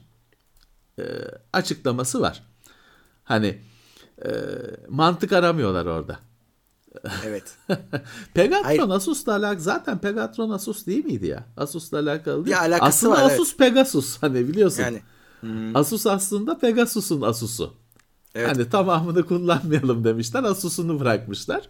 E, 0.99 1.03
açıklaması 1.53 2.21
var. 2.21 2.43
Hani 3.25 3.59
e, 4.25 4.31
mantık 4.89 5.33
aramıyorlar 5.33 5.87
orada. 5.87 6.19
Evet. 7.27 7.57
Pegatron 8.35 8.65
Hayır. 8.65 8.89
Asus'la 8.89 9.33
alakalı 9.33 9.61
zaten 9.61 9.99
Pegatron 9.99 10.51
Asus 10.51 10.87
değil 10.87 11.05
miydi 11.05 11.27
ya? 11.27 11.45
Asus'la 11.57 11.99
alakalı 11.99 12.45
değil. 12.45 12.57
Bir 12.57 12.63
alakası 12.63 12.89
aslında 13.07 13.25
var, 13.25 13.33
Asus 13.33 13.57
Pegasus 13.57 14.23
hani 14.23 14.49
biliyorsun. 14.49 14.83
Yani 14.83 15.03
Asus 15.75 16.07
aslında 16.07 16.59
Pegasus'un 16.59 17.23
Asus'u. 17.23 17.75
Evet. 18.35 18.49
Hani 18.49 18.69
tamamını 18.71 19.27
kullanmayalım 19.27 20.05
demişler. 20.05 20.43
Asus'unu 20.45 21.01
bırakmışlar. 21.01 21.69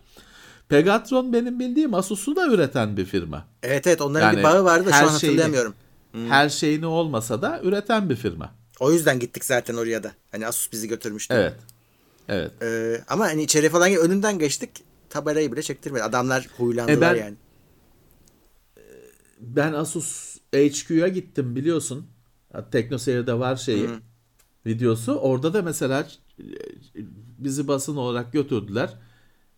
Pegatron 0.69 1.33
benim 1.33 1.61
bildiğim 1.61 1.95
Asus'u 1.95 2.37
da 2.37 2.47
üreten 2.47 2.97
bir 2.97 3.05
firma. 3.05 3.45
evet 3.63 3.87
evet 3.87 4.01
onların 4.01 4.27
Yani 4.27 4.39
bir 4.39 4.43
bağı 4.43 4.65
vardı 4.65 4.87
da 4.87 4.91
şu 4.91 4.97
an 4.97 5.01
şeyini- 5.01 5.13
hatırlayamıyorum. 5.13 5.75
Her 6.13 6.49
şeyini 6.49 6.87
olmasa 6.87 7.43
da 7.43 7.61
üreten 7.63 8.11
bir 8.11 8.17
firma. 8.17 8.51
O 8.81 8.93
yüzden 8.93 9.21
gittik 9.21 9.45
zaten 9.45 9.75
oraya 9.75 10.03
da. 10.03 10.13
Hani 10.31 10.47
Asus 10.47 10.73
bizi 10.73 10.89
götürmüştü. 10.89 11.35
Evet. 11.35 11.55
Evet. 12.29 12.63
Ee, 12.63 13.05
ama 13.09 13.25
hani 13.25 13.43
içeri 13.43 13.69
falan 13.69 13.95
önünden 13.97 14.39
geçtik. 14.39 14.71
Tabelayı 15.11 15.53
bile 15.53 15.63
çektirmedi. 15.63 16.03
Adamlar 16.03 16.49
huylandılar 16.57 16.97
E 16.97 17.01
ben- 17.01 17.25
yani. 17.25 17.37
Ben 19.41 19.73
Asus 19.73 20.37
HQ'ya 20.55 21.09
gittim 21.09 21.57
biliyorsun. 21.57 22.07
Teknoseyir'de 22.73 23.39
var 23.39 23.57
şeyi. 23.57 23.89
Videosu. 24.67 25.13
Orada 25.13 25.55
da 25.55 25.63
mesela 25.63 26.09
e, 26.41 26.45
bizi 27.39 27.69
basın 27.69 27.97
olarak 27.97 28.33
götürdüler. 28.33 28.95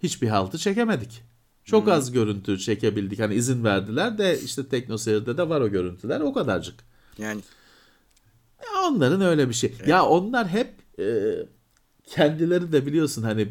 Hiçbir 0.02 0.28
haltı 0.28 0.58
çekemedik. 0.58 1.22
Çok 1.64 1.88
az 1.88 2.12
görüntü 2.12 2.58
çekebildik. 2.58 3.20
Hani 3.20 3.34
izin 3.34 3.64
verdiler 3.64 4.18
de 4.18 4.40
işte 4.40 4.68
Teknoseyir'de 4.68 5.36
de 5.36 5.48
var 5.48 5.60
o 5.60 5.68
görüntüler. 5.68 6.20
O 6.20 6.32
kadarcık. 6.32 6.74
Yani 7.18 7.40
Ya 8.64 8.82
onların 8.88 9.20
öyle 9.20 9.48
bir 9.48 9.54
şey. 9.54 9.74
Ya 9.86 10.04
onlar 10.06 10.48
hep 10.48 10.74
e, 10.98 11.34
kendileri 12.04 12.72
de 12.72 12.86
biliyorsun 12.86 13.22
hani 13.22 13.48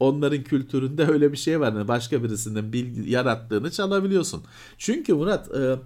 onların 0.00 0.42
kültüründe 0.42 1.06
öyle 1.06 1.32
bir 1.32 1.36
şey 1.36 1.60
var. 1.60 1.72
Hani 1.74 1.88
başka 1.88 2.22
birisinin 2.24 2.72
bilgi 2.72 3.10
yarattığını 3.10 3.70
çalabiliyorsun. 3.70 4.44
Çünkü 4.78 5.14
Murat 5.14 5.54
e, 5.54 5.76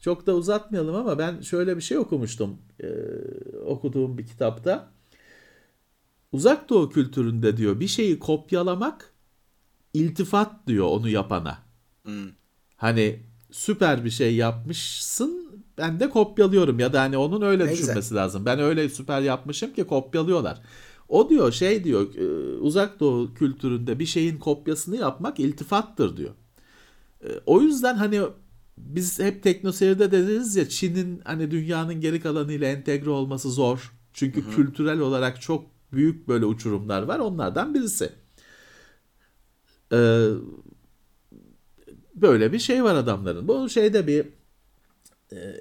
çok 0.00 0.26
da 0.26 0.34
uzatmayalım 0.34 0.94
ama 0.94 1.18
ben 1.18 1.40
şöyle 1.40 1.76
bir 1.76 1.82
şey 1.82 1.98
okumuştum. 1.98 2.58
e, 2.80 2.88
okuduğum 3.66 4.18
bir 4.18 4.26
kitapta. 4.26 4.90
Uzak 6.32 6.68
Doğu 6.68 6.90
kültüründe 6.90 7.56
diyor 7.56 7.80
bir 7.80 7.86
şeyi 7.88 8.18
kopyalamak 8.18 9.12
iltifat 9.94 10.66
diyor 10.66 10.86
onu 10.86 11.08
yapana. 11.08 11.58
Hani 12.76 13.20
süper 13.50 14.04
bir 14.04 14.10
şey 14.10 14.34
yapmışsın 14.36 15.43
ben 15.78 16.00
de 16.00 16.10
kopyalıyorum 16.10 16.78
ya 16.78 16.92
da 16.92 17.00
hani 17.00 17.16
onun 17.16 17.42
öyle 17.42 17.66
Ne 17.66 17.72
düşünmesi 17.72 18.14
lazım. 18.14 18.46
Ben 18.46 18.58
öyle 18.60 18.88
süper 18.88 19.20
yapmışım 19.20 19.72
ki 19.72 19.84
kopyalıyorlar. 19.84 20.60
O 21.08 21.28
diyor 21.28 21.52
şey 21.52 21.84
diyor 21.84 22.14
e, 22.14 22.58
uzak 22.58 23.00
doğu 23.00 23.34
kültüründe 23.34 23.98
bir 23.98 24.06
şeyin 24.06 24.38
kopyasını 24.38 24.96
yapmak 24.96 25.40
iltifattır 25.40 26.16
diyor. 26.16 26.30
E, 27.24 27.28
O 27.46 27.60
yüzden 27.60 27.94
hani 27.94 28.20
biz 28.78 29.18
hep 29.18 29.42
teknoseyirde 29.42 30.12
deriz 30.12 30.56
ya 30.56 30.68
Çin'in 30.68 31.20
hani 31.24 31.50
dünyanın 31.50 32.00
geri 32.00 32.20
kalanıyla 32.20 32.68
entegre 32.68 33.10
olması 33.10 33.50
zor. 33.50 33.92
Çünkü 34.12 34.50
kültürel 34.50 35.00
olarak 35.00 35.40
çok 35.42 35.66
büyük 35.92 36.28
böyle 36.28 36.44
uçurumlar 36.44 37.02
var. 37.02 37.18
Onlardan 37.18 37.74
birisi. 37.74 38.12
Ee, 39.92 40.28
böyle 42.14 42.52
bir 42.52 42.58
şey 42.58 42.84
var 42.84 42.94
adamların. 42.94 43.48
Bu 43.48 43.68
şeyde 43.68 44.06
bir 44.06 44.26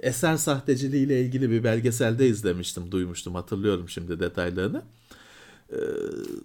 eser 0.01 0.38
sahteciliği 0.38 1.05
ile 1.05 1.21
ilgili 1.21 1.49
bir 1.49 1.63
belgeselde 1.63 2.28
izlemiştim, 2.28 2.91
duymuştum, 2.91 3.36
hatırlıyorum 3.36 3.89
şimdi 3.89 4.19
detaylarını. 4.19 4.84
Ee, 5.71 5.76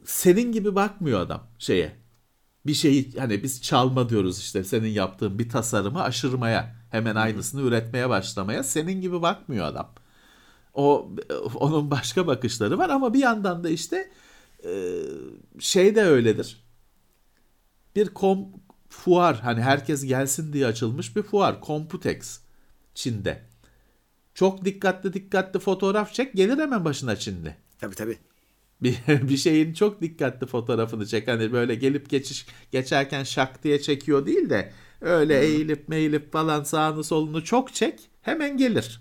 senin 0.05 0.53
gibi 0.53 0.74
bakmıyor 0.74 1.20
adam 1.20 1.47
şeye. 1.59 1.97
Bir 2.66 2.74
şeyi 2.74 3.12
hani 3.18 3.43
biz 3.43 3.62
çalma 3.62 4.09
diyoruz 4.09 4.39
işte 4.39 4.64
senin 4.64 4.89
yaptığın 4.89 5.39
bir 5.39 5.49
tasarımı 5.49 6.03
aşırmaya, 6.03 6.76
hemen 6.91 7.14
aynısını 7.14 7.62
üretmeye 7.62 8.09
başlamaya. 8.09 8.62
Senin 8.62 9.01
gibi 9.01 9.22
bakmıyor 9.22 9.66
adam. 9.66 9.95
O 10.74 11.11
onun 11.55 11.91
başka 11.91 12.26
bakışları 12.26 12.79
var 12.79 12.91
ama 12.91 13.14
bir 13.14 13.18
yandan 13.18 13.64
da 13.64 13.68
işte 13.70 14.11
e, 14.64 14.70
şey 15.59 15.95
de 15.95 16.03
öyledir. 16.03 16.64
Bir 17.97 18.09
kom 18.09 18.49
fuar 18.89 19.41
hani 19.41 19.62
herkes 19.62 20.05
gelsin 20.05 20.53
diye 20.53 20.66
açılmış 20.66 21.16
bir 21.16 21.22
fuar. 21.22 21.57
Computex 21.62 22.41
Çin'de. 22.99 23.43
Çok 24.35 24.65
dikkatli 24.65 25.13
dikkatli 25.13 25.61
fotoğraf 25.61 26.15
çek 26.15 26.35
gelir 26.35 26.59
hemen 26.59 26.85
başına 26.85 27.17
Çinli. 27.17 27.57
tabii 27.79 27.95
tabii. 27.95 28.19
Bir, 28.83 28.99
bir 29.09 29.37
şeyin 29.37 29.73
çok 29.75 30.01
dikkatli 30.01 30.47
fotoğrafını 30.47 31.07
çek. 31.07 31.29
Hani 31.29 31.53
böyle 31.53 31.75
gelip 31.75 32.11
geçiş 32.11 32.47
geçerken 32.73 33.25
şak 33.25 33.65
diye 33.65 33.81
çekiyor 33.81 34.27
değil 34.27 34.51
de 34.51 34.73
öyle 35.01 35.41
eğilip 35.41 35.89
meğilip 35.89 36.33
falan 36.33 36.63
sağını 36.65 37.05
solunu 37.05 37.45
çok 37.45 37.75
çek 37.75 38.01
hemen 38.23 38.57
gelir. 38.57 39.01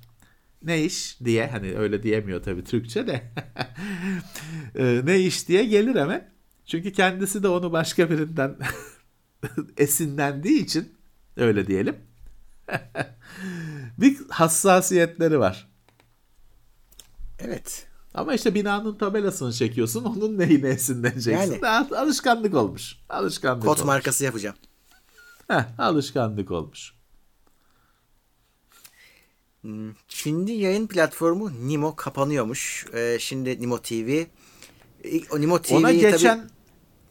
Ne 0.64 0.84
iş 0.84 1.20
diye 1.26 1.48
hani 1.48 1.78
öyle 1.78 2.04
diyemiyor 2.04 2.44
tabii 2.44 2.64
Türkçe 2.64 3.08
de. 3.08 3.24
Ee, 4.76 5.02
ne 5.04 5.20
iş 5.20 5.48
diye 5.48 5.66
gelir 5.66 5.96
hemen. 5.96 6.30
Çünkü 6.66 6.92
kendisi 6.92 7.44
de 7.44 7.48
onu 7.48 7.72
başka 7.72 8.10
birinden 8.10 8.58
esinlendiği 9.78 10.64
için 10.64 10.94
öyle 11.38 11.68
diyelim. 11.68 11.96
Bir 13.98 14.18
hassasiyetleri 14.30 15.40
var. 15.40 15.68
Evet. 17.40 17.88
Ama 18.14 18.34
işte 18.34 18.54
binanın 18.56 18.98
tabelasını 18.98 19.54
çekiyorsun. 19.54 20.04
Onun 20.04 20.40
neyine 20.40 20.68
esinleneceksin. 20.70 21.32
Yani. 21.52 21.62
Daha 21.62 21.88
alışkanlık 21.98 22.54
olmuş. 22.56 22.96
Alışkanlık 23.10 23.64
Kot 23.66 23.78
olmuş. 23.78 23.88
markası 23.88 24.24
yapacağım. 24.26 24.56
Heh, 25.48 25.64
alışkanlık 25.80 26.52
olmuş. 26.52 26.94
Çinli 30.08 30.52
yayın 30.52 30.88
platformu 30.88 31.68
Nimo 31.68 31.96
kapanıyormuş. 31.96 32.86
Ee, 32.94 33.18
şimdi 33.20 33.62
Nimo 33.62 33.82
TV. 33.82 34.24
O 35.32 35.42
Nimo 35.42 35.62
TV'yi 35.62 35.78
Ona 35.80 35.92
geçen 35.92 36.50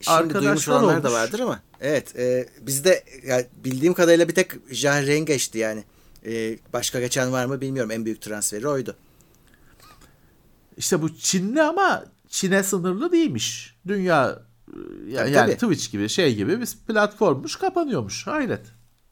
tabii 0.05 0.23
şimdi 0.31 0.35
duymuş 0.35 0.69
olanlar 0.69 1.03
da 1.03 1.09
olmuş. 1.09 1.21
vardır 1.21 1.41
ama. 1.41 1.61
Evet. 1.81 2.17
E, 2.19 2.49
bizde 2.61 3.05
ya, 3.27 3.45
bildiğim 3.65 3.95
kadarıyla 3.95 4.29
bir 4.29 4.35
tek 4.35 4.53
Jahren 4.71 5.25
geçti 5.25 5.59
yani. 5.59 5.85
E, 6.27 6.59
başka 6.73 7.01
geçen 7.01 7.33
var 7.33 7.47
mı 7.47 7.61
bilmiyorum. 7.61 7.91
En 7.91 8.05
büyük 8.05 8.23
transferi 8.23 8.69
oydu. 8.69 8.97
işte 10.77 11.03
bu 11.03 11.17
Çinli 11.17 11.63
ama 11.63 12.05
Çin'e 12.29 12.63
sınırlı 12.63 13.13
değilmiş. 13.13 13.77
Dünya 13.87 14.43
ya- 15.09 15.17
Tabii, 15.17 15.31
yani 15.31 15.35
tabii. 15.35 15.53
Twitch 15.55 15.93
gibi 15.93 16.09
şey 16.09 16.35
gibi 16.35 16.61
bir 16.61 16.67
platformmuş 16.89 17.57
kapanıyormuş. 17.57 18.27
Hayret. 18.27 18.61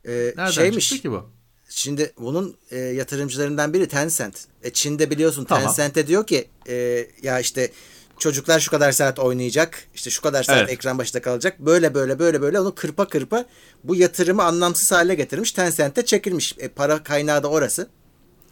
E, 0.04 0.12
Nereden 0.12 0.50
şeymiş. 0.50 0.88
çıktı 0.88 1.02
ki 1.02 1.10
bu? 1.12 1.30
Şimdi 1.68 2.12
bunun 2.18 2.56
e, 2.70 2.78
yatırımcılarından 2.78 3.72
biri 3.72 3.88
Tencent. 3.88 4.44
E, 4.62 4.72
Çin'de 4.72 5.10
biliyorsun 5.10 5.44
Tamam. 5.44 5.64
Tencent'e 5.64 6.06
diyor 6.06 6.26
ki 6.26 6.48
e, 6.68 7.06
ya 7.22 7.40
işte 7.40 7.70
çocuklar 8.18 8.60
şu 8.60 8.70
kadar 8.70 8.92
saat 8.92 9.18
oynayacak. 9.18 9.84
işte 9.94 10.10
şu 10.10 10.22
kadar 10.22 10.42
saat 10.42 10.58
Evet. 10.58 10.70
ekran 10.70 10.98
başında 10.98 11.22
kalacak. 11.22 11.58
Böyle 11.58 11.94
böyle 11.94 12.18
böyle 12.18 12.42
böyle 12.42 12.60
onu 12.60 12.74
kırpa 12.74 13.08
kırpa 13.08 13.44
bu 13.84 13.96
yatırımı 13.96 14.42
anlamsız 14.42 14.92
hale 14.92 15.14
getirmiş. 15.14 15.52
Tencent'e 15.52 16.04
çekilmiş. 16.04 16.54
E, 16.58 16.68
para 16.68 17.02
kaynağı 17.02 17.42
da 17.42 17.48
orası. 17.48 17.88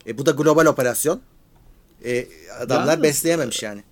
E, 0.07 0.19
bu 0.19 0.27
da 0.27 0.31
global 0.31 0.67
operasyon. 0.67 1.21
E, 2.05 2.27
adamlar 2.61 2.87
Yalnız- 2.93 3.03
besleyememiş 3.03 3.63
yani. 3.63 3.83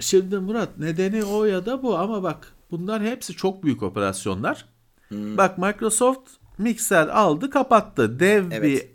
Şimdi 0.00 0.38
Murat 0.38 0.78
nedeni 0.78 1.24
o 1.24 1.44
ya 1.44 1.66
da 1.66 1.82
bu 1.82 1.98
ama 1.98 2.22
bak 2.22 2.52
bunlar 2.70 3.02
hepsi 3.02 3.32
çok 3.32 3.62
büyük 3.64 3.82
operasyonlar. 3.82 4.64
Hmm. 5.08 5.36
Bak 5.36 5.58
Microsoft 5.58 6.30
Mixer 6.58 7.08
aldı 7.08 7.50
kapattı. 7.50 8.20
Dev 8.20 8.44
Evet. 8.52 8.62
bir 8.62 8.93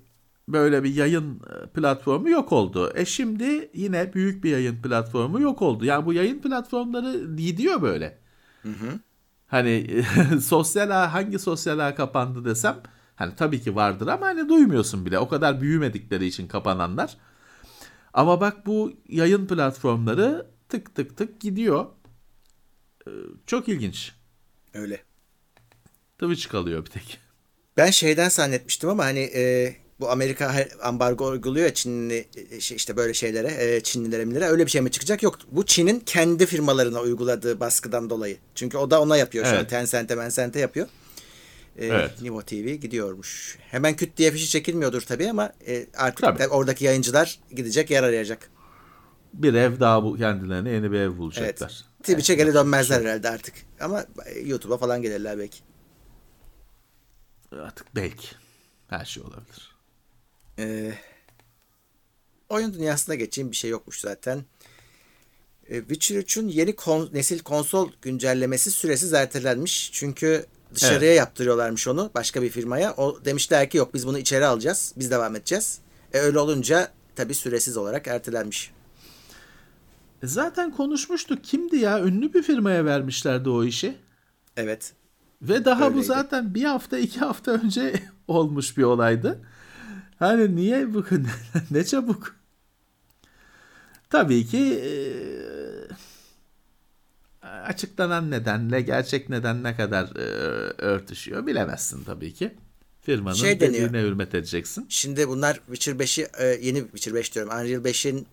böyle 0.53 0.83
bir 0.83 0.95
yayın 0.95 1.41
e, 1.63 1.67
platformu 1.67 2.29
yok 2.29 2.51
oldu. 2.51 2.91
E 2.95 3.05
şimdi 3.05 3.71
yine 3.73 4.13
büyük 4.13 4.43
bir 4.43 4.51
yayın 4.51 4.81
platformu 4.81 5.41
yok 5.41 5.61
oldu. 5.61 5.85
Yani 5.85 6.05
bu 6.05 6.13
yayın 6.13 6.39
platformları 6.41 7.35
gidiyor 7.35 7.81
böyle. 7.81 8.17
Hani 9.47 10.03
sosyal 10.41 10.89
ağ 10.89 11.13
hangi 11.13 11.39
sosyal 11.39 11.79
ağ 11.79 11.95
kapandı 11.95 12.45
desem 12.45 12.79
hani 13.15 13.35
tabii 13.35 13.61
ki 13.61 13.75
vardır 13.75 14.07
ama 14.07 14.25
hani 14.25 14.49
duymuyorsun 14.49 15.05
bile. 15.05 15.19
O 15.19 15.27
kadar 15.27 15.61
büyümedikleri 15.61 16.25
için 16.25 16.47
kapananlar. 16.47 17.17
Ama 18.13 18.41
bak 18.41 18.65
bu 18.65 18.93
yayın 19.09 19.47
platformları 19.47 20.47
tık 20.69 20.95
tık 20.95 21.17
tık 21.17 21.41
gidiyor. 21.41 21.85
Ee, 23.07 23.11
Çok 23.45 23.69
ilginç. 23.69 24.11
Öyle. 24.73 25.03
Twitch 26.19 26.49
kalıyor 26.49 26.85
bir 26.85 26.89
tek. 26.89 27.19
Ben 27.77 27.89
şeyden 27.91 28.29
zannetmiştim 28.29 28.89
ama 28.89 29.05
hani 29.05 29.19
e, 29.19 29.75
bu 29.99 30.09
Amerika 30.11 30.55
ambargo 30.81 31.27
uyguluyor 31.27 31.69
Çinli 31.73 32.27
e, 32.51 32.59
şey- 32.59 32.77
işte 32.77 32.97
böyle 32.97 33.13
şeylere, 33.13 33.75
e, 33.75 33.81
Çinlilere, 33.83 34.25
Minlilere 34.25 34.49
öyle 34.49 34.65
bir 34.65 34.71
şey 34.71 34.81
mi 34.81 34.91
çıkacak? 34.91 35.23
Yok. 35.23 35.39
Bu 35.51 35.65
Çin'in 35.65 35.99
kendi 35.99 36.45
firmalarına 36.45 36.99
uyguladığı 37.01 37.59
baskıdan 37.59 38.09
dolayı. 38.09 38.37
Çünkü 38.55 38.77
o 38.77 38.91
da 38.91 39.01
ona 39.01 39.17
yapıyor 39.17 39.45
şu 39.45 39.51
an. 39.51 39.55
Evet. 39.55 39.69
Tencent'e, 39.69 40.15
Mencent'e 40.15 40.59
yapıyor. 40.59 40.87
E, 41.77 41.85
Evet. 41.85 42.17
TV 42.47 42.73
gidiyormuş. 42.75 43.57
Hemen 43.61 43.95
küt 43.95 44.17
diye 44.17 44.31
fişi 44.31 44.49
çekilmiyordur 44.49 45.01
tabii 45.01 45.29
ama 45.29 45.53
e, 45.67 45.85
artık 45.97 46.21
Tabii. 46.21 46.47
oradaki 46.47 46.85
yayıncılar 46.85 47.39
gidecek 47.55 47.89
yer 47.91 48.03
arayacak. 48.03 48.49
Bir 49.33 49.53
ev 49.53 49.79
daha 49.79 50.03
bu 50.03 50.17
kendilerine 50.17 50.69
yeni 50.69 50.91
bir 50.91 50.97
ev 50.97 51.01
Evet. 51.01 51.17
bulacaklar. 51.17 51.85
Twitch'e 51.99 52.35
geri 52.35 52.53
dönmezler 52.53 53.01
herhalde 53.01 53.29
artık. 53.29 53.53
Ama 53.79 54.05
e, 54.25 54.39
YouTube'a 54.39 54.77
falan 54.77 55.01
gelirler 55.01 55.37
belki. 55.39 55.59
artık 57.51 57.95
belki 57.95 58.27
her 58.87 59.05
şey 59.05 59.23
olabilir. 59.23 59.78
Ee, 60.59 60.93
oyun 62.49 62.73
dünyasına 62.73 63.15
geçeyim 63.15 63.51
bir 63.51 63.55
şey 63.55 63.69
yokmuş 63.69 63.99
zaten. 63.99 64.43
Ee, 65.67 65.79
Witcher 65.79 66.15
3'ün 66.15 66.47
yeni 66.47 66.75
kon- 66.75 67.09
nesil 67.13 67.39
konsol 67.39 67.91
güncellemesi 68.01 68.71
süresiz 68.71 69.13
ertelenmiş. 69.13 69.89
Çünkü 69.93 70.45
dışarıya 70.75 71.13
yaptırıyorlarmış 71.13 71.87
onu 71.87 72.11
başka 72.15 72.41
bir 72.41 72.49
firmaya. 72.49 72.93
O 72.93 73.25
demişler 73.25 73.69
ki 73.69 73.77
yok 73.77 73.93
biz 73.93 74.07
bunu 74.07 74.19
içeri 74.19 74.45
alacağız. 74.45 74.93
Biz 74.97 75.11
devam 75.11 75.35
edeceğiz. 75.35 75.79
E, 76.13 76.19
öyle 76.19 76.39
olunca 76.39 76.91
tabii 77.15 77.33
süresiz 77.35 77.77
olarak 77.77 78.07
ertelenmiş. 78.07 78.71
E 80.23 80.27
zaten 80.27 80.71
konuşmuştuk. 80.75 81.43
Kimdi 81.43 81.77
ya? 81.77 81.99
Ünlü 82.03 82.33
bir 82.33 82.43
firmaya 82.43 82.85
vermişlerdi 82.85 83.49
o 83.49 83.63
işi. 83.63 83.95
Evet. 84.57 84.93
Ve 85.41 85.65
daha 85.65 85.81
bu 85.81 85.85
Öyleydi. 85.85 86.05
zaten 86.05 86.55
bir 86.55 86.63
hafta 86.63 86.99
iki 86.99 87.19
hafta 87.19 87.51
önce 87.51 87.93
olmuş 88.27 88.77
bir 88.77 88.83
olaydı. 88.83 89.41
Hani 90.19 90.55
niye 90.55 90.93
bu 90.93 91.05
ne 91.71 91.83
çabuk? 91.85 92.35
Tabii 94.09 94.45
ki 94.47 94.57
eee, 94.57 95.87
açıklanan 97.43 98.31
nedenle 98.31 98.81
gerçek 98.81 99.29
neden 99.29 99.63
ne 99.63 99.75
kadar 99.75 100.07
eee, 100.15 100.23
örtüşüyor 100.77 101.47
bilemezsin 101.47 102.03
tabii 102.03 102.33
ki. 102.33 102.55
Firmanın 103.01 103.35
Şey 103.35 103.59
deniyor. 103.59 103.73
dediğine 103.89 104.07
hürmet 104.07 104.35
edeceksin. 104.35 104.85
Şimdi 104.89 105.27
bunlar 105.27 105.55
Witcher 105.55 105.93
5'i 105.93 106.27
e, 106.37 106.45
yeni 106.45 106.81
Witcher 106.81 107.13
5 107.13 107.35
diyorum. 107.35 107.51
Unreal 107.53 107.83
5'in 107.85 108.27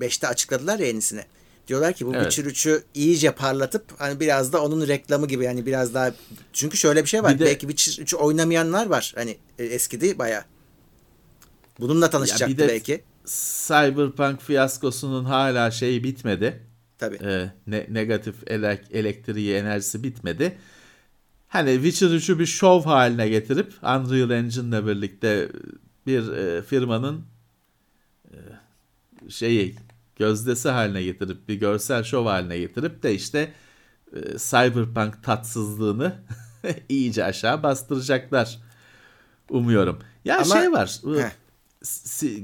5'te 0.00 0.28
açıkladılar 0.28 0.78
ya 0.78 0.86
yenisini. 0.86 1.24
Diyorlar 1.68 1.92
ki 1.92 2.06
bu 2.06 2.14
Evet. 2.14 2.32
Witcher 2.32 2.50
3'ü 2.50 2.82
iyice 2.94 3.32
parlatıp 3.32 3.84
hani 4.00 4.20
biraz 4.20 4.52
da 4.52 4.62
onun 4.64 4.88
reklamı 4.88 5.26
gibi 5.26 5.44
yani 5.44 5.66
biraz 5.66 5.94
daha 5.94 6.12
çünkü 6.52 6.76
şöyle 6.76 7.02
bir 7.04 7.08
şey 7.08 7.22
var. 7.22 7.34
Bir 7.34 7.38
de- 7.38 7.44
Belki 7.44 7.68
Witcher 7.68 8.04
3'ü 8.04 8.16
oynamayanlar 8.16 8.86
var. 8.86 9.12
Hani 9.16 9.36
e, 9.58 9.64
eskidi 9.64 10.18
baya. 10.18 10.44
Bununla 11.80 12.10
tanışacaktı 12.10 12.54
bir 12.54 12.58
de- 12.58 12.68
belki. 12.68 13.04
Cyberpunk 13.66 14.40
fiyaskosunun 14.42 15.24
hala 15.24 15.70
şeyi 15.70 16.04
bitmedi. 16.04 16.66
Tabii. 16.98 17.16
e, 17.16 17.52
ne- 17.66 17.86
negatif 17.90 18.34
elek- 18.46 18.90
elektriği 18.92 19.54
enerjisi 19.54 20.02
bitmedi. 20.04 20.58
Hani 21.48 21.74
Witcher 21.74 22.08
3'ü 22.08 22.38
bir 22.38 22.46
şov 22.46 22.82
haline 22.82 23.28
getirip 23.28 23.72
Unreal 23.82 24.30
Engine'le 24.30 24.86
birlikte 24.86 25.48
bir 26.06 26.32
e, 26.32 26.62
firmanın 26.62 27.24
e, 28.32 28.36
şeyi 29.28 29.76
gözdesi 30.16 30.68
haline 30.68 31.02
getirip 31.02 31.48
bir 31.48 31.54
görsel 31.54 32.02
şov 32.04 32.26
haline 32.26 32.58
getirip 32.58 33.02
de 33.02 33.14
işte 33.14 33.52
e, 34.16 34.18
Cyberpunk 34.38 35.24
tatsızlığını 35.24 36.14
iyice 36.88 37.24
aşağı 37.24 37.62
bastıracaklar 37.62 38.58
umuyorum. 39.48 39.98
Ya 40.24 40.36
Ama- 40.36 40.44
şey 40.44 40.72
var. 40.72 41.00
Heh. 41.16 41.30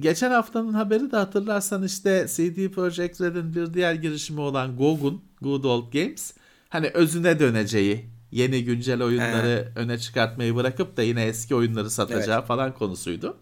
Geçen 0.00 0.30
haftanın 0.30 0.72
haberi 0.72 1.12
de 1.12 1.16
hatırlarsan 1.16 1.82
işte 1.82 2.26
CD 2.28 2.68
Projekt 2.68 3.20
Red'in 3.20 3.54
bir 3.54 3.74
diğer 3.74 3.94
girişimi 3.94 4.40
olan 4.40 4.76
GOG'un 4.76 5.24
Good 5.42 5.64
Old 5.64 5.92
Games 5.92 6.32
hani 6.68 6.88
özüne 6.88 7.38
döneceği 7.38 8.10
yeni 8.30 8.64
güncel 8.64 9.02
oyunları 9.02 9.72
öne 9.76 9.98
çıkartmayı 9.98 10.54
bırakıp 10.54 10.96
da 10.96 11.02
yine 11.02 11.24
eski 11.24 11.54
oyunları 11.54 11.90
satacağı 11.90 12.44
falan 12.44 12.74
konusuydu. 12.74 13.36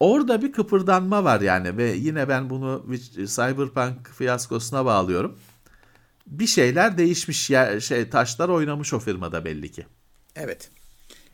Orada 0.00 0.42
bir 0.42 0.52
kıpırdanma 0.52 1.24
var 1.24 1.40
yani 1.40 1.76
ve 1.76 1.92
yine 1.92 2.28
ben 2.28 2.50
bunu 2.50 2.86
Cyberpunk 3.14 4.08
fiyaskosuna 4.08 4.84
bağlıyorum. 4.84 5.38
Bir 6.26 6.46
şeyler 6.46 6.98
değişmiş 6.98 7.50
ya 7.50 7.80
şey 7.80 8.10
taşlar 8.10 8.48
oynamış 8.48 8.92
o 8.92 8.98
firmada 8.98 9.44
belli 9.44 9.72
ki. 9.72 9.86
Evet. 10.36 10.70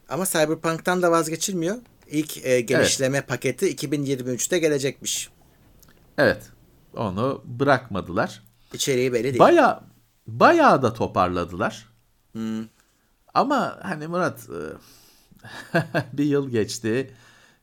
Ama 0.09 0.27
Cyberpunk'tan 0.27 1.03
da 1.03 1.11
vazgeçilmiyor. 1.11 1.77
İlk 2.11 2.47
e, 2.47 2.61
genişleme 2.61 3.21
paketi 3.21 3.75
2023'te 3.75 4.59
gelecekmiş. 4.59 5.31
Evet. 6.19 6.51
Onu 6.97 7.43
bırakmadılar. 7.45 8.43
İçeriği 8.75 9.13
belli 9.13 9.25
değil. 9.25 9.39
Baya 9.39 9.85
bayağı 10.27 10.83
da 10.83 10.95
toparladılar. 10.95 11.89
Hmm. 12.33 12.65
Ama 13.35 13.79
hani 13.83 14.07
Murat 14.07 14.49
e, 14.49 14.63
bir 16.13 16.25
yıl 16.25 16.51
geçti. 16.51 17.15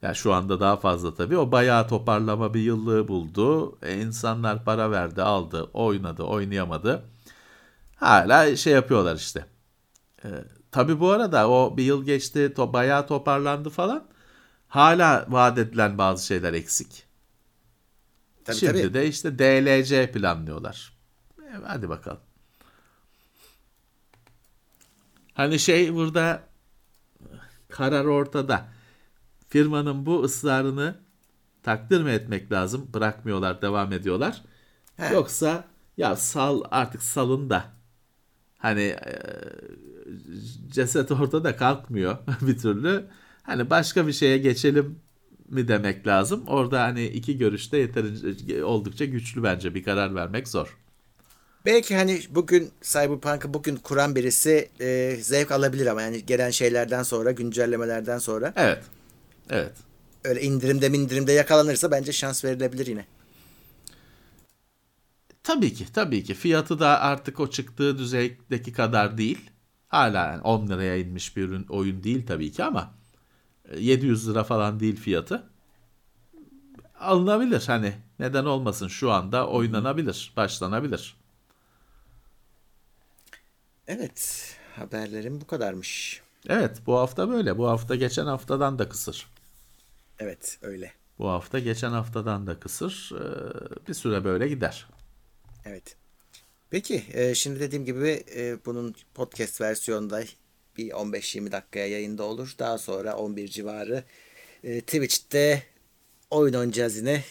Ya 0.02 0.14
şu 0.14 0.34
anda 0.34 0.60
daha 0.60 0.78
fazla 0.78 1.16
tabii. 1.16 1.38
O 1.38 1.52
bayağı 1.52 1.88
toparlama 1.88 2.54
bir 2.54 2.60
yıllığı 2.60 3.08
buldu. 3.08 3.78
E, 3.82 4.02
insanlar 4.02 4.64
para 4.64 4.92
verdi, 4.92 5.22
aldı, 5.22 5.70
oynadı, 5.74 6.24
oynayamadı. 6.24 7.04
Hala 7.96 8.56
şey 8.56 8.74
yapıyorlar 8.74 9.16
işte. 9.16 9.46
E, 10.24 10.30
tabii 10.72 11.00
bu 11.00 11.12
arada 11.12 11.50
o 11.50 11.78
bir 11.78 11.84
yıl 11.84 12.06
geçti, 12.06 12.54
to 12.56 12.74
bayağı 12.74 13.08
toparlandı 13.08 13.70
falan. 13.70 14.08
Hala 14.76 15.26
vaat 15.30 15.58
edilen 15.58 15.98
bazı 15.98 16.26
şeyler 16.26 16.54
eksik. 16.54 17.04
Tabii, 18.46 18.58
Şimdi 18.58 18.82
tabii. 18.82 18.94
de 18.94 19.08
işte 19.08 19.40
DLC 19.40 20.12
planlıyorlar. 20.12 20.94
E, 21.42 21.52
hadi 21.64 21.90
bakalım. 21.90 22.20
Hani 25.34 25.60
şey 25.60 25.94
burada 25.94 26.44
karar 27.70 28.06
ortada. 28.06 28.68
Firmanın 29.50 30.06
bu 30.06 30.24
ısrarını 30.24 30.96
takdir 31.64 32.02
mi 32.02 32.12
etmek 32.12 32.52
lazım? 32.52 32.90
Bırakmıyorlar, 32.94 33.62
devam 33.62 33.94
ediyorlar. 33.94 34.42
He. 34.98 35.14
Yoksa 35.14 35.64
ya 35.98 36.16
sal 36.16 36.62
artık 36.72 37.04
salın 37.04 37.50
da 37.50 37.66
hani 38.58 38.84
e, 38.84 39.14
ceset 40.70 41.12
ortada 41.12 41.56
kalkmıyor 41.56 42.18
bir 42.42 42.58
türlü. 42.58 43.10
Hani 43.46 43.70
başka 43.70 44.08
bir 44.08 44.14
şeye 44.14 44.38
geçelim 44.38 45.00
mi 45.50 45.68
demek 45.68 46.08
lazım. 46.08 46.44
Orada 46.48 46.82
hani 46.84 47.06
iki 47.06 47.38
görüşte 47.38 47.78
yeterince 47.78 48.64
oldukça 48.64 49.06
güçlü 49.06 49.44
bence 49.44 49.76
bir 49.76 49.84
karar 49.84 50.16
vermek 50.16 50.48
zor. 50.48 50.78
Belki 51.66 51.96
hani 51.96 52.22
bugün 52.30 52.72
Cyberpunk'ı 52.82 53.54
bugün 53.54 53.76
kuran 53.76 54.16
birisi 54.16 54.70
e, 54.80 55.18
zevk 55.22 55.52
alabilir 55.52 55.86
ama 55.86 56.02
yani 56.02 56.26
gelen 56.26 56.50
şeylerden 56.50 57.04
sonra, 57.04 57.32
güncellemelerden 57.32 58.18
sonra 58.18 58.54
Evet. 58.56 58.84
Evet. 59.50 59.74
öyle 60.24 60.42
indirimde 60.42 60.90
mindirimde 60.90 61.32
yakalanırsa 61.32 61.92
bence 61.92 62.12
şans 62.12 62.46
verilebilir 62.46 62.88
yine. 62.88 63.06
Tabii 65.44 65.74
ki, 65.74 65.86
tabii 65.94 66.24
ki. 66.24 66.34
Fiyatı 66.34 66.80
da 66.80 67.02
artık 67.02 67.40
o 67.40 67.50
çıktığı 67.50 67.98
düzeydeki 67.98 68.74
kadar 68.74 69.18
değil. 69.18 69.52
Hala 69.88 70.26
yani 70.28 70.42
10 70.42 70.68
liraya 70.68 70.98
inmiş 70.98 71.38
bir 71.38 71.44
ürün, 71.44 71.66
oyun 71.70 72.04
değil 72.04 72.26
tabii 72.28 72.52
ki 72.52 72.64
ama 72.64 72.94
700 73.78 74.30
lira 74.30 74.44
falan 74.44 74.80
değil 74.80 74.96
fiyatı. 74.96 75.44
Alınabilir 77.00 77.64
hani 77.68 77.94
neden 78.20 78.46
olmasın 78.46 78.88
şu 78.88 79.12
anda 79.12 79.48
oynanabilir, 79.48 80.34
başlanabilir. 80.38 81.16
Evet, 83.88 84.56
haberlerim 84.76 85.42
bu 85.42 85.48
kadarmış. 85.48 86.22
Evet 86.50 86.82
bu 86.86 86.98
hafta 86.98 87.30
böyle. 87.30 87.58
Bu 87.58 87.68
hafta 87.68 87.96
geçen 87.96 88.26
haftadan 88.26 88.80
da 88.80 88.90
kısır. 88.90 89.28
Evet, 90.20 90.60
öyle. 90.62 90.92
Bu 91.20 91.30
hafta 91.30 91.60
geçen 91.60 91.92
haftadan 91.92 92.48
da 92.48 92.60
kısır. 92.60 93.12
Ee, 93.16 93.88
bir 93.88 93.94
süre 93.94 94.24
böyle 94.24 94.48
gider. 94.48 94.88
Evet. 95.66 95.96
Peki, 96.70 97.04
e, 97.14 97.36
şimdi 97.36 97.60
dediğim 97.60 97.86
gibi 97.86 98.24
e, 98.36 98.66
bunun 98.66 98.96
podcast 99.14 99.62
versiyonda 99.62 100.24
bir 100.78 100.90
15-20 100.92 101.52
dakikaya 101.52 101.88
yayında 101.88 102.24
olur. 102.24 102.56
Daha 102.60 102.78
sonra 102.78 103.16
11 103.18 103.48
civarı 103.48 104.04
e, 104.64 104.82
Twitch'te 104.82 105.64
oyun 106.30 106.54
oynayacağız 106.54 106.98
yine. 106.98 107.24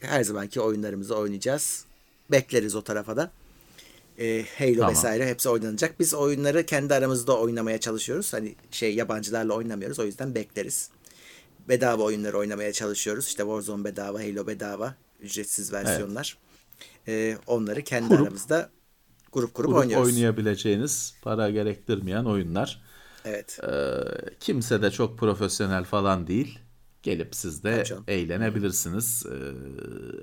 Her 0.00 0.24
zamanki 0.24 0.60
oyunlarımızı 0.60 1.16
oynayacağız. 1.16 1.84
Bekleriz 2.30 2.74
o 2.74 2.82
tarafa 2.84 3.16
da. 3.16 3.30
E, 4.18 4.44
Halo 4.58 4.74
Tamam. 4.76 4.90
vesaire 4.90 5.26
hepsi 5.28 5.48
oynanacak. 5.48 6.00
Biz 6.00 6.14
oyunları 6.14 6.66
kendi 6.66 6.94
aramızda 6.94 7.38
oynamaya 7.38 7.80
çalışıyoruz. 7.80 8.32
Hani 8.32 8.54
şey 8.70 8.94
yabancılarla 8.94 9.54
oynamıyoruz. 9.54 9.98
O 9.98 10.04
yüzden 10.04 10.34
bekleriz. 10.34 10.90
Bedava 11.68 12.02
oyunları 12.02 12.38
oynamaya 12.38 12.72
çalışıyoruz. 12.72 13.26
İşte 13.26 13.42
Warzone 13.42 13.84
bedava, 13.84 14.18
Halo 14.18 14.46
bedava, 14.46 14.94
ücretsiz 15.20 15.72
versiyonlar. 15.72 16.38
E, 17.08 17.36
onları 17.46 17.82
kendi 17.82 18.08
Kurup- 18.14 18.22
aramızda 18.22 18.70
grup 19.34 19.54
grup 19.54 19.66
Kurup 19.66 19.74
oynuyoruz. 19.80 20.06
oynayabileceğiniz, 20.08 21.14
para 21.22 21.50
gerektirmeyen 21.50 22.24
oyunlar. 22.24 22.82
Evet. 23.24 23.58
Ee, 23.68 24.00
kimse 24.40 24.82
de 24.82 24.90
çok 24.90 25.18
profesyonel 25.18 25.84
falan 25.84 26.26
değil. 26.26 26.58
Gelip 27.02 27.34
siz 27.34 27.64
de 27.64 27.84
eğlenebilirsiniz. 28.08 29.26
Ee, 29.26 29.30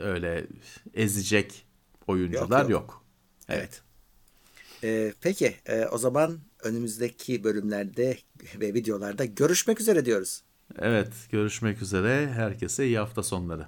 öyle 0.02 0.48
ezecek 0.94 1.66
oyuncular 2.08 2.62
Yok, 2.62 2.70
yok. 2.70 2.82
yok. 2.82 3.04
Evet. 3.50 3.82
Ee, 4.84 5.14
peki 5.22 5.56
e, 5.66 5.86
o 5.86 5.98
zaman 5.98 6.40
önümüzdeki 6.64 7.44
bölümlerde 7.44 8.18
ve 8.60 8.74
videolarda 8.74 9.26
görüşmek 9.26 9.82
üzere 9.82 10.06
diyoruz. 10.06 10.44
Evet, 10.80 11.12
görüşmek 11.32 11.82
üzere. 11.82 12.30
Herkese 12.34 12.86
iyi 12.86 12.98
hafta 12.98 13.24
sonları. 13.24 13.68